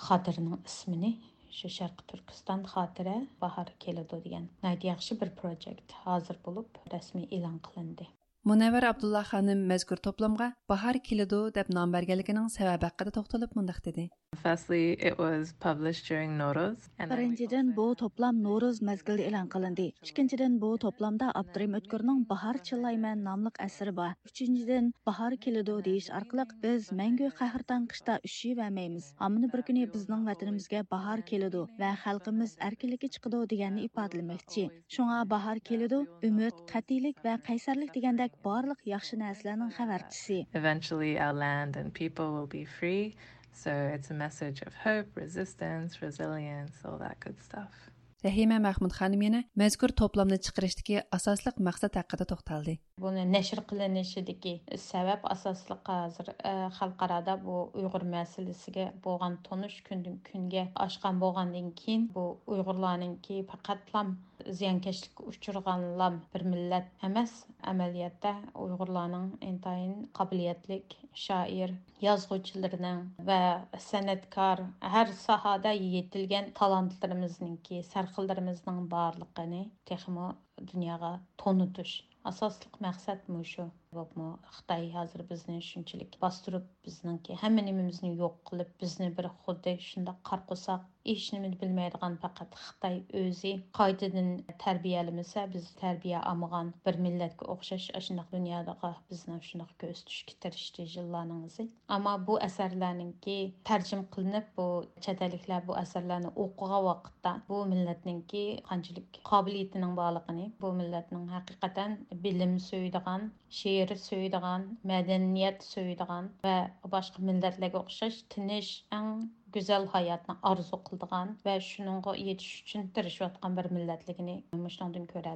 xotiraning 0.08 0.60
ismini 0.72 1.12
shu 1.60 1.72
sharqi 1.78 2.06
turkiston 2.12 2.62
xotira 2.74 3.16
bahor 3.46 3.72
keladi 3.86 4.20
degan 4.26 4.46
yaxshi 4.92 5.18
bir 5.22 5.30
projekt. 5.42 5.98
Hozir 6.04 6.38
bo'lib 6.46 6.78
rasmiy 6.94 7.26
e'lon 7.38 7.58
qilindi 7.68 8.06
munavvar 8.50 8.86
abdulla 8.88 9.22
xonim 9.30 9.62
mazkur 9.72 10.02
to'plamga 10.08 10.48
bahor 10.72 11.00
keladi 11.08 11.40
deb 11.56 11.72
nom 11.78 11.96
berganligining 11.96 12.52
sababi 12.58 12.90
haqida 12.90 13.16
to'xtalib 13.18 13.58
mundoq 13.60 13.80
dedi 13.90 14.06
Firstly, 14.36 14.98
it 15.00 15.18
was 15.18 15.54
published 15.60 16.10
during 16.10 16.38
Nowruz. 16.38 16.78
Birinchidan 17.12 17.76
bu 17.78 17.86
to'plam 18.02 18.42
Nowruz 18.44 18.82
mezgilida 18.90 19.28
e'lon 19.30 19.48
qilindi. 19.54 19.86
Ikkinchidan 20.10 20.58
bu 20.64 20.72
to'plamda 20.84 21.30
Abdurim 21.42 21.78
O'tkirning 21.80 22.26
Bahor 22.32 22.58
chillayman 22.70 23.24
nomli 23.28 23.52
asari 23.68 23.94
bor. 24.00 24.12
Uchinchidan 24.30 24.92
bahor 25.10 25.32
keladi 25.46 25.78
deyish 25.88 26.10
orqali 26.20 26.46
biz 26.66 26.92
mangu 27.02 27.30
qahrdan 27.40 27.88
qishda 27.94 28.18
ushiyvermaymiz. 28.30 29.06
Ammo 29.28 29.52
bir 29.54 29.62
kuni 29.70 29.86
bizning 29.94 30.28
vatanimizga 30.30 30.84
bahor 30.96 31.20
keladi 31.32 31.64
va 31.82 31.92
xalqimiz 32.04 32.58
erkinlikka 32.68 33.08
chiqadi 33.16 33.42
deganni 33.54 33.88
ifodalamoqchi. 33.90 34.66
Shunga 34.98 35.20
bahor 35.36 35.58
keladi, 35.70 36.02
umid, 36.30 36.56
qat'iylik 36.74 37.24
va 37.26 37.38
qaysarlik 37.48 37.96
degandek 37.98 38.35
барлык 38.44 38.84
яхшы 38.86 39.18
нерселернең 39.22 39.72
хәбәрчесе. 39.78 40.46
Eventually 40.54 41.18
our 41.20 41.34
land 41.34 41.78
and 41.78 41.94
people 41.94 42.34
will 42.34 42.48
be 42.48 42.66
free. 42.66 43.16
So 43.54 43.72
it's 43.72 44.12
a 44.12 44.14
message 44.14 44.62
of 44.62 44.74
hope, 44.74 45.16
resistance, 45.16 46.02
resilience, 46.02 46.76
all 46.84 46.98
that 47.00 47.20
good 47.22 47.40
stuff. 47.40 47.92
Рәхимә 48.26 48.56
Мәхмүдханым 48.58 49.22
яна 49.22 49.40
мәзкур 49.60 49.92
топламны 49.94 50.40
чыгарыштагы 50.42 51.04
асаслык 51.14 51.60
максат 51.62 51.94
хакында 52.00 52.26
токталды. 52.32 52.74
Буны 52.98 53.22
нәшр 53.30 53.62
кылынышыдагы 53.70 54.56
сәбәп 54.82 55.28
асаслык 55.30 55.84
хәзер 55.86 56.32
халыкарада 56.80 57.36
бу 57.44 57.60
уйгыр 57.78 58.08
мәсьәлесегә 58.16 58.88
булган 59.06 59.38
тоныш 59.46 59.78
көндән 59.86 60.18
көнгә 60.26 60.64
ашкан 60.88 61.22
булгандан 61.22 61.70
кин 61.78 62.08
бу 62.16 62.40
уйгырларның 62.50 63.20
ки 63.22 63.44
фақатлам 63.52 64.16
ziyonkashlikka 64.60 65.24
uchraganlar 65.32 66.14
bir 66.34 66.46
millat 66.54 67.06
emas, 67.08 67.34
amaliyotda 67.72 68.34
Uyg'urlarning 68.66 69.28
intayin 69.50 69.94
qobiliyatlik 70.20 70.96
shoir, 71.26 71.74
yozuvchilarining 72.02 73.02
va 73.30 73.40
san'atkor 73.88 74.64
har 74.96 75.14
sohada 75.22 75.72
yetilgan 75.78 76.52
talantlarimizningki 76.60 77.84
sarxillarimizning 77.94 78.82
borligini 78.96 79.64
texmo 79.92 80.28
dunyoga 80.74 81.14
tonutish 81.44 81.96
asosli 82.32 82.70
maqsad 82.88 83.20
shu 83.54 83.66
Бопмо 83.96 84.26
Хытай 84.56 84.90
хәзер 84.92 85.24
безне 85.30 85.62
шунчалык 85.64 86.18
бастырып, 86.22 86.66
безнеңки 86.84 87.38
һәммә 87.42 87.64
нимемизне 87.68 88.12
юк 88.20 88.42
кылып, 88.50 88.74
безне 88.82 89.08
бер 89.20 89.30
худды 89.46 89.78
шунда 89.86 90.16
каркысак, 90.30 90.84
һеч 91.06 91.28
нимәне 91.36 91.60
белмәйдиган 91.62 92.18
фақат 92.24 92.58
Хытай 92.60 92.98
үзе 93.22 93.52
кайтадан 93.78 94.32
тәрбиялемәсә, 94.64 95.46
без 95.54 95.70
тәрбия 95.82 96.24
амыган 96.32 96.74
бер 96.88 97.00
милләткә 97.06 97.48
охшаш 97.54 97.88
ашындак 98.00 98.34
дөньядагы 98.36 98.92
безне 99.12 99.40
шундый 99.50 99.72
көз 99.84 100.04
төшкә 100.10 100.36
тырышты 100.46 100.88
җилларыңыз. 100.96 101.62
Әмма 101.98 102.18
бу 102.30 102.40
әсәрләрнеңки 102.50 103.38
тәрҗем 103.70 104.04
кылынып, 104.16 104.52
бу 104.58 104.68
чәтәлекләр 105.08 105.64
бу 105.70 105.78
әсәрләрне 105.84 106.34
оқыган 106.46 106.86
вакытта 106.90 107.36
бу 107.48 107.64
милләтнеңки 107.72 108.44
канчылык 108.68 109.22
кабилиятенең 109.32 109.96
барлыгын, 110.02 110.44
бу 110.60 110.74
милләтнең 110.82 111.30
хакыйкатан 111.36 112.00
билим 112.26 112.58
сөйдиган 112.70 113.30
she'r 113.56 113.92
сөйдіған, 114.04 114.66
мәдениет 114.92 115.66
сөйдіған 115.68 116.30
və 116.46 116.56
başqa 116.96 117.24
millətlərə 117.30 117.80
oxşaş 117.82 118.20
tiniş, 118.36 118.72
ən 118.98 119.10
gözəl 119.58 119.88
həyatını 119.96 120.38
arzu 120.52 120.82
qıldığan 120.90 121.34
və 121.48 121.56
şununğa 121.70 122.16
yetiş 122.26 122.52
üçün 122.66 122.92
tirişiyotqan 123.00 123.58
bir 123.62 123.72
millətligini 123.80 124.38
müştəndən 124.68 125.10
görə. 125.16 125.36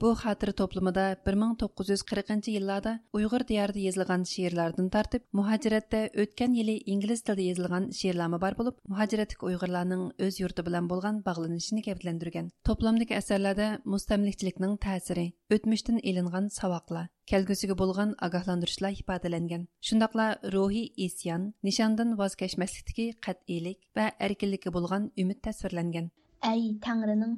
Bu 0.00 0.10
xotira 0.20 0.52
to'plamida 0.52 1.04
1940 1.26 2.48
yillarda 2.54 2.90
Uyg'ur 3.16 3.42
diyorida 3.50 3.80
yozilgan 3.80 4.24
she'rlardan 4.30 4.90
tortib, 4.96 5.22
muhojiratda 5.38 6.00
o'tgan 6.24 6.56
yili 6.58 6.74
ingliz 6.94 7.22
tilida 7.28 7.46
yozilgan 7.46 7.86
she'rlarmi 7.98 8.40
bor 8.42 8.56
bo'lib, 8.58 8.76
muhojiratlik 8.92 9.46
Uyg'urlarning 9.48 10.02
o'z 10.26 10.40
yurti 10.42 10.64
bilan 10.66 10.90
bo'lgan 10.90 11.22
bog'lanishini 11.28 11.84
gavdlantirgan. 11.86 12.50
To'plamdagi 12.68 13.16
asarlarda 13.20 13.70
mustamlikchilikning 13.94 14.76
ta'siri, 14.86 15.26
o'tmishdan 15.56 16.02
ilingan 16.12 16.52
savoqlar, 16.58 17.08
kelgusiga 17.32 17.78
bo'lgan 17.84 18.14
ogohlantirishlar 18.28 19.00
ifodalangan. 19.00 19.64
Shundaqla 19.86 20.28
ruhiy 20.56 20.92
isyon, 21.08 21.48
nishondan 21.70 22.14
voz 22.20 22.36
kechmaslikdagi 22.44 23.08
qat'iylik 23.28 23.80
va 23.96 24.12
erkinlikka 24.28 24.76
bo'lgan 24.78 25.10
umid 25.24 25.42
tasvirlangan. 25.48 26.12
Ey 26.52 26.62
Tangrining 26.84 27.34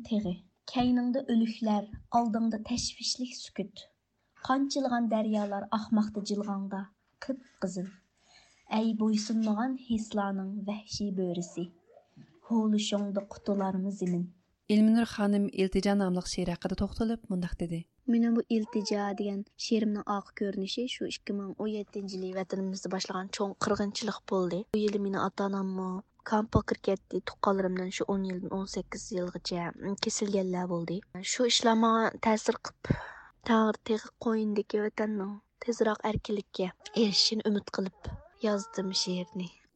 كەينىڭدە 0.71 1.21
ئۆلۈكلەر 1.33 1.85
ئالدىڭدا 2.17 2.59
تەشۋىشلىك 2.71 3.37
سۈكۈت 3.43 3.85
قانچىلىغان 4.49 5.07
دەريالار 5.13 5.67
ئاقماقتا 5.77 6.23
جىلغاڭدا 6.31 6.81
قىپقىزىل 7.27 7.87
ئەي 8.79 8.91
بويسۇنمىغان 9.03 9.77
ھېسلارنىڭ 9.91 10.51
ۋەھشىي 10.67 11.15
بۆرىسى 11.21 11.65
ھۇۋلىشىڭدا 12.51 13.25
قۇتۇلارمۇ 13.37 13.95
زېمىن 14.01 14.27
ئىلمىنۇر 14.75 15.09
خانىم 15.15 15.47
ئىلتىجا 15.53 15.95
ناملىق 16.03 16.27
شېئىرى 16.35 16.55
ھەققىدە 16.55 16.79
توختىلىپ 16.83 17.23
مۇنداق 17.33 17.55
دېدى 17.63 17.81
مېنىڭ 18.15 18.37
بۇ 18.39 18.45
ئىلتىجا 18.57 19.07
دېگەن 19.21 19.41
شېئىرىمنىڭ 19.67 20.05
ئاقى 20.15 20.35
كۆرۈنۈشى 20.41 20.85
شۇ 20.97 21.09
ئىككى 21.13 21.39
مىڭ 21.39 21.51
ئون 21.57 21.71
يەتتىنچى 21.75 22.19
يىلى 22.19 22.35
ۋەتىنىمىزدە 22.41 22.93
باشلىغان 22.97 23.33
چوڭ 23.39 23.57
قىرغىنچىلىق 23.65 24.21
بولدى 24.33 24.61
بۇ 24.77 24.83
يىلى 24.83 25.01
مېنىڭ 25.07 25.25
ئاتا 25.25 25.49
kirib 26.31 26.83
ketdi 26.89 27.21
tuqqanlarimdan 27.31 27.91
shu 27.99 28.07
o'n 28.15 28.25
yildan 28.29 28.57
o'n 28.59 28.67
sakkiz 28.75 29.05
yilgacha 29.17 29.67
mm, 29.71 29.97
kesilganlar 30.07 30.67
bo'ldi. 30.73 30.99
Shu 31.33 31.49
ishlar 31.53 31.77
manga 31.85 32.11
ta'sir 32.29 32.61
qilib 32.69 33.05
tag'ir 33.51 33.81
teg'i 33.91 34.15
qo'yindagi 34.27 34.83
vatanning 34.87 35.37
tezroq 35.67 36.05
erkinlikka 36.13 36.73
erishishini 37.05 37.49
umid 37.53 37.73
qilib 37.79 38.13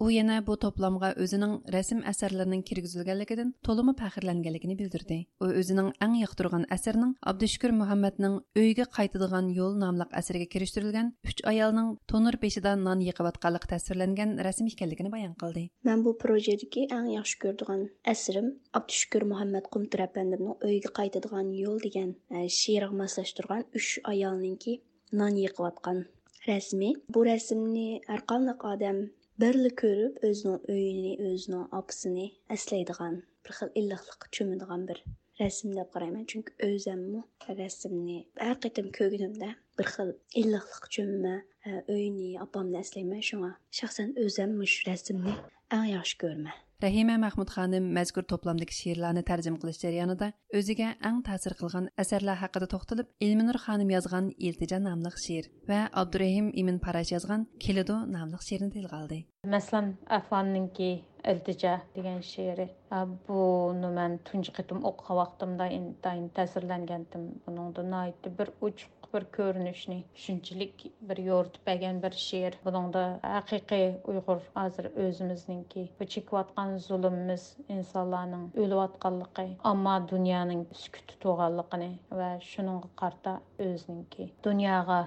u 0.04 0.06
yana 0.10 0.36
bu 0.46 0.54
to'plamga 0.64 1.08
o'zining 1.22 1.52
rasm 1.74 1.98
asarlarining 2.12 2.62
kirgizilganligidan 2.68 3.50
to'limi 3.66 3.92
faxrlanganligini 4.00 4.74
bildirdi. 4.80 5.18
U 5.44 5.46
o'zining 5.60 5.90
eng 6.04 6.16
yoqtirgan 6.22 6.64
asarining 6.76 7.12
abdushukur 7.32 7.72
muhammadning 7.80 8.34
uyga 8.62 8.86
qaytadigan 8.96 9.50
yo'l 9.58 9.76
nomli 9.84 10.06
asarga 10.20 10.46
kirishtirilgan 10.54 11.12
uch 11.30 11.42
ayolning 11.52 11.90
to'nir 12.12 12.38
beshida 12.44 12.72
non 12.86 13.04
yiqiyotganligi 13.08 13.70
tasvirlangan 13.74 14.34
rasm 14.46 14.72
ekanligini 14.72 15.14
bayon 15.16 15.34
qildi. 15.42 15.64
Man 15.88 16.04
bu 16.06 16.16
projedagi 16.24 16.88
eng 16.98 17.08
yaxshi 17.18 17.36
ko'radigan 17.44 17.86
asrim 18.14 18.48
abdushukur 18.80 19.28
muhammad 19.34 19.70
qumtur 19.74 20.06
apandimning 20.08 20.56
uyga 20.70 20.90
qaytadigan 20.98 21.54
yo'l 21.62 21.78
degan 21.86 22.10
e, 22.36 22.48
she'riga 22.58 22.98
moslashtirgan 23.02 23.62
uch 23.78 23.90
ayolninki 24.14 24.80
non 25.20 25.34
yiqiyotgan 25.44 25.98
rasmi. 26.50 26.94
Bu 27.14 27.20
rasmni 27.32 27.88
har 28.10 28.22
qanday 28.30 28.56
odam 28.74 28.98
birli 29.43 29.71
ko'rib 29.81 30.19
o'zining 30.29 30.61
uyini 30.75 31.13
o'zining 31.29 31.65
opasini 31.79 32.27
eslaydigan 32.55 33.15
bir 33.47 33.57
xil 33.59 33.69
illiqlik 33.81 34.29
cho'madigan 34.37 34.85
bir 34.91 35.01
rasm 35.41 35.73
deb 35.79 35.89
qarayman 35.95 36.25
chunki 36.31 36.51
o'zimmi 36.69 37.21
rasmni 37.61 38.19
har 38.45 38.57
qatim 38.65 38.87
ko'rganimda 38.99 39.49
bir 39.79 39.91
xil 39.95 40.13
illiqlik 40.43 40.85
cho'mma 40.97 41.35
uyni 41.97 42.29
opamni 42.45 42.79
eslayman 42.85 43.27
shunga 43.31 43.51
shaxsan 43.81 44.15
o'zim 44.23 44.55
shu 44.75 44.87
rasmni 44.91 45.35
eng 45.77 45.85
yaxshi 45.95 46.23
ko'raman 46.23 46.63
Рәхимә 46.77 47.15
Мәхмүд 47.17 47.49
ханым 47.49 47.85
мәзкур 47.95 48.25
топламдагы 48.29 48.75
шигырьләрне 48.77 49.23
тәрҗемә 49.25 49.57
кылыш 49.63 49.79
җарыянында 49.81 50.27
өзигә 50.59 50.89
иң 51.09 51.23
тәсир 51.25 51.55
кылган 51.57 51.87
әсәрләр 52.03 52.37
хакында 52.43 52.67
тохталып, 52.69 53.09
Илминур 53.17 53.57
ханым 53.63 53.89
язган 53.89 54.27
Илтиҗа 54.37 54.77
намлык 54.83 55.17
шигырь 55.23 55.49
ва 55.65 55.79
Абдурахим 55.89 56.51
Имин 56.53 56.77
Параш 56.77 57.09
язган 57.15 57.47
Келидо 57.57 57.97
намлык 58.05 58.45
шигырьне 58.45 58.69
тилгә 58.75 58.93
алды. 58.93 59.23
Мәсәлән, 59.53 59.93
Афанныңки 60.17 60.89
Илтиҗа 61.31 61.73
дигән 61.95 62.19
шигыре. 62.29 62.67
Буны 63.27 63.93
мен 63.99 64.19
тунҗы 64.29 64.53
кытым 64.59 64.83
укыган 64.89 65.19
вакытымда 65.21 65.69
интайын 65.79 66.29
тәсирләнгәндем. 66.39 67.25
Буның 67.47 67.73
да 67.79 68.05
бер 68.41 68.53
уч 68.69 68.87
bir 69.13 69.25
ko'rinishni 69.35 69.97
shunchalik 70.23 70.83
bir 71.09 71.19
yo'ritib 71.25 71.63
bergan 71.69 71.99
bir 72.05 72.15
she'r 72.23 72.55
buningda 72.65 73.03
haqiqiy 73.23 73.85
uyg'ur 74.13 74.41
hozir 74.55 74.89
o'zimizningki 75.03 75.83
bu 75.99 76.07
chekayotgan 76.15 76.73
zulmimiz 76.87 77.45
insonlarning 77.75 78.43
o'layotganligi 78.63 79.45
ammo 79.71 79.95
dunyoning 80.11 80.65
sukuti 80.81 81.19
tug'anligini 81.25 81.89
va 82.21 82.29
shuninga 82.49 82.91
qarta 83.03 83.35
o'ziningki 83.67 84.29
dunyoga 84.49 84.99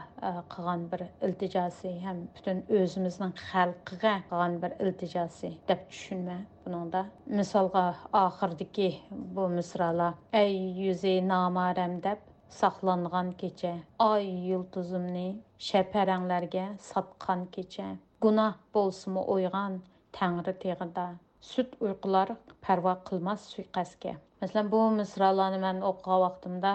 qilgan 0.55 0.87
bir 0.95 1.07
iltijosi 1.29 1.95
ham 2.07 2.25
butun 2.39 2.65
o'zimizning 2.81 3.37
xalqiga 3.51 4.15
qalan 4.30 4.60
bir 4.62 4.76
ilticası 4.86 5.52
dəb 5.70 5.82
düşünmə 5.90 6.38
bununda. 6.66 7.06
Misalqa 7.26 7.84
axırdakı 8.14 8.90
bu 9.12 9.50
misrala 9.58 10.14
ey 10.34 10.56
yüzü 10.84 11.18
namarəm 11.32 12.00
dəb 12.06 12.24
saxlanğan 12.60 13.34
keçə, 13.42 13.74
ay 14.00 14.28
yıldızımni 14.50 15.28
şəpərənglərə 15.68 16.66
satqan 16.90 17.48
keçə. 17.56 17.88
Günah 18.22 18.56
bolsumu 18.74 19.26
oyğan 19.36 19.82
Tangri 20.16 20.54
teğida 20.60 21.08
süt 21.42 21.74
uyqular 21.84 22.32
pərva 22.64 22.94
qılmaz 23.08 23.50
suiqəsgə. 23.54 24.14
Məsələn 24.42 24.70
bu 24.72 24.80
misralarını 25.00 25.60
mən 25.66 25.82
oxuğa 25.90 26.20
vaxtımda 26.24 26.72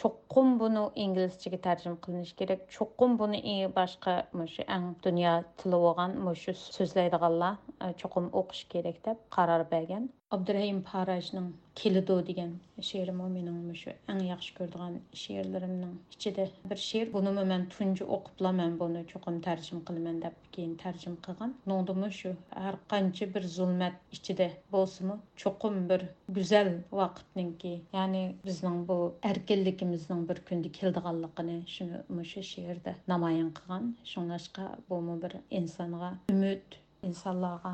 cho'qqum 0.00 0.48
buni 0.60 0.82
inglizchaga 1.04 1.58
tarjima 1.66 1.96
qilinishi 2.04 2.34
kerak. 2.40 2.64
Cho'qqum 2.76 3.16
buni 3.20 3.40
boshqa 3.78 4.14
shu 4.54 4.66
ang 4.76 4.86
dunyo 5.06 5.34
tili 5.62 5.80
bo'lgan 5.84 6.16
shu 6.42 6.54
so'zlaydiganlar 6.60 7.54
cho'qim 8.02 8.30
o'qish 8.42 8.64
kerak 8.74 9.02
deb 9.08 9.18
qaror 9.38 9.64
bergan. 9.74 10.08
Абдурахим 10.32 10.80
Паражның 10.88 11.50
Келидо 11.76 12.14
деген 12.24 12.54
ше'rim 12.84 13.18
o 13.24 13.26
менің 13.32 13.56
мүші 13.66 13.92
ең 14.12 14.18
яқшы 14.24 14.54
көрдіған 14.56 14.94
ше'рлерімнің 15.16 15.90
ішінде 16.14 16.46
бір 16.70 16.80
шер. 16.80 17.10
Бұны 17.12 17.32
мен 17.36 17.66
түнжі 17.72 18.06
оқыпла 18.16 18.52
мен 18.56 18.78
бұны 18.80 19.02
чоқым 19.10 19.38
тәржім 19.44 19.82
қылмен 19.88 20.22
деп 20.24 20.36
кейін 20.56 20.74
тәржім 20.82 21.18
қылған. 21.26 21.54
Нонды 21.68 21.96
мүші 21.96 22.34
әр 22.62 22.78
қанчы 22.92 23.28
бір 23.34 23.48
зұлмәт 23.56 24.00
ішінде 24.16 24.48
болсымы 24.72 25.18
чоқым 25.44 25.80
бір 25.92 26.06
güzel 26.40 26.72
вақытның 26.92 27.52
ки. 27.60 27.74
Яғни 27.96 28.24
біздің 28.44 28.82
бұл 28.88 29.04
әркелдікіміздің 29.32 30.26
бір 30.28 30.44
күнді 30.48 30.72
келдіғанлығыны 30.80 31.58
шыны 31.76 32.04
мүші 32.08 32.44
ше'рді 32.52 32.96
намайын 33.08 33.52
қылған. 33.60 33.92
Шоңашқа 34.12 34.68
бұл 34.88 35.12
бір 35.24 35.40
инсанға 35.48 36.14
үміт, 36.32 36.81
insonlarga 37.08 37.72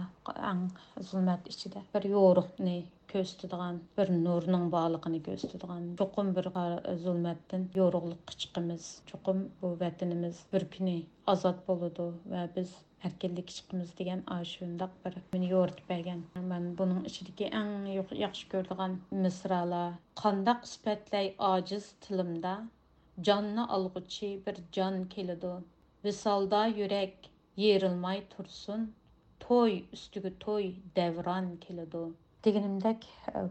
eng 0.51 0.63
zulmat 1.11 1.49
ichida 1.53 1.81
bir 1.95 2.05
yo'riqni 2.13 2.77
ko'rsatadigan 3.13 3.81
bir 3.99 4.13
nurning 4.25 4.67
borlig'ini 4.75 5.21
ko'rsatadigan 5.29 5.87
cho'qim 6.01 6.33
bir 6.39 6.49
zulmatdan 7.05 7.67
yo'riqlikqa 7.79 8.37
chiqimiz 8.43 8.89
cho'qim 9.11 9.43
bu 9.63 9.71
vatanimiz 9.83 10.43
bir 10.53 10.67
kuni 10.77 10.97
ozod 11.35 11.63
bo'ladi 11.69 12.07
va 12.35 12.43
biz 12.57 12.75
erkinlik 13.09 13.53
chiqimiz 13.57 13.95
degan 14.01 14.25
shundoq 14.53 14.97
bir 15.05 15.19
meni 15.33 15.51
yo'ritib 15.55 15.91
bergan 15.93 16.25
man 16.53 16.69
buning 16.81 17.03
ichidagi 17.13 17.51
eng 17.61 17.89
yaxshi 18.25 18.51
ko'radigan 18.55 18.99
misralar 19.27 19.89
qandoq 20.23 20.69
sifatlay 20.73 21.33
ojiz 21.53 21.89
tilimda 22.07 22.55
jonni 23.31 23.67
olg'uchi 23.79 24.31
bir 24.47 24.63
jon 24.79 25.03
keladi 25.17 25.53
visolda 26.09 26.63
yurak 26.81 27.29
yerilmay 27.65 28.21
tursin 28.33 28.89
той 29.49 29.77
үстігі 29.97 30.37
той 30.45 30.73
дәвран 30.97 31.53
келеді 31.67 32.07
дегенімдек 32.47 33.03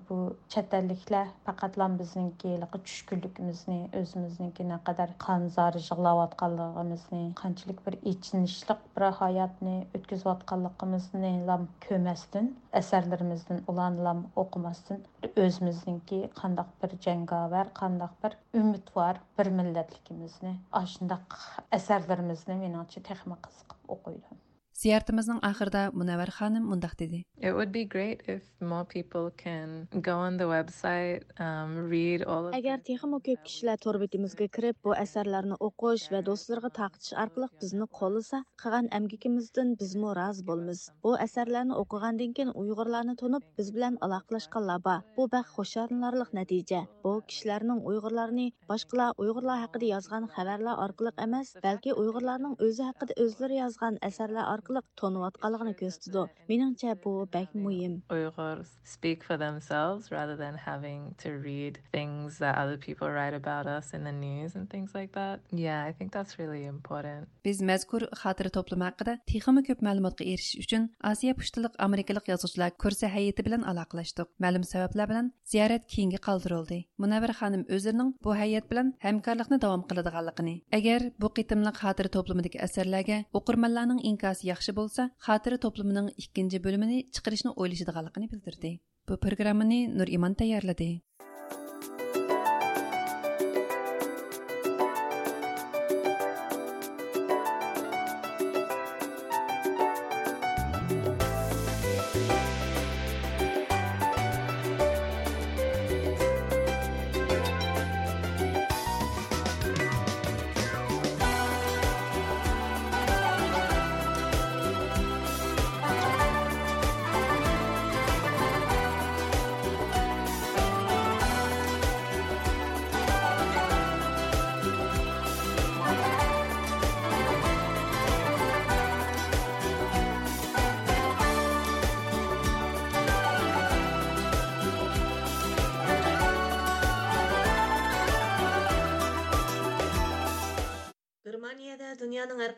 бұ 0.07 0.17
чәттәлікләр 0.53 1.31
пақатлан 1.47 1.97
біздің 1.99 2.29
кейліғі 2.43 2.79
түшкілікімізіне 2.85 3.79
өзіміздің 3.99 4.53
кені 4.59 4.77
қадар 4.87 5.11
қан 5.23 5.49
зар 5.55 5.75
жығылау 5.87 6.21
атқалығымызыне 6.23 7.33
қанчылық 7.41 7.81
бір 7.89 7.97
ечінішілік 8.13 8.85
бір 8.95 9.07
хаятыны 9.19 9.75
өткіз 9.99 10.23
атқалығымызыне 10.35 11.33
лам 11.51 11.67
көмәстін 11.89 12.49
әсәрлеріміздің 12.81 13.61
ұлан 13.73 13.99
лам 14.07 14.25
оқымастын 14.45 15.03
өзіміздің 15.33 16.01
ке 16.07 16.23
қандақ 16.39 16.73
бір 16.85 16.97
жәңға 17.09 17.43
бар 17.57 17.75
қандақ 17.83 18.17
бір 18.23 18.39
үміт 18.63 18.91
бар 18.95 19.19
бір 19.37 19.51
милләтлікімізіне 19.59 20.57
ашындақ 20.83 21.39
әсәрлеріміздің 21.81 22.63
менің 22.65 22.85
үші 22.87 23.03
тәхімі 23.11 23.41
қызық 23.43 23.81
оқойдың 23.97 24.46
Ziyoratimizning 24.77 25.39
oxirida 25.47 25.79
Munavvar 25.99 26.29
xonim 26.29 26.65
mundaq 26.71 26.91
dedi. 26.99 27.23
It 27.41 27.53
would 27.57 27.71
be 27.71 27.83
great 27.93 28.19
if 28.33 28.43
more 28.61 28.85
people 28.85 29.31
can 29.43 29.87
go 30.07 30.13
on 30.25 30.37
the 30.37 30.43
website, 30.43 31.23
um, 31.45 31.89
read 31.89 32.21
all 32.21 32.49
of 32.49 32.53
Agar 32.53 32.77
texmo 32.89 33.17
ko'p 33.27 33.41
kishilar 33.47 33.77
tor 33.85 33.97
betimizga 34.03 34.47
kirib, 34.57 34.77
bu 34.85 34.93
asarlarni 35.03 35.57
o'qish 35.67 36.03
va 36.13 36.19
do'stlarga 36.27 36.69
taqtish 36.79 37.15
orqali 37.23 37.47
bizni 37.63 37.87
qo'llasa, 37.99 38.41
qilgan 38.63 38.91
amgikimizdan 38.99 39.71
bizmo 39.79 40.13
rozi 40.19 40.45
bo'lamiz. 40.51 40.83
Bu 41.07 41.15
asarlarni 41.25 41.73
o'qigandan 41.81 42.37
keyin 42.37 42.53
Uyg'urlarni 42.61 43.17
tunib, 43.23 43.49
biz 43.57 43.73
bilan 43.79 43.97
aloqalashganlar 44.09 44.85
bor. 44.89 45.01
Bu 45.17 45.27
baxt 45.33 45.57
xo'sharinlarlik 45.57 46.37
natija. 46.41 46.83
Bu 47.07 47.15
kishilarning 47.29 47.81
Uyg'urlarni 47.93 48.47
boshqalar 48.69 49.17
Uyg'urlar 49.25 49.57
haqida 49.65 49.91
yozgan 49.95 50.29
xabarlar 50.37 50.85
orqali 50.85 51.17
emas, 51.27 51.55
balki 51.67 51.97
Uyg'urlarning 52.05 52.55
o'zi 52.69 52.89
haqida 52.91 53.19
o'zlari 53.25 53.61
yozgan 53.63 54.01
asarlar 54.11 54.45
orqali 54.53 54.66
orqali 54.67 54.81
toniyotganligini 55.01 55.73
ko'rsatadi 55.81 56.29
meningcha 56.49 56.95
bu 57.03 57.11
bak 57.33 57.49
muhim. 57.55 57.93
Uyghurs 58.09 58.69
speak 58.83 59.23
for 59.23 59.37
themselves 59.37 60.11
rather 60.11 60.35
than 60.43 60.55
having 60.69 61.15
to 61.23 61.29
read 61.47 61.79
things 61.91 62.39
that 62.39 62.55
other 62.63 62.77
people 62.77 63.07
write 63.09 63.35
about 63.41 63.65
us 63.67 63.93
in 63.93 64.03
the 64.03 64.11
news 64.11 64.55
and 64.55 64.69
things 64.69 64.93
like 64.93 65.11
that. 65.13 65.39
Yeah 65.51 65.85
I 65.89 65.93
think 65.97 66.11
that's 66.11 66.39
really 66.39 66.63
important. 66.65 67.27
Biz 67.45 67.61
mazkur 67.71 68.01
xotira 68.21 68.49
to'plami 68.57 68.85
haqida 68.89 69.13
texmi 69.31 69.61
ko'p 69.69 69.79
ma'lumotga 69.87 70.23
erishish 70.33 70.59
uchun 70.63 70.89
Osiyo 71.11 71.33
pushtilik 71.39 71.73
amerikalik 71.87 72.27
yozuvchilar 72.33 72.71
kursi 72.83 73.07
hayiti 73.15 73.45
bilan 73.47 73.63
aloqalashdik. 73.71 74.27
Ma'lum 74.43 74.63
sabablar 74.73 75.07
bilan 75.11 75.31
ziyorat 75.53 75.83
keyinga 75.93 76.19
qoldirildi. 76.27 76.79
Munavvar 77.03 77.33
xonim 77.39 77.63
o'zlarining 77.75 78.13
bu 78.25 78.35
hayat 78.41 78.65
bilan 78.71 78.93
hamkorlikni 79.05 79.61
davom 79.65 79.83
qiladiganligini. 79.89 80.55
Agar 80.79 81.01
bu 81.21 81.27
qitimliq 81.37 81.75
xotira 81.83 82.09
to'plamidagi 82.15 82.63
asarlarga 82.67 83.17
o'qirmanlarning 83.37 84.01
inkosi 84.11 84.47
яхшы 84.57 84.73
болса, 84.73 85.03
хатыры 85.21 85.59
топлымының 85.61 86.07
2-нче 86.17 86.57
бөлімені 86.63 87.03
чықырышының 87.13 87.53
ойлышыдығалықыны 87.61 88.29
білдірді. 88.31 88.71
Бұл 89.05 89.19
программыны 89.21 89.83
Нұр 89.93 90.09
Иман 90.17 90.33
таярлады. 90.33 91.03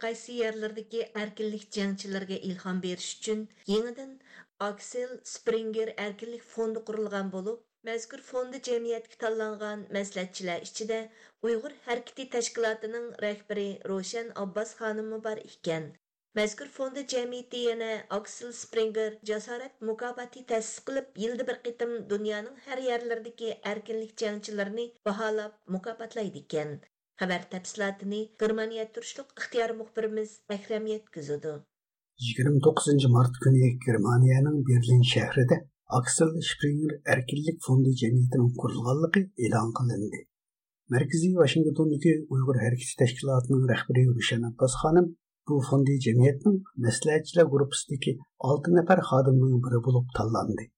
Qaysi 0.04 0.38
yerlardagi 0.42 1.06
erkinlik 1.24 1.66
jangchilarga 1.78 2.38
ilhom 2.52 2.82
berish 2.86 3.10
uchun 3.20 3.48
yangidan 3.74 4.14
Aksel 4.70 5.12
Springer 5.34 5.90
erkinlik 6.06 6.42
fondi 6.54 6.80
qurilgan 6.88 7.30
bo'lib, 7.36 7.60
mazkur 7.90 8.24
fondi 8.30 8.60
jamiyatga 8.68 9.20
tanlangan 9.22 9.86
maslahatchilar 9.98 10.66
ichida 10.68 10.98
Uyg'ur 11.48 11.76
harakati 11.86 12.26
tashkilotining 12.34 13.06
rahbari 13.26 13.70
Roshan 13.92 14.34
Abbos 14.44 14.74
xonimi 14.82 15.20
bor 15.28 15.44
ekan. 15.52 15.88
Mazkur 16.40 16.68
fondi 16.80 17.06
jamiyati 17.16 17.64
yana 17.70 17.92
Aksel 18.18 18.52
Springer 18.58 19.16
jasorat 19.32 19.82
mukofoti 19.92 20.46
ta'sis 20.52 20.84
qilib, 20.90 21.08
yilda 21.24 21.48
bir 21.52 21.58
qitim 21.70 21.96
dunyoning 22.12 22.62
har 22.68 22.84
yerlaridagi 22.90 23.56
erkinlik 23.74 24.14
jangchilarini 24.24 24.86
baholab 25.10 25.58
mukofotlaydi 25.78 26.44
ekan. 26.48 26.80
Xabar 27.20 27.42
tafsilotini 27.52 28.20
Germaniya 28.42 28.84
turishliq 28.96 29.32
ixtiyor 29.40 29.72
muxbirimiz 29.80 30.30
Akram 30.56 30.86
yetkazadi. 30.90 31.52
29 32.28 33.08
mart 33.16 33.40
kuni 33.44 33.72
Germaniyaning 33.86 34.60
Berlin 34.70 35.02
shahrida 35.10 35.58
Aksel 35.98 36.32
Springer 36.50 36.94
erkinlik 37.16 37.58
fondi 37.66 37.92
jamiyatining 38.02 38.54
qurilganligi 38.62 39.24
e'lon 39.48 39.76
qilindi. 39.80 40.22
Markaziy 40.96 41.36
Washingtondagi 41.42 42.14
Uyg'ur 42.34 42.62
harakati 42.64 42.96
tashkilotining 43.04 43.68
rahbari 43.74 44.06
Rushan 44.16 44.48
Abbos 44.52 44.80
xonim 44.84 45.12
bu 45.48 45.62
fondi 45.70 46.00
jamiyatning 46.08 46.58
maslahatchilar 46.86 47.52
gruppasidagi 47.54 48.18
olti 48.50 48.78
nafar 48.78 49.00
xodimning 49.12 49.60
biri 49.66 49.80
bo'lib 49.90 50.08
tanlandi. 50.18 50.72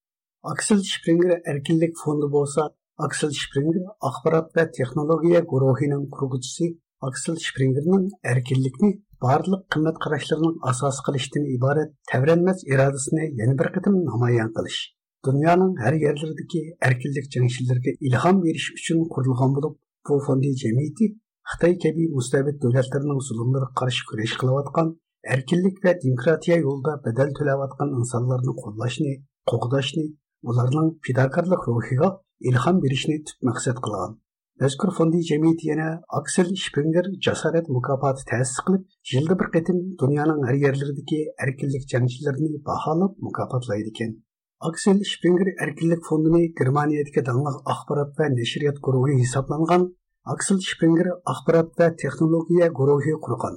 Aksel 0.54 0.80
Springer 0.94 1.34
erkinlik 1.54 1.94
fondi 2.04 2.28
bo'lsa, 2.38 2.72
Aksel 3.06 3.32
Springer 3.42 3.84
axborot 4.10 4.48
va 4.58 4.64
texnologiya 4.78 5.42
guruhining 5.52 6.04
qurg'uvchisi 6.16 6.68
Aksel 7.08 7.36
Springerning 7.46 8.06
erkinlikni 8.32 8.90
barliq 9.26 9.62
qimmat 9.74 9.98
qarashlarining 10.04 10.56
asos 10.72 10.98
qilishdan 11.06 11.46
iborat 11.56 11.90
tavranmas 12.12 12.60
irodasini 12.74 13.26
yana 13.40 13.54
bir 13.60 13.68
qatim 13.76 13.96
namoyon 14.10 14.52
qilish 14.58 14.80
dunyoning 15.28 15.74
har 15.84 15.94
yerlaridagi 16.06 16.62
erkinlik 16.88 17.28
jangchilariga 17.36 17.92
ilhom 18.08 18.38
berish 18.46 18.68
uchun 18.78 19.04
qurilgan 19.14 19.52
bo'lib 19.58 19.76
bu 20.10 20.16
fondi 20.28 20.52
jamiyati 20.64 21.06
xitoy 21.52 21.74
kabi 21.84 22.08
mustabid 22.18 22.58
davlatlarning 22.64 23.22
zulmlariga 23.28 23.70
qarshi 23.82 24.04
kurash 24.10 24.36
qilayotgan 24.42 24.88
erkinlik 25.36 25.78
va 25.86 25.92
demokratiya 26.06 26.58
yo'lida 26.66 26.94
badal 27.06 27.30
to'layotgan 27.40 27.90
insonlarni 28.00 28.54
qo'llashni 28.64 29.14
qo'g'dashni 29.52 30.06
ularning 30.50 30.90
fidokorlik 31.06 31.64
ruhiga 31.72 32.10
ilhom 32.50 32.82
berishni 32.84 33.18
tub 33.28 33.38
maqsad 33.50 33.78
qilgan 33.86 34.12
mazkur 34.64 34.90
fondi 34.98 35.20
jamiyati 35.30 35.70
yana 35.72 35.88
aksel 36.20 36.50
shpinger 36.64 37.06
jasorat 37.28 37.72
mukofoti 37.76 38.28
ta'sis 38.32 38.60
qilib 38.66 38.84
yilda 39.14 39.40
bir 39.42 39.48
qatim 39.56 39.78
dunyoning 40.02 40.42
har 40.50 40.58
yerlaridagi 40.66 41.22
erkinlik 41.46 41.88
jangchilarini 41.94 42.60
baholab 42.70 43.14
mukofotlaydi 43.28 43.90
ekan 43.94 44.12
aksel 44.70 44.98
shpinger 45.14 45.48
erkinlik 45.66 46.02
fondini 46.10 46.44
germaniyadagi 46.60 47.22
danliq 47.30 47.58
axborot 47.74 48.12
va 48.20 48.26
nashriyot 48.40 48.78
guruhi 48.86 49.16
hisoblangan 49.24 49.84
Aksel 50.30 50.60
shpinger 50.62 51.08
axborot 51.32 51.70
va 51.80 51.88
texnologiya 52.02 52.68
guruhi 52.80 53.14
qurgan. 53.26 53.56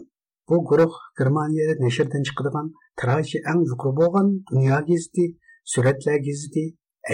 Bu 0.49 0.57
guruh 0.69 0.95
Germaniyada 1.19 1.75
nashrdan 1.85 2.23
chiqadigan 2.29 2.71
tiraji 3.01 3.39
eng 3.51 3.61
yuqori 3.71 3.97
bo'lgan 3.99 4.31
dunyo 4.51 4.79
gazeti, 4.89 5.27
suratlar 5.73 6.17
gazeti, 6.29 6.65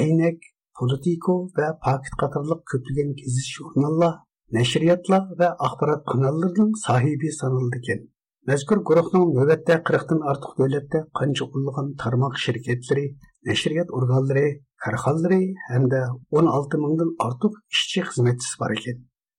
aynak, 0.03 0.39
politiko 0.81 1.33
va 1.59 1.69
paket 1.87 2.15
qatorliq 2.23 2.61
ko'plagan 2.71 3.11
gazet 3.21 3.49
jurnallar, 3.57 4.15
nashriyotlar 4.57 5.23
va 5.41 5.49
axborot 5.67 6.03
kanallarining 6.11 6.73
sohibi 6.87 7.29
sanaldi 7.41 7.79
ekan. 7.81 8.01
Mazkur 8.49 8.79
guruhning 8.89 9.27
navbatda 9.39 9.75
40 9.89 10.11
dan 10.11 10.21
ortiq 10.31 10.53
davlatda 10.61 10.99
qancha 11.19 11.45
qo'llagan 11.53 11.89
tarmoq 12.03 12.35
shirkatlari, 12.45 13.07
nashriyot 13.49 13.89
organlari, 13.99 14.49
korxonalari 14.85 15.43
hamda 15.71 16.01
16 16.41 16.83
mingdan 16.85 17.11
ortiq 17.27 17.53
ishchi 17.75 18.01
xizmatchisi 18.09 18.57
bor 18.63 18.73
ekan. 18.79 18.97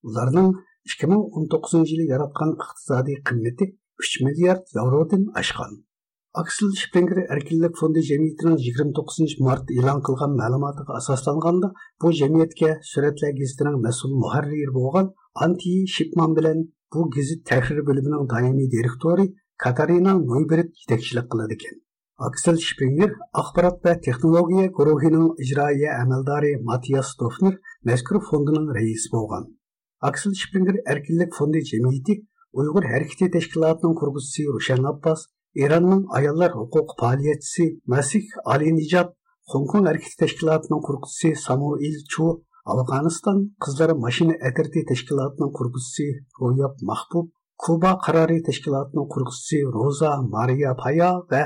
Ularning 0.08 0.50
2019 0.94 1.92
yili 1.92 2.06
yaratgan 2.14 2.52
iqtisodiy 2.64 3.18
qimmati 3.28 3.66
3 4.10 4.26
milliard 4.28 4.64
yevrodan. 4.78 5.24
Аксел 6.34 6.70
Шпенгер 6.80 7.26
Эркиллек 7.28 7.74
фонды 7.76 8.00
җәмгыятенең 8.08 8.54
29 8.66 9.34
март 9.44 9.72
илан 9.76 9.98
қылған 10.00 10.38
мәгълүматыга 10.38 10.94
асасланганда, 10.96 11.70
бұл 12.00 12.14
җәмгыятькә 12.16 12.70
сүретлі 12.88 13.34
гәзитенең 13.40 13.82
мәсул 13.84 14.14
мөхәррир 14.22 14.72
болған 14.72 15.10
Анти 15.46 15.74
Шипман 15.92 16.32
білен 16.38 16.62
бұл 16.96 17.10
кезі 17.12 17.36
тәһрир 17.50 17.84
бөлімінің 17.90 18.30
даими 18.32 18.70
директори 18.72 19.26
Катарина 19.60 20.14
Нойберет 20.22 20.72
жетекшілік 20.86 21.28
қылады 21.36 21.58
кен. 21.66 21.82
Аксел 22.16 22.56
Шпингер 22.64 23.18
ақпарат 23.36 23.84
бә 23.84 23.98
технология 24.08 24.72
гурухының 24.72 25.34
иҗраия 25.36 25.98
әмелдары 26.00 26.54
Матиас 26.64 27.12
Дофнер 27.20 27.60
мәзкур 27.84 28.22
фондының 28.30 28.72
рейс 28.80 29.10
болған. 29.12 29.52
Аксел 30.00 30.32
Шпингер 30.32 30.80
Эркиллек 30.88 31.36
фонды 31.36 31.60
җәмгыяте 31.74 32.22
Уйгыр 32.56 32.88
хәрәкәте 32.88 33.34
тәшкилатының 33.36 34.00
кургызчысы 34.00 34.48
Рушан 34.48 34.88
Аппас 34.88 35.28
Eronning 35.56 36.06
ayollar 36.18 36.52
huquq 36.52 36.96
faoliyatchisi 37.00 37.82
Masih 37.86 38.26
Alinijab, 38.46 39.08
Hong 39.52 39.68
Kong 39.68 39.86
harakati 39.90 40.16
tashkilotining 40.24 40.82
qurg'uvchisi 40.88 41.36
Samuel 41.36 41.98
Chu, 42.12 42.26
Afg'oniston 42.74 43.38
qizlar 43.64 43.92
mashina 44.06 44.36
atirti 44.48 44.86
tashkilotining 44.92 45.52
qurg'uvchisi 45.58 46.08
Ro'yob 46.42 46.76
Mahbub, 46.90 47.28
Kuba 47.64 47.92
qarori 48.06 48.40
tashkilotining 48.48 49.08
qurg'uvchisi 49.14 49.58
Roza 49.76 50.12
Maria 50.36 50.72
Paya 50.82 51.12
va 51.32 51.44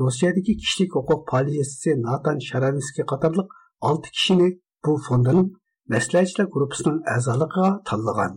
Rossiyadagi 0.00 0.52
kishilik 0.60 0.90
huquq 0.98 1.20
faoliyatchisi 1.30 1.90
Nathan 2.06 2.38
Sharansky 2.48 3.02
qatorliq 3.12 3.48
6 3.80 4.12
kishini 4.16 4.48
bu 4.84 4.92
fondining 5.06 5.48
maslahatchilar 5.92 6.46
guruhining 6.54 6.98
a'zoligiga 7.14 7.68
tanlagan 7.88 8.32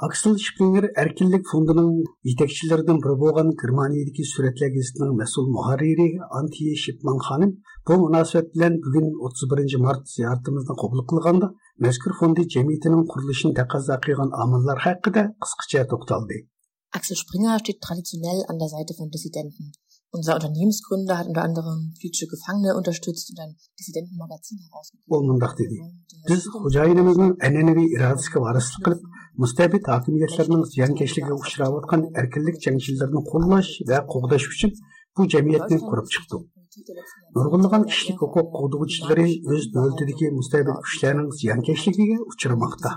Аксыл 0.00 0.38
Шпингер 0.40 0.86
Erkinlik 0.96 1.42
фондының 1.50 1.88
етекшілердің 2.30 3.02
бір 3.04 3.16
болған 3.20 3.50
Германиядегі 3.62 4.24
суретлер 4.30 4.70
газетінің 4.72 5.10
мәсул 5.18 5.50
мұхарири 5.52 6.06
Антия 6.38 6.72
Шипман 6.82 7.20
ханым 7.26 7.52
бұл 7.90 8.00
мұнасабат 8.06 8.78
бүгін 8.86 9.10
31 9.28 9.76
март 9.84 10.08
зияртымыздың 10.14 10.80
қобылық 10.80 11.06
қылғанда 11.12 11.50
мәзкүр 11.84 12.16
фонды 12.22 12.46
жәмиетінің 12.56 13.04
құрылышын 13.12 13.52
тақаза 13.60 14.00
қылған 14.08 14.32
амалдар 14.46 14.80
хақында 14.86 15.26
қысқаша 15.44 15.84
тоқталды. 15.92 16.48
Springer 16.96 17.60
steht 17.60 17.84
traditionell 17.84 18.40
an 18.48 18.56
der 18.56 18.72
Seite 18.72 18.96
von 18.96 19.12
Dissidenten. 19.12 19.76
Unser 20.12 20.34
Unternehmensgründer 20.40 21.18
hat 21.18 21.28
unter 21.28 21.44
anderem 21.44 21.92
politische 22.00 22.26
Gefangene 22.26 22.74
unterstützt 22.74 23.30
und 23.30 23.38
ein 23.38 23.54
Dissidentenmagazin 23.78 24.58
herausgegeben. 24.64 25.06
Ол 25.12 25.22
мұндақ. 25.28 25.54
Біз 26.26 26.42
қожайынымыздың 26.56 27.28
mustabid 29.42 29.84
hokimiyatlarning 29.92 30.62
ziyonkashligiga 30.74 31.34
uchrayotgan 31.42 32.02
erkinlik 32.20 32.56
jangchilarini 32.64 33.22
qo'llash 33.32 33.70
va 33.90 33.98
qo'g'dash 34.12 34.46
uchun 34.54 34.72
bu 35.16 35.28
jamiyatni 35.34 35.78
qurib 35.88 36.08
chiqdik. 36.14 36.42
Nurg'unlagan 37.36 37.84
kishilik 37.90 38.18
huquq 38.24 38.48
qo'g'duvchilari 38.56 39.28
o'z 39.52 39.64
davlatidagi 39.74 40.26
mustabid 40.38 40.76
kuchlarning 40.84 41.30
ziyonkashligiga 41.40 42.18
uchramoqda. 42.32 42.90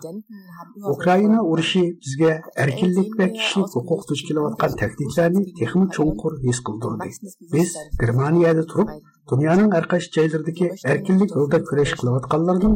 Ukraina 0.93 1.39
urushi 1.51 1.83
bizga 2.03 2.31
erkinlik 2.65 3.09
va 3.19 3.27
kishilik 3.37 3.71
huquq 3.77 4.01
duch 4.09 4.21
kelayotgan 4.27 4.77
tahdidlarni 4.81 5.43
texmi 5.59 5.85
cho'nqur 5.95 6.33
his 6.45 6.59
qildirdi. 6.67 7.09
Biz 7.53 7.69
Germaniyada 8.01 8.63
turib, 8.71 8.89
Dünyanın 9.31 9.71
әрқайсы 9.77 10.09
жайлардагы 10.15 10.69
эркинлик 10.83 11.31
жолда 11.31 11.61
күреш 11.69 11.93
кылыватканлардын 11.99 12.73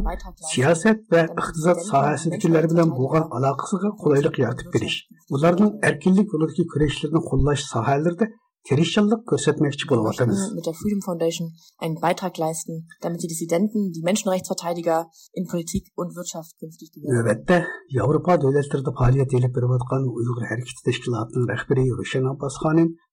саясат 0.48 1.02
ва 1.12 1.26
иктисад 1.28 1.82
саясатчылар 1.90 2.68
менен 2.72 2.94
болгон 2.96 3.26
алакасына 3.36 3.90
кулайлык 4.00 4.38
яратып 4.40 4.72
бериш. 4.72 4.96
Улардын 5.28 5.74
эркинлик 5.90 6.32
жолдагы 6.32 6.64
күрешлерин 6.72 7.24
коллаш 7.30 7.66
сахаларда 7.68 8.30
Kirishchanlık 8.68 9.28
göstermekçi 9.30 9.88
bulunmaktayız. 9.88 10.52
Mit 10.54 10.66
der 10.66 10.74
Freedom 10.80 11.00
Foundation 11.06 11.48
einen 11.84 11.96
Beitrag 12.02 12.34
leisten, 12.40 12.74
damit 13.02 13.22
die 13.22 13.30
Dissidenten, 13.32 13.80
die 13.94 14.02
Menschenrechtsverteidiger 14.08 14.98
in 15.38 15.44
Politik 15.52 15.84
und 15.96 16.10
Wirtschaft 16.16 16.52
künftig 16.60 16.88
gewinnen. 16.92 17.12
Növbette, 17.14 17.56
Avrupa 18.02 18.32
devletlerinde 18.42 18.92
faaliyet 18.98 19.34
edip 19.34 19.52
bir 19.56 19.64
vatkan 19.72 20.02
Uygur 20.16 20.42
Hareketi 20.50 20.82
Teşkilatı'nın 20.84 21.48
rehberi 21.52 21.84
Rüşen 21.98 22.24
Abbas 22.32 22.56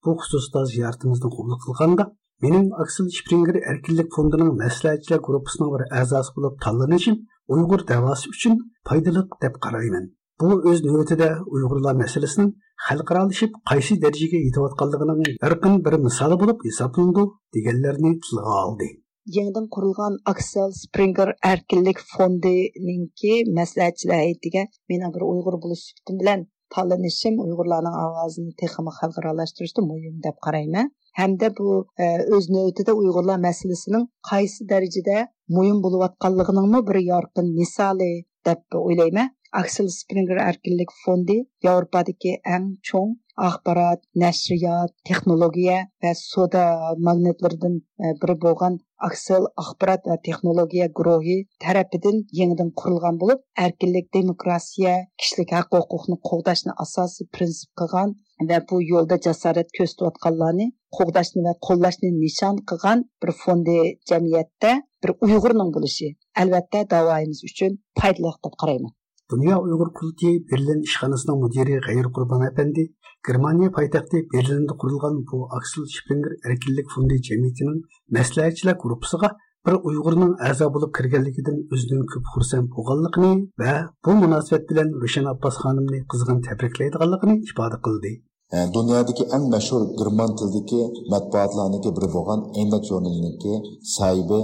bu 0.05 0.11
hususta 0.19 0.65
ziyaretimizden 0.65 1.29
kublu 1.29 1.57
kılganda, 1.63 2.03
qılğanda 2.41 2.57
mening 2.57 2.71
Aksel 2.81 3.09
Springer 3.09 3.55
erkinlik 3.55 4.09
fondining 4.15 4.51
maslahatchilar 4.63 5.19
guruhining 5.19 5.69
bir 5.73 6.01
a'zosi 6.01 6.31
bo'lib 6.35 6.55
tanlanishim 6.65 7.15
Uyg'ur 7.47 7.87
davosi 7.87 8.29
uchun 8.29 8.53
foydali 8.89 9.21
deb 9.43 9.55
qarayman. 9.65 10.05
Bu 10.41 10.47
o'z 10.69 10.79
navbatida 10.85 11.29
Uyg'urlar 11.53 11.95
masalasining 12.03 12.51
xalqaralashib 12.87 13.51
qaysi 13.69 14.01
darajaga 14.03 14.39
yetayotganligining 14.47 15.37
yarqin 15.43 15.73
bir 15.85 15.93
misoli 16.05 16.35
bo'lib 16.41 16.59
hisoblanadi 16.67 17.23
deganlarni 17.55 18.11
tilga 18.25 18.53
oldi 18.63 18.87
yangidan 19.35 19.67
qurilgan 19.75 20.17
aksel 20.31 20.69
springer 20.81 21.29
erkinlik 21.51 21.99
fondininki 22.13 23.33
maslahatchilar 23.59 24.17
hayitiga 24.23 24.63
meni 24.89 25.07
bir 25.15 25.23
uyg'ur 25.31 25.55
bo'lish 25.63 25.85
bilan 26.21 26.45
tanlanishim 26.75 27.39
uyg'urlarning 27.45 27.95
ovozini 28.05 28.53
texmi 28.61 28.91
xalqaralashtirishda 28.99 29.81
muhim 29.91 30.15
deb 30.25 30.37
qarayman. 30.45 30.91
Hamda 31.19 31.47
bu 31.57 31.67
e, 32.03 32.05
o'z 32.35 32.45
navbatida 32.55 32.91
uyg'urlar 33.01 33.37
masalasining 33.47 34.05
qaysi 34.31 34.67
darajada 34.71 35.17
muhim 35.57 35.77
bo'layotganligining 35.85 36.77
bir 36.89 36.97
yorqin 37.11 37.47
misoli 37.59 38.11
deb 38.49 38.79
o'ylayman. 38.87 39.29
Axel 39.61 39.87
springer 39.99 40.39
erkinlik 40.49 40.91
fondi 41.01 41.37
yevropadagi 41.65 42.31
eng 42.55 42.65
cho'ng 42.87 43.11
axborot 43.47 44.01
nashriyot 44.23 44.91
texnologiya 45.07 45.77
va 46.03 46.11
soda 46.19 46.63
magnatlaridan 47.07 47.75
e, 48.03 48.05
biri 48.21 48.35
bo'lgan 48.43 48.75
Axel 49.07 49.43
axborot 49.63 50.01
va 50.09 50.15
texnologiya 50.27 50.87
guruhi 50.97 51.37
tarafidan 51.63 52.17
yangidan 52.39 52.69
qurilgan 52.79 53.19
bo'lib 53.21 53.39
erkinlik 53.65 54.07
demokratiya 54.17 54.93
kishilik 55.19 55.55
haq 55.57 55.69
huquqni 55.79 56.17
qo'g'dashni 56.29 56.75
asosiy 56.85 57.29
prinsip 57.35 57.69
qilgan 57.79 58.09
va 58.49 58.57
bu 58.69 58.81
yo'lda 58.91 59.19
jasorat 59.27 59.69
ko'rsatayotganlarni 59.77 60.67
qo'g'dashni 60.97 61.45
va 61.47 61.53
qo'llashni 61.67 62.09
nishon 62.23 62.55
qilgan 62.69 62.99
bir 63.21 63.31
fondi 63.43 63.79
jamiyatda 64.09 64.71
bir 65.03 65.11
uyg'urning 65.25 65.71
bo'lishi. 65.75 66.07
Albatta 66.41 66.79
davoyimiz 66.93 67.39
uchun 67.49 67.81
foydali 67.99 68.31
deb 68.45 68.55
qarayman. 68.63 68.93
Dünya 69.31 69.59
Uyghur 69.59 69.93
Kurultayı 69.93 70.39
Berlin 70.51 70.81
işxanasının 70.81 71.37
müdiri 71.43 71.79
Gayr 71.85 72.07
Qurban 72.15 72.41
Efendi, 72.51 72.83
Germaniya 73.27 73.71
poytaxti 73.71 74.17
Berlinda 74.33 74.73
qurilgan 74.81 75.15
bu 75.31 75.37
Axel 75.57 75.85
Springer 75.93 76.33
erkinlik 76.49 76.87
fondi 76.95 77.17
jamiyatining 77.27 77.79
maslahatchilar 78.15 78.75
guruhiga 78.83 79.29
bir 79.65 79.75
Uyg'urning 79.87 80.33
a'zo 80.49 80.67
bo'lib 80.75 80.91
kirganligidan 80.97 81.57
o'zining 81.73 82.03
ko'p 82.11 82.25
xursand 82.33 82.67
bo'lganligini 82.75 83.31
va 83.61 83.73
bu 84.05 84.11
munosabat 84.23 84.63
bilan 84.71 84.89
Rushan 85.01 85.25
Abbos 85.33 85.55
xonimni 85.63 85.99
qizg'in 86.11 86.39
tabriklaydiganligini 86.47 87.35
ifoda 87.49 87.77
qildi. 87.85 88.11
Dunyodagi 88.53 89.23
eng 89.35 89.45
mashhur 89.53 89.81
german 89.99 90.29
tilidagi 90.37 90.81
matbuotlarniki 91.11 91.89
biri 91.95 92.09
bo'lgan 92.15 92.39
Endak 92.61 92.83
jurnalniki 92.89 93.53
sahibi 93.95 94.39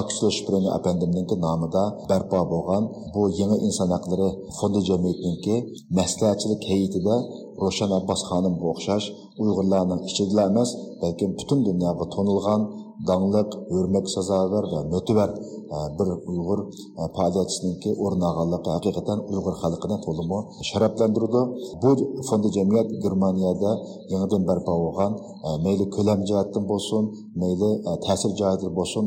Aksel 0.00 0.30
Springer 0.38 0.72
apandimniki 0.78 1.36
nomida 1.44 1.84
barpo 2.08 2.40
bo'lgan 2.52 2.82
bu 3.14 3.22
yangi 3.38 3.58
inson 3.66 3.88
haqlari 3.96 4.28
fondi 4.58 4.80
jamiyatniki 4.88 5.54
maslahatchilik 5.98 6.62
heyitida 6.70 7.14
Roshan 7.62 7.90
Abbos 7.98 8.20
xonim 8.28 8.54
o'xshash 8.70 9.06
Uyg'urlarning 9.42 10.00
ichida 10.08 10.42
emas, 10.50 10.70
balki 11.02 11.24
butun 11.38 11.58
dunyoga 11.68 12.04
tonilgan 12.14 12.60
dangliq, 13.08 13.50
hurmat 13.72 14.06
sazovor 14.14 14.64
va 14.72 14.80
motivar 14.92 15.30
e, 15.76 15.78
bir 15.98 16.08
Uyg'ur 16.30 16.60
e, 17.00 17.02
faoliyatchisiniki 17.16 17.90
o'rin 18.04 18.22
olganligi 18.28 18.70
haqiqatan 18.76 19.18
Uyg'ur 19.32 19.54
xalqini 19.62 19.96
to'limi 20.06 20.38
sharaflantirdi. 20.68 21.42
Bu 21.82 21.90
fondi 22.28 22.48
jamiyat 22.56 22.88
Germaniyada 23.04 23.72
yangidan 24.12 24.42
barpo 24.48 24.72
bo'lgan 24.84 25.12
e, 25.46 25.48
mayli 25.64 25.84
ko'lam 25.96 26.20
jihatdan 26.28 26.64
bo'lsin, 26.72 27.02
mayli 27.42 27.70
e, 27.88 27.92
ta'sir 28.06 28.30
jihatdan 28.40 28.72
bo'lsin, 28.78 29.04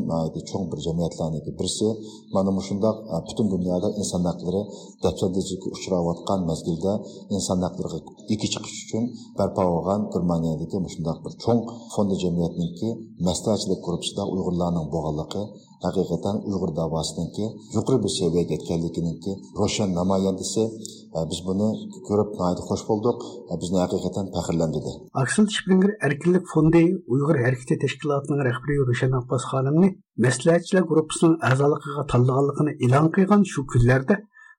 cho'ng 0.50 0.64
bir 0.72 0.78
jamiyatlarniki 0.86 1.50
birisi 1.58 1.88
mana 2.34 2.50
shundoq 2.68 2.96
e, 3.14 3.16
butun 3.26 3.46
dunyoda 3.54 3.88
inson 4.00 4.22
haqlari 4.30 4.62
dafsatlilikka 5.04 5.68
uchrayotgan 5.76 6.40
mazgilda 6.50 6.92
inson 7.36 7.58
haqlariga 7.66 7.98
ikki 8.34 8.48
chiqish 8.52 8.78
uchun 8.84 9.04
barpo 9.38 9.62
bo'lgan 9.74 10.00
Germaniyadagi 10.14 10.76
shundoq 10.94 11.18
bir 11.24 11.32
cho'ng 11.44 11.60
fondi 11.94 12.16
jamiyatniki 12.24 12.88
maslahatchilik 13.28 13.79
korpusida 13.86 14.22
uyg'urlarning 14.34 14.86
bo'lganligi 14.94 15.42
haqiqatan 15.86 16.36
uyg'ur 16.48 16.70
davosiniki 16.80 17.46
yuqori 17.76 17.98
bir 18.04 18.12
seviyaga 18.18 18.52
yetganliginiki 18.56 19.32
ro'shan 19.60 19.90
namoyandasi 20.00 20.62
biz 21.30 21.40
buni 21.48 21.68
ko'rib 22.08 22.30
xush 22.68 22.84
bo'ldik. 22.90 23.18
Bizni 23.62 23.78
haqiqatan 23.84 24.26
faxrlantirdi 24.34 24.92
aksel 25.22 25.46
springer 25.56 25.92
erkinlik 26.08 26.44
fondi 26.54 26.82
uyg'ur 27.14 27.36
harakati 27.44 27.74
tashkilotining 27.84 28.40
rahbari 28.48 28.74
ro'shan 28.90 29.12
abbos 29.20 29.44
xonimni 29.52 29.88
maslahatchilar 30.26 30.82
tanlaganligini 32.12 32.72
e'lon 32.84 33.06
qilgan 33.16 33.42
shu 33.52 33.60
kunlarda 33.72 34.16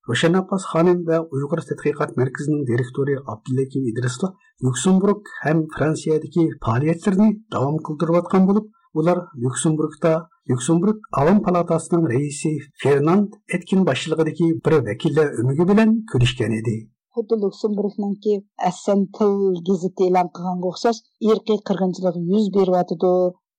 va 0.09 1.17
Uyg'ur 1.35 1.59
tadqiqot 1.69 2.11
markazining 2.19 2.63
direktori 2.69 3.15
Abdullakim 3.33 3.83
Idrisli 3.91 4.27
Lyuksemburg 4.63 5.21
ham 5.43 5.57
Fransiyadagi 5.75 6.43
faoliyatlarini 6.65 7.29
davom 7.55 7.77
qildirayotgan 7.87 8.47
bo'lib, 8.49 8.65
ular 8.99 9.17
Lyuksemburgda 9.41 10.13
Lyuksemburg 10.49 10.97
Avam 11.21 11.39
palatasining 11.45 12.03
raisi 12.13 12.53
Fernand 12.83 13.29
Etkin 13.55 13.85
boshchiligidagi 13.89 14.47
bir 14.65 14.73
vakillar 14.87 15.27
umigi 15.41 15.65
bilan 15.71 15.89
ko'rishgan 16.13 16.57
edi. 16.61 16.77
xuddi 17.15 17.35
lyuksemburgniki 17.43 18.33
assan 18.69 18.99
til 19.15 19.31
gazeti 19.69 20.05
e'lon 20.09 20.27
qilganga 20.35 20.67
o'xshash 20.71 20.99
irqiy 21.29 21.59
qirg'inchilik 21.69 22.19
yuz 22.33 22.45
beryotidi 22.57 23.11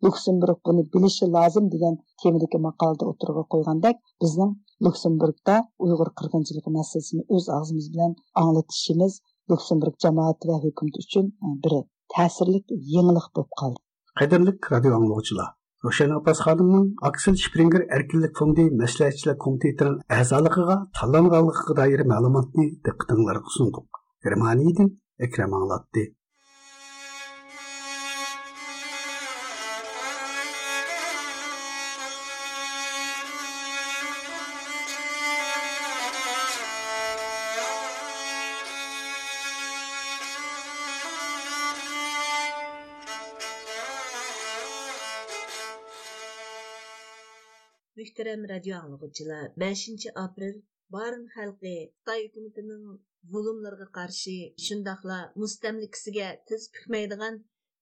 lyuksemburg 0.05 0.59
buni 0.67 0.83
bilishi 0.95 1.27
lozim 1.35 1.67
degan 1.75 1.95
temadagi 2.23 2.59
maqolada 2.67 3.05
o'tirg'a 3.11 3.45
qo'ygandek 3.53 3.97
bizning 4.23 4.53
lyuksemburgda 4.85 5.57
uyg'ur 5.85 6.11
qirg'inchiligi 6.19 6.71
masalasini 6.79 7.23
o'z 7.35 7.47
og'zimiz 7.59 7.87
bilan 7.95 8.13
anglatishimiz 8.43 9.13
lyuksemburg 9.51 9.95
jamoati 10.05 10.45
va 10.51 10.57
hukumati 10.65 10.99
uchun 11.07 11.27
bir 11.65 11.73
ta'sirli 12.15 12.59
yangilik 12.95 13.27
bo'lib 13.35 13.53
qoldi 13.61 13.81
Қайдарлық 14.13 14.67
радио 14.69 14.91
аңлаучылар, 14.99 15.55
Рошен 15.87 16.11
Апас 16.13 16.43
ханымның 16.45 16.83
Аксел 17.09 17.39
Шпрингер 17.41 17.87
әркілік 17.97 18.35
фонды 18.37 18.67
мәслихатшылар 18.77 19.39
комитетінің 19.41 19.95
әзалығыға 20.13 20.77
таланғалыққа 20.99 21.77
дайыр 21.79 22.03
мәліматны 22.11 22.67
диққатыңызға 22.85 23.41
ұсындық. 23.49 24.03
Германиядан 24.29 24.91
Әкрем 25.17 25.57
аңлатты. 25.57 26.05
Muhtaram 47.97 48.49
radio 48.49 48.77
anglagıcılar, 48.77 49.53
5 49.57 49.89
aprel 50.15 50.63
Barın 50.91 51.27
xalqi 51.27 51.95
Кытай 51.97 52.21
hukumatining 52.27 52.87
zulmlarga 53.33 53.87
каршы 53.97 54.37
shundoqla 54.65 55.19
mustamlikasiga 55.41 56.29
tiz 56.49 56.63
bukmaydigan 56.75 57.35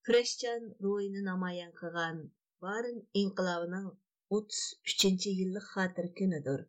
kurashchan 0.06 0.62
ro'yini 0.84 1.22
namoyon 1.30 1.72
qilgan 1.80 2.16
барын 2.64 2.98
inqilobining 3.22 3.86
33 4.40 5.26
yillik 5.38 5.66
xotir 5.74 6.06
kunidir. 6.18 6.60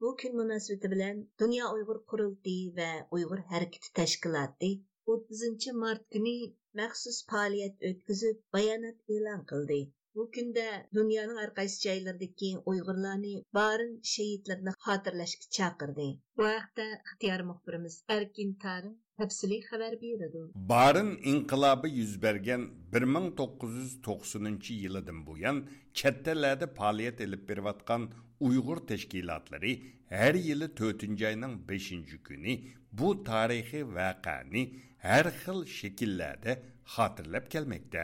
Bu 0.00 0.08
kun 0.20 0.32
munosabati 0.40 0.92
bilan 0.94 1.16
Dunyo 1.40 1.64
Uyg'ur 1.76 1.98
qurultiyi 2.10 2.66
va 2.78 2.90
Uyg'ur 3.16 3.40
harakati 3.50 3.88
tashkiloti 3.98 4.70
30 5.06 5.72
mart 5.82 6.02
kuni 6.12 6.36
maxsus 6.80 7.18
faoliyat 7.30 7.74
o'tkazib 7.88 8.36
bayonot 8.54 8.98
e'lon 9.14 9.40
qildi. 9.50 9.80
Bu 10.14 10.30
kunda 10.34 10.62
dunyoning 10.94 11.38
har 11.40 11.50
qaysi 11.58 11.76
joylaridagi 11.86 12.48
Uyg'urlarni 12.70 13.34
barin 13.58 13.92
shahidlarni 14.12 14.72
xotirlashga 14.84 15.46
chaqirdi. 15.56 16.06
Bu 16.38 16.46
haqda 16.46 16.86
ixtiyor 16.94 17.40
muxbirimiz 17.50 17.96
arkin 18.16 18.50
Tarim 18.64 18.94
tafsiliy 19.18 19.62
xabar 19.68 19.94
beradi. 20.02 20.42
Barin 20.72 21.10
inqilobi 21.32 21.88
yuz 22.00 22.22
bergan 22.22 22.62
1990 22.98 24.74
yilidan 24.82 25.26
buyon 25.26 25.56
kattalarda 26.02 26.66
faoliyat 26.80 27.20
ilib 27.26 27.48
berayotgan 27.48 28.02
Uyg'ur 28.48 28.78
tashkilotlari 28.90 29.72
har 30.20 30.34
yili 30.48 30.68
to'rtinchi 30.80 31.24
oyning 31.32 31.54
beshinchi 31.70 32.16
kuni 32.28 32.54
bu 32.98 33.08
tarixiy 33.30 33.84
voqeani 33.98 34.62
har 35.08 35.26
xil 35.42 35.58
shakllarda 35.78 36.52
xotirlab 36.94 37.46
kelmoqda. 37.54 38.02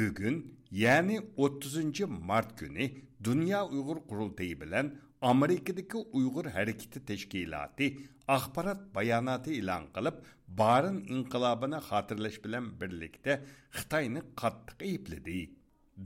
Bugün 0.00 0.58
yani 0.70 1.20
30 1.36 2.00
Mart 2.08 2.58
günü 2.58 2.90
Dünya 3.24 3.66
Uygur 3.66 3.96
Kurultayı 4.08 4.60
bilen 4.60 4.94
Amerika'daki 5.20 5.96
Uygur 5.96 6.44
Hareketi 6.44 7.04
Teşkilatı 7.04 7.84
axbarat 8.28 8.94
bayonoti 8.94 9.50
e'lon 9.50 9.84
qilib 9.94 10.16
barin 10.48 10.98
inqilobini 11.14 11.78
xotirlash 11.88 12.38
bilan 12.44 12.80
birlikda 12.80 13.32
xitoyni 13.78 14.20
qattiq 14.40 14.78
aybladi 14.88 15.40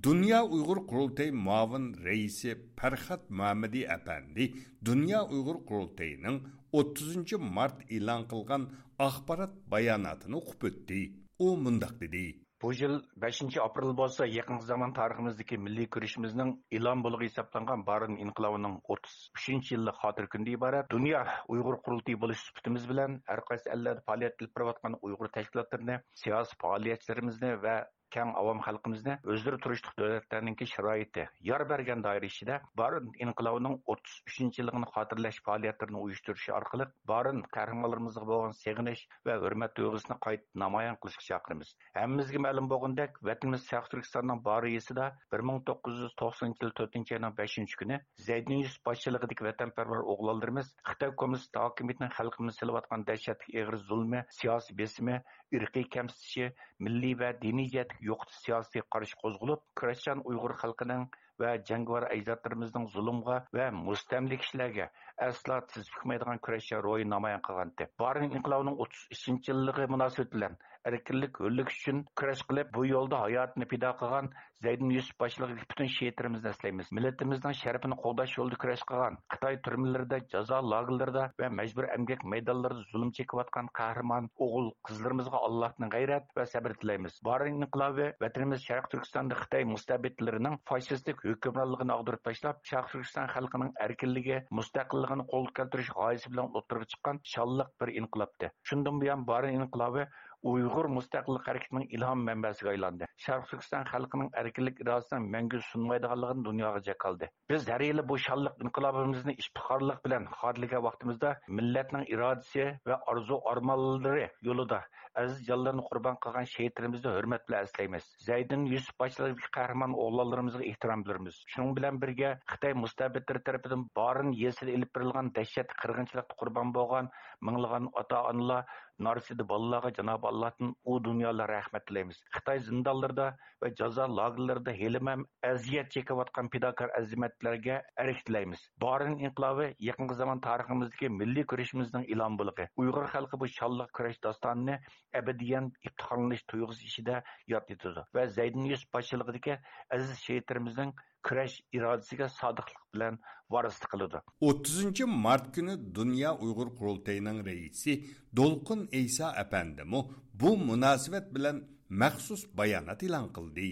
dunyo 0.03 0.41
uyg'ur 0.55 0.79
qurultayi 0.91 1.33
muavin 1.47 1.87
raisi 2.05 2.51
farhad 2.79 3.23
muhammadiy 3.39 3.91
apandi 3.97 4.45
dunyo 4.85 5.21
uyg'ur 5.35 5.59
qurultayining 5.69 6.37
30 6.73 7.33
mart 7.57 7.79
e'lon 7.97 8.23
qilgan 8.33 8.63
axborot 9.09 9.55
bayonotini 9.75 10.37
o'qib 10.41 10.61
o'tdi 10.69 11.01
u 11.39 11.57
mundoq 11.65 11.95
dedi. 12.01 12.44
Bu 12.65 12.73
yil 12.73 12.95
5 13.23 13.57
aprel 13.63 13.91
bolsa 13.97 14.27
yaqin 14.27 14.61
zamon 14.67 14.93
tariximizdagi 14.99 15.57
milliy 15.65 15.89
kurashimizning 15.97 16.53
e'lon 16.79 17.03
bo'lig'i 17.07 17.27
hisoblangan 17.29 17.83
Barin 17.89 18.15
inqilobining 18.27 18.79
33 18.95 19.73
yillik 19.73 19.99
xotir 20.05 20.29
kunidan 20.35 20.57
iborat 20.59 20.89
dunyo 20.95 21.21
Uyg'ur 21.57 21.77
qurultiyi 21.89 22.21
bo'lish 22.23 22.45
sifatimiz 22.47 22.87
bilan 22.93 23.19
har 23.33 23.43
qaysi 23.51 23.73
ellarda 23.75 24.05
faoliyat 24.07 24.39
qilib 24.39 24.55
borayotgan 24.57 24.97
Uyg'ur 25.09 25.29
tashkilotlarini, 25.37 25.99
siyosiy 26.23 26.59
faoliyatchilarimizni 26.65 27.53
va 27.67 27.77
keng 28.17 28.33
avom 28.43 28.61
xalqimizni 28.67 29.17
o'zlari 29.35 29.59
turishliq 29.65 29.95
davlatlarninki 30.01 30.69
sharoiti 30.73 31.27
yor 31.51 31.67
bergan 31.73 32.05
doira 32.07 32.31
ichida 32.33 32.61
barin 32.81 33.11
inqilobining 33.27 33.77
o'ttiz 33.95 34.15
uchinchi 34.31 34.63
yilini 34.63 34.91
xotirlash 34.97 35.41
faoliyatlarini 35.49 36.03
uyushtirishi 36.07 36.55
orqali 36.59 36.87
barin 37.13 37.43
qahramonlarimizga 37.57 38.27
bo'lgan 38.33 38.57
seg'inish 38.63 39.05
va 39.29 39.39
hurmat 39.45 39.75
tuyg'usini 39.79 40.19
qayta 40.27 40.63
namoyon 40.65 40.99
qilishga 41.05 41.25
chaqiramiz. 41.29 41.75
Hammamizga 41.99 42.43
ma'lum 42.47 42.71
bo'lgandek 42.73 43.19
vatanimiz 43.29 43.67
sharq 43.71 43.91
turkistonning 43.95 44.43
boriyasida 44.49 45.11
bir 45.35 45.45
ming 45.51 45.63
to'qqiz 45.71 46.03
yuz 46.05 46.15
to'qsoninchi 46.23 46.67
yil 46.67 46.75
to'rtinchi 46.81 47.17
oyning 47.19 47.37
beshinchi 47.41 47.81
kuni 47.83 48.01
zaydin 48.29 48.63
yusuf 48.65 48.81
boshchiligidagi 48.91 49.49
vatanparvar 49.49 50.05
o'g'lonlarimiz 50.15 50.73
xitoy 50.91 51.15
kommunist 51.23 51.61
hokimiyatining 51.65 52.15
xalqimiz 52.19 52.61
silayotgan 52.63 53.07
dahshatli 53.11 53.59
eg'ir 53.63 53.81
zulmi 53.91 54.23
siyosiy 54.39 54.79
besimi 54.83 55.19
irqiy 55.59 55.87
kamsitishi 55.97 56.51
milliy 56.87 57.15
va 57.23 57.33
diniy 57.45 57.69
jihatga 57.75 58.01
yo'qotish 58.09 58.41
siyosiy 58.47 58.85
qarish 58.97 59.15
qo'zg'alib 59.23 59.63
kurashchan 59.81 60.25
uyg'ur 60.33 60.57
xalqining 60.63 61.05
va 61.43 61.53
jangovar 61.69 62.05
ajdodlarimizning 62.17 62.87
zulmga 62.95 63.39
va 63.59 63.71
mustamlik 63.79 64.45
kishilarga 64.45 64.87
aslo 65.29 65.59
tiz 65.73 65.89
bukmaydigan 65.95 66.43
kurashcha 66.47 66.81
ro'yi 66.87 67.09
namoyon 67.15 67.43
qilgandi. 67.49 67.89
Borin 68.03 68.37
inqilobning 68.39 68.79
o'ttiz 68.85 69.03
uchinchi 69.17 69.53
yilligi 69.53 69.91
munosabati 69.95 70.37
bilan 70.37 70.57
erkinlik 70.91 71.39
hurlik 71.45 71.71
uchun 71.75 72.03
kurash 72.21 72.43
qilib 72.49 72.73
bu 72.77 72.85
yo'lda 72.89 73.21
hayotini 73.25 73.67
pido 73.73 73.91
qilgan 74.01 74.29
zaydin 74.65 74.91
yusuf 74.97 75.17
boshlig'idagi 75.23 75.67
butun 75.71 75.89
she'atlarimizni 75.95 76.51
eslaymiz 76.51 76.91
millatimizning 76.99 77.57
sharafini 77.61 77.97
qo'llash 78.05 78.35
yo'lida 78.39 78.59
kurash 78.65 78.85
qilgan 78.91 79.19
xitoy 79.35 79.59
turmalarida 79.67 80.19
jazo 80.35 80.61
lagerlarida 80.73 81.25
va 81.43 81.51
majbur 81.61 81.89
emgak 81.97 82.25
maydonlarida 82.35 82.85
zulm 82.93 83.11
chekayotgan 83.19 83.71
qahramon 83.81 84.31
o'g'il 84.47 84.71
qizlarimizga 84.91 85.43
allohning 85.49 85.93
g'ayrat 85.97 86.31
va 86.39 86.47
sabr 86.55 86.77
tilaymiz. 86.83 87.19
Barin 87.31 87.61
inqilobi 87.67 88.09
vatanimiz 88.25 88.65
sharq 88.69 88.91
turkistonda 88.95 89.41
xitoy 89.43 89.69
mustabitlarining 89.73 90.59
fashistik 90.73 91.25
hukmronligini 91.29 91.97
og'dirib 91.99 92.25
tashlab 92.31 92.63
sharq 92.73 92.93
turkiston 92.95 93.33
xalqining 93.35 93.75
erkinligi 93.89 94.41
mustaqilligini 94.61 95.29
qo'lga 95.35 95.57
keltirish 95.61 95.91
g'oyasi 95.99 96.33
bilan 96.35 96.57
o'tirib 96.61 96.89
chiqqan 96.95 97.21
shonliq 97.35 97.75
bir 97.83 97.93
inqilobdi 98.01 98.51
shundan 98.71 99.03
buyon 99.03 99.27
barin 99.33 99.61
inqilobi 99.61 100.07
uyg'ur 100.53 100.87
mustaqillik 100.99 101.49
harakatining 101.51 101.87
ilhom 101.99 102.25
manbasiga 102.29 102.71
aylandi. 102.75 103.11
Sharq 103.27 103.49
turkiston 103.51 103.85
xalqining 103.93 104.31
erkinlik 104.41 104.81
irodasini 104.85 105.31
mangu 105.37 105.61
sunmaydiganligini 105.71 106.45
dunyoga 106.49 106.81
jakaldi 106.89 107.31
biz 107.51 107.69
har 107.73 107.83
yili 107.87 108.03
bu 108.11 108.17
shonliq 108.27 108.65
inqilobimizni 108.65 109.35
iftixorlik 109.43 110.01
bilan 110.07 110.27
xorlagan 110.41 110.85
vaqtimizda 110.89 111.31
millatning 111.59 112.05
irodasi 112.15 112.67
va 112.91 112.97
orzu 113.13 113.41
armonlari 113.53 114.27
yo'lida 114.49 114.81
aziz 115.23 115.43
jonlarni 115.49 115.85
qurbon 115.89 116.17
qilgan 116.25 116.47
shehidlarimizni 116.53 117.11
hurmat 117.17 117.45
bilan 117.49 117.69
eslaymiz. 117.69 118.07
Zaydin 118.29 118.65
yusuf 118.75 118.95
boshchiligidagi 119.03 119.53
qahramon 119.57 119.93
o'g'lonlarimizga 120.05 120.65
ehtirom 120.71 121.05
bildiramiz. 121.05 121.37
Shuning 121.53 121.77
bilan 121.79 122.01
birga 122.05 122.31
xitoy 122.53 122.75
mustabitlari 122.85 123.45
tarafidan 123.49 123.85
borin 124.01 124.33
yesil 124.45 124.73
ilib 124.77 124.91
berilgan 124.99 125.31
dahshat 125.39 125.77
qirg'inchilikda 125.83 126.39
qurbon 126.43 126.75
bo'lgan 126.79 127.13
minglagan 127.49 127.91
ota 128.03 128.25
onalar 128.33 128.65
narsida 128.99 129.45
bolalarga 129.49 129.91
janob 129.99 130.25
allohdan 130.31 130.75
u 130.85 130.99
dunyolar 131.05 131.49
rahmat 131.49 131.87
tilaymiz. 131.87 132.19
Xitoy 132.37 132.61
zindonlarida 132.69 133.27
va 133.63 133.71
jazo 133.81 134.07
lagerlarida 134.19 134.73
helimam 134.81 135.25
aziyat 135.51 135.91
chekayotgan 135.97 136.51
pidokor 136.55 136.91
azimatlarga 136.99 137.81
arik 138.05 138.25
tilaymiz. 138.27 138.61
Borin 138.85 139.19
inqilobi 139.19 139.71
yaqingi 139.89 140.19
zamon 140.21 140.41
tariximizdagi 140.49 141.11
milliy 141.21 141.47
kurashimizning 141.53 142.07
ilon 142.17 142.39
bo'lig'i 142.43 142.69
uyg'ur 142.85 143.09
xalqi 143.15 143.41
bu 143.45 143.51
shonliq 143.57 143.91
kurash 143.99 144.21
dostonini 144.29 144.79
abadiyan 145.23 145.73
iftixorlanish 145.89 146.47
tuyg'usi 146.53 146.87
ichida 146.91 147.23
yod 147.55 147.75
etadi. 147.77 148.07
Va 148.15 148.27
zaydin 148.39 148.71
yusuf 148.73 148.93
boshchiligidagi 148.99 149.59
aziz 149.99 150.17
shehidlarimizning 150.27 150.95
kurash 151.27 151.57
irodasiga 151.77 152.29
sodiqlik 152.41 152.83
bilan 152.95 153.15
varislik 153.55 153.91
qiladi 153.95 154.19
o'ttizinchi 154.49 155.05
mart 155.27 155.47
kuni 155.57 155.75
dunyo 155.99 156.31
uyg'ur 156.45 156.69
qurultayining 156.79 157.39
raisi 157.49 157.93
do'lqin 158.39 158.81
Eysa 159.01 159.27
apandimu 159.45 160.01
bu 160.41 160.51
munosabat 160.69 161.27
bilan 161.37 161.57
maxsus 162.03 162.43
bayonot 162.59 163.03
e'lon 163.07 163.27
qildi. 163.37 163.69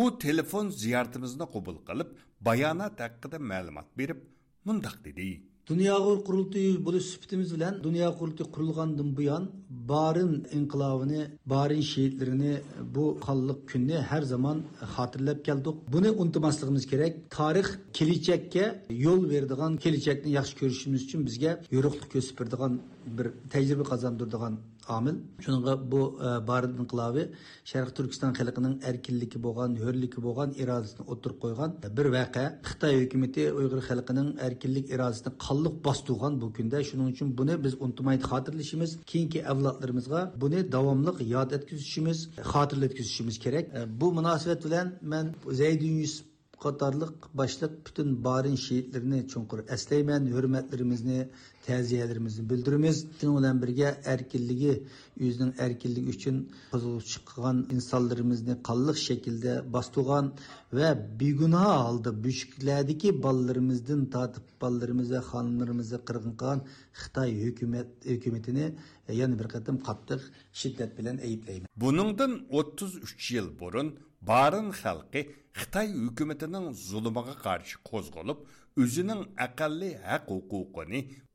U 0.00 0.02
telefon 0.24 0.66
ziyoratimizni 0.82 1.46
qabul 1.54 1.78
qilib 1.88 2.08
bayonot 2.48 2.96
haqida 3.04 3.38
ma'lumot 3.50 3.88
berib 3.98 4.20
mundoq 4.66 4.96
dedi. 5.06 5.28
Dünya 5.66 5.96
Qurultayı 6.26 6.84
bo'lish 6.84 7.04
sifatimiz 7.04 7.54
bilan 7.54 7.84
Dünya 7.84 8.18
Qurultayı 8.18 8.50
qurilgandan 8.50 9.16
buyon 9.16 9.50
Barin 9.70 10.46
inqilobini, 10.52 11.26
Barin 11.46 11.80
şehitlerini 11.80 12.56
bu 12.94 13.18
qonliq 13.26 13.58
kunni 13.72 13.98
har 14.10 14.22
zaman 14.22 14.62
xotirlab 14.94 15.40
keldik. 15.44 15.74
Buni 15.92 16.10
unutmasligimiz 16.10 16.86
kerak. 16.86 17.12
Tarix 17.30 17.68
kelajakka 17.92 18.64
yo'l 18.90 19.30
beradigan, 19.30 19.72
kelajakni 19.84 20.30
yaxshi 20.38 20.54
ko'rishimiz 20.60 21.00
uchun 21.06 21.20
bizga 21.28 21.52
yo'riqlik 21.76 22.08
ko'rsatadigan 22.14 22.72
bir 23.16 23.26
tajriba 23.52 23.84
qozondiradigan 23.92 24.54
omil. 24.96 25.16
Shunga 25.44 25.74
bu 25.92 26.00
Barin 26.48 26.74
inqilobi 26.82 27.22
Sharq 27.70 27.90
Turkiston 27.96 28.32
xalqining 28.38 28.74
erkinligi 28.90 29.38
bo'lgan, 29.46 29.70
hurligi 29.84 30.20
bo'lgan 30.26 30.50
irodasini 30.62 31.02
o'tirib 31.12 31.38
qo'ygan 31.44 31.70
bir 31.96 32.06
voqea. 32.16 32.48
Xitoy 32.70 32.94
hukumatı 33.02 33.42
Uyg'ur 33.58 33.80
xalqining 33.88 34.28
erkinlik 34.46 34.86
irodasini 34.94 35.30
qonliq 35.46 35.74
bostirgan 35.86 36.32
bu 36.42 36.52
kunda. 36.56 36.78
Shuning 36.88 37.08
uchun 37.14 37.28
buni 37.38 37.54
biz 37.64 37.74
unutmay 37.84 38.16
xotirlashimiz, 38.30 38.90
keyingi 39.10 39.40
avlodlarimizga 39.52 40.20
buni 40.42 40.60
davomli 40.76 41.12
yod 41.34 41.50
etkazishimiz, 41.58 42.18
xotirlatkazishimiz 42.52 43.36
kerak. 43.44 43.64
Bu 44.00 44.06
munosabat 44.18 44.60
bilan 44.66 44.86
men 45.12 45.24
Zaydun 45.60 45.94
Yusuf 46.02 46.26
qatorliq 46.64 47.14
boshliq 47.40 47.72
butun 47.86 48.08
barin 48.26 48.56
shehidlarini 48.66 49.20
chunqur 49.32 49.58
eslayman 49.74 50.22
hurmatlarimizni 50.34 51.18
тәзиелерімізді 51.66 52.42
білдіріміз. 52.50 53.02
Тін 53.20 53.60
бірге 53.60 53.92
әркелігі, 54.06 54.72
өзінің 55.18 55.52
әркелігі 55.62 56.14
үшін 56.14 56.40
қызылып 56.72 57.06
шыққан 57.12 57.62
инсалдырымызды 57.74 58.58
қалық 58.66 59.00
шекілді 59.02 59.56
бастуған 59.74 60.32
вә 60.72 60.92
бүйгіна 61.20 61.62
алды 61.74 62.12
бүшкіләді 62.24 62.96
ке 63.02 63.12
балларымыздың 63.12 64.06
татып 64.14 64.46
балларымызды, 64.62 65.22
қанымларымызды 65.30 66.02
қырғын 66.06 66.36
қаған 66.40 66.62
Қытай 66.96 67.34
өкімет, 67.50 68.06
өкіметіне 68.08 68.70
бір 69.08 69.48
қатым 69.52 69.80
қаттық 69.84 70.22
шиддет 70.52 70.94
білен 70.96 71.18
әйіплеймін. 71.20 71.68
Бұныңдың 71.76 72.38
33 72.50 73.16
жыл 73.20 73.50
бұрын 73.60 73.92
барын 74.20 74.72
халқы 74.72 75.26
Қытай 75.56 75.92
өкіметінің 76.08 76.72
зұлымыға 76.76 77.36
қаршы 77.44 77.80
қозғылып, 77.84 78.42
өзінің 78.80 79.22
әқалли 79.46 79.94
әқ 80.16 80.32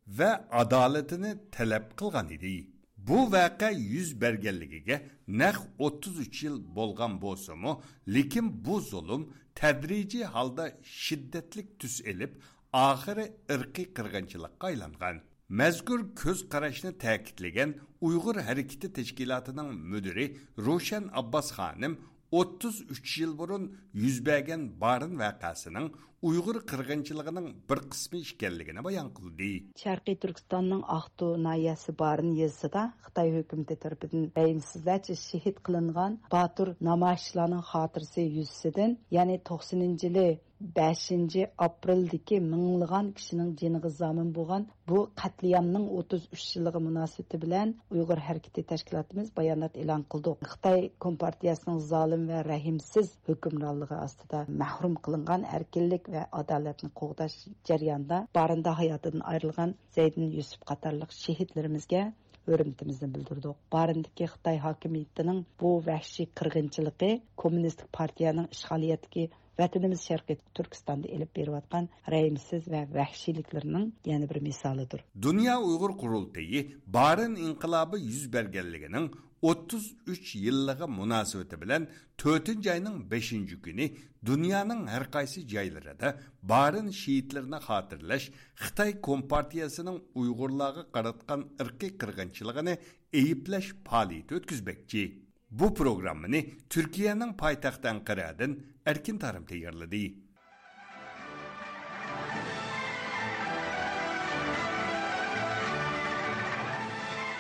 va 0.08 0.32
adolatini 0.62 1.32
talab 1.56 1.86
qilgan 2.00 2.28
edi 2.38 2.56
bu 3.08 3.20
voqea 3.36 3.72
yuz 3.72 4.22
berganligiga 4.22 5.02
naq 5.28 5.58
33 5.80 6.44
yil 6.44 6.56
bo'lgan 6.78 7.22
bo'lsimi 7.22 7.74
lekin 8.16 8.66
bu 8.66 8.82
zulm 8.92 9.24
tadrijiy 9.56 10.26
holda 10.36 10.66
shiddatli 10.84 11.62
tus 11.80 11.96
elib 12.12 12.32
oxiri 12.74 13.26
irqiy 13.54 13.88
qirg'inchilikqa 13.98 14.66
aylangan. 14.72 15.16
Mazkur 15.60 16.00
ko'z 16.22 16.40
qarashni 16.54 16.92
ta'kidlagan 17.04 17.70
uyg'ur 18.08 18.36
harakati 18.48 18.88
tashkilotining 18.98 19.70
mudiri 19.92 20.26
ro'shan 20.68 21.04
abbos 21.22 21.48
xonim 21.58 21.94
33 22.32 23.18
yıl 23.18 23.38
burun 23.38 23.78
yüz 23.94 24.26
bergen 24.26 24.82
barın 24.82 25.20
vakasının 25.20 25.94
Uyghur 26.22 26.66
qırğınçılığının 26.66 27.56
bir 27.70 27.90
qismi 27.90 28.20
ekanligini 28.20 28.84
bayon 28.84 29.10
qildi. 29.14 29.66
Sharqiy 29.76 30.16
Turkistonning 30.16 30.84
Aqtu 30.88 31.44
nahiyasi 31.44 32.00
Barin 32.00 32.32
yezisida 32.32 32.94
Xitoy 33.06 33.30
hukumati 33.38 33.76
tomonidan 33.76 34.32
rayimsizlarcha 34.38 35.16
shahid 35.16 35.58
qilingan 35.66 36.20
Batur 36.32 36.68
namoyishchilarning 36.82 37.64
xotirasi 37.72 38.22
yuzasidan, 38.22 38.98
ya'ni 39.12 39.36
90-yili 39.52 40.40
5 40.78 41.38
апрелдәге 41.66 42.38
миңлыган 42.46 43.08
кешенең 43.18 43.50
җиниге 43.62 43.90
замин 43.98 44.30
булган 44.36 44.68
бу 44.92 45.02
катлиямның 45.22 45.88
33 46.00 46.44
жылығы 46.52 46.82
мөнәсәбәте 46.88 47.40
білән 47.44 47.74
ұйғыр 47.96 48.22
хәрәкәте 48.28 48.64
тәшкілатымыз 48.72 49.32
баянат 49.40 49.80
элан 49.84 50.06
кылды. 50.14 50.36
Қытай 50.46 50.90
компартиясының 51.06 51.82
залым 51.90 52.28
ва 52.30 52.44
рәхимсез 52.48 53.12
хөкемранлыгы 53.30 53.98
астыда 54.06 54.46
мәхрүм 54.64 54.98
кылынган 55.08 55.48
әркелік 55.60 56.12
ва 56.14 56.28
адалетне 56.44 56.92
кугдаш 57.02 57.38
җәрәянда 57.70 58.26
барында 58.38 58.78
hayatından 58.82 59.26
ayrılgan 59.34 59.76
Zeydin 59.98 60.32
Yusuf 60.38 60.66
Katarlık 60.66 61.12
şehitlerimizge 61.12 62.12
hürmetimizni 62.48 63.16
bildirdik. 63.16 63.56
Barındaki 63.74 64.24
Xitay 64.24 64.58
hakimiyetinin 64.58 65.46
bu 65.62 65.86
vahşi 65.86 66.26
kırgınçılığı 66.26 67.20
Komünistik 67.38 67.94
Partiyanın 67.94 68.48
işgaliyetki 68.52 69.30
vatanimiz 69.60 70.02
sharqi 70.02 70.38
turkistonda 70.56 71.08
ilib 71.08 71.36
berayotgan 71.36 71.90
raimsiz 72.12 72.68
va 72.68 72.82
vahshiyliklarning 72.94 73.92
yana 74.06 74.30
bir 74.30 74.42
misolidir 74.42 75.04
dunyo 75.22 75.56
uyg'ur 75.70 75.98
qurultayi 75.98 76.78
barin 76.88 77.36
inqilobi 77.36 77.98
yuz 78.00 78.34
berganligining 78.34 79.12
33 79.42 80.36
yillığı 80.36 80.88
münasebeti 80.88 81.62
bilen 81.62 81.88
4. 82.24 82.68
ayının 82.68 83.12
5. 83.12 83.30
günü 83.32 83.58
күні 83.66 83.86
дүнияның 84.26 84.86
әрқайсы 84.98 85.48
cayları 85.48 85.96
барын 85.98 86.16
barın 86.44 86.92
şiitlerine 86.92 87.56
hatırlaş 87.56 88.32
Компартиясының 88.32 89.02
Kompartiyasının 89.02 90.04
Uygurlağı 90.16 90.92
qaratqan 90.92 91.50
ırkı 91.62 91.98
kırgınçılığını 91.98 92.78
eyipleş 93.14 93.74
paliyeti. 93.86 94.42
Bu 95.52 95.74
programmını 95.74 96.44
Türkiye'nin 96.70 97.34
paytaxtı 97.34 97.90
Ankara'dan 97.90 98.60
Erkin 98.86 99.18
Tarım 99.18 99.46
tayarladı. 99.46 99.96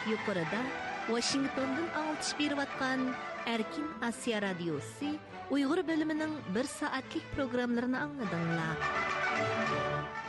Yukarıda 0.10 0.62
Washington'dan 1.08 1.88
alçış 1.96 2.40
bir 2.40 2.52
vatkan 2.52 3.00
Erkin 3.46 3.88
Asya 4.02 4.42
Radyosu 4.42 5.06
Uygur 5.50 5.88
bölümünün 5.88 6.32
bir 6.56 6.64
saatlik 6.64 7.24
programlarını 7.36 8.02
anladığına. 8.02 8.78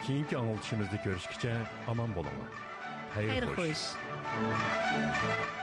Kiyinki 0.06 0.36
anılışımızda 0.38 0.96
görüşkice 1.04 1.56
aman 1.88 2.14
bulunma. 2.14 2.44
Hayır, 3.14 3.28
Hayır 3.28 3.42
hoş. 3.42 3.58
hoş. 3.58 3.78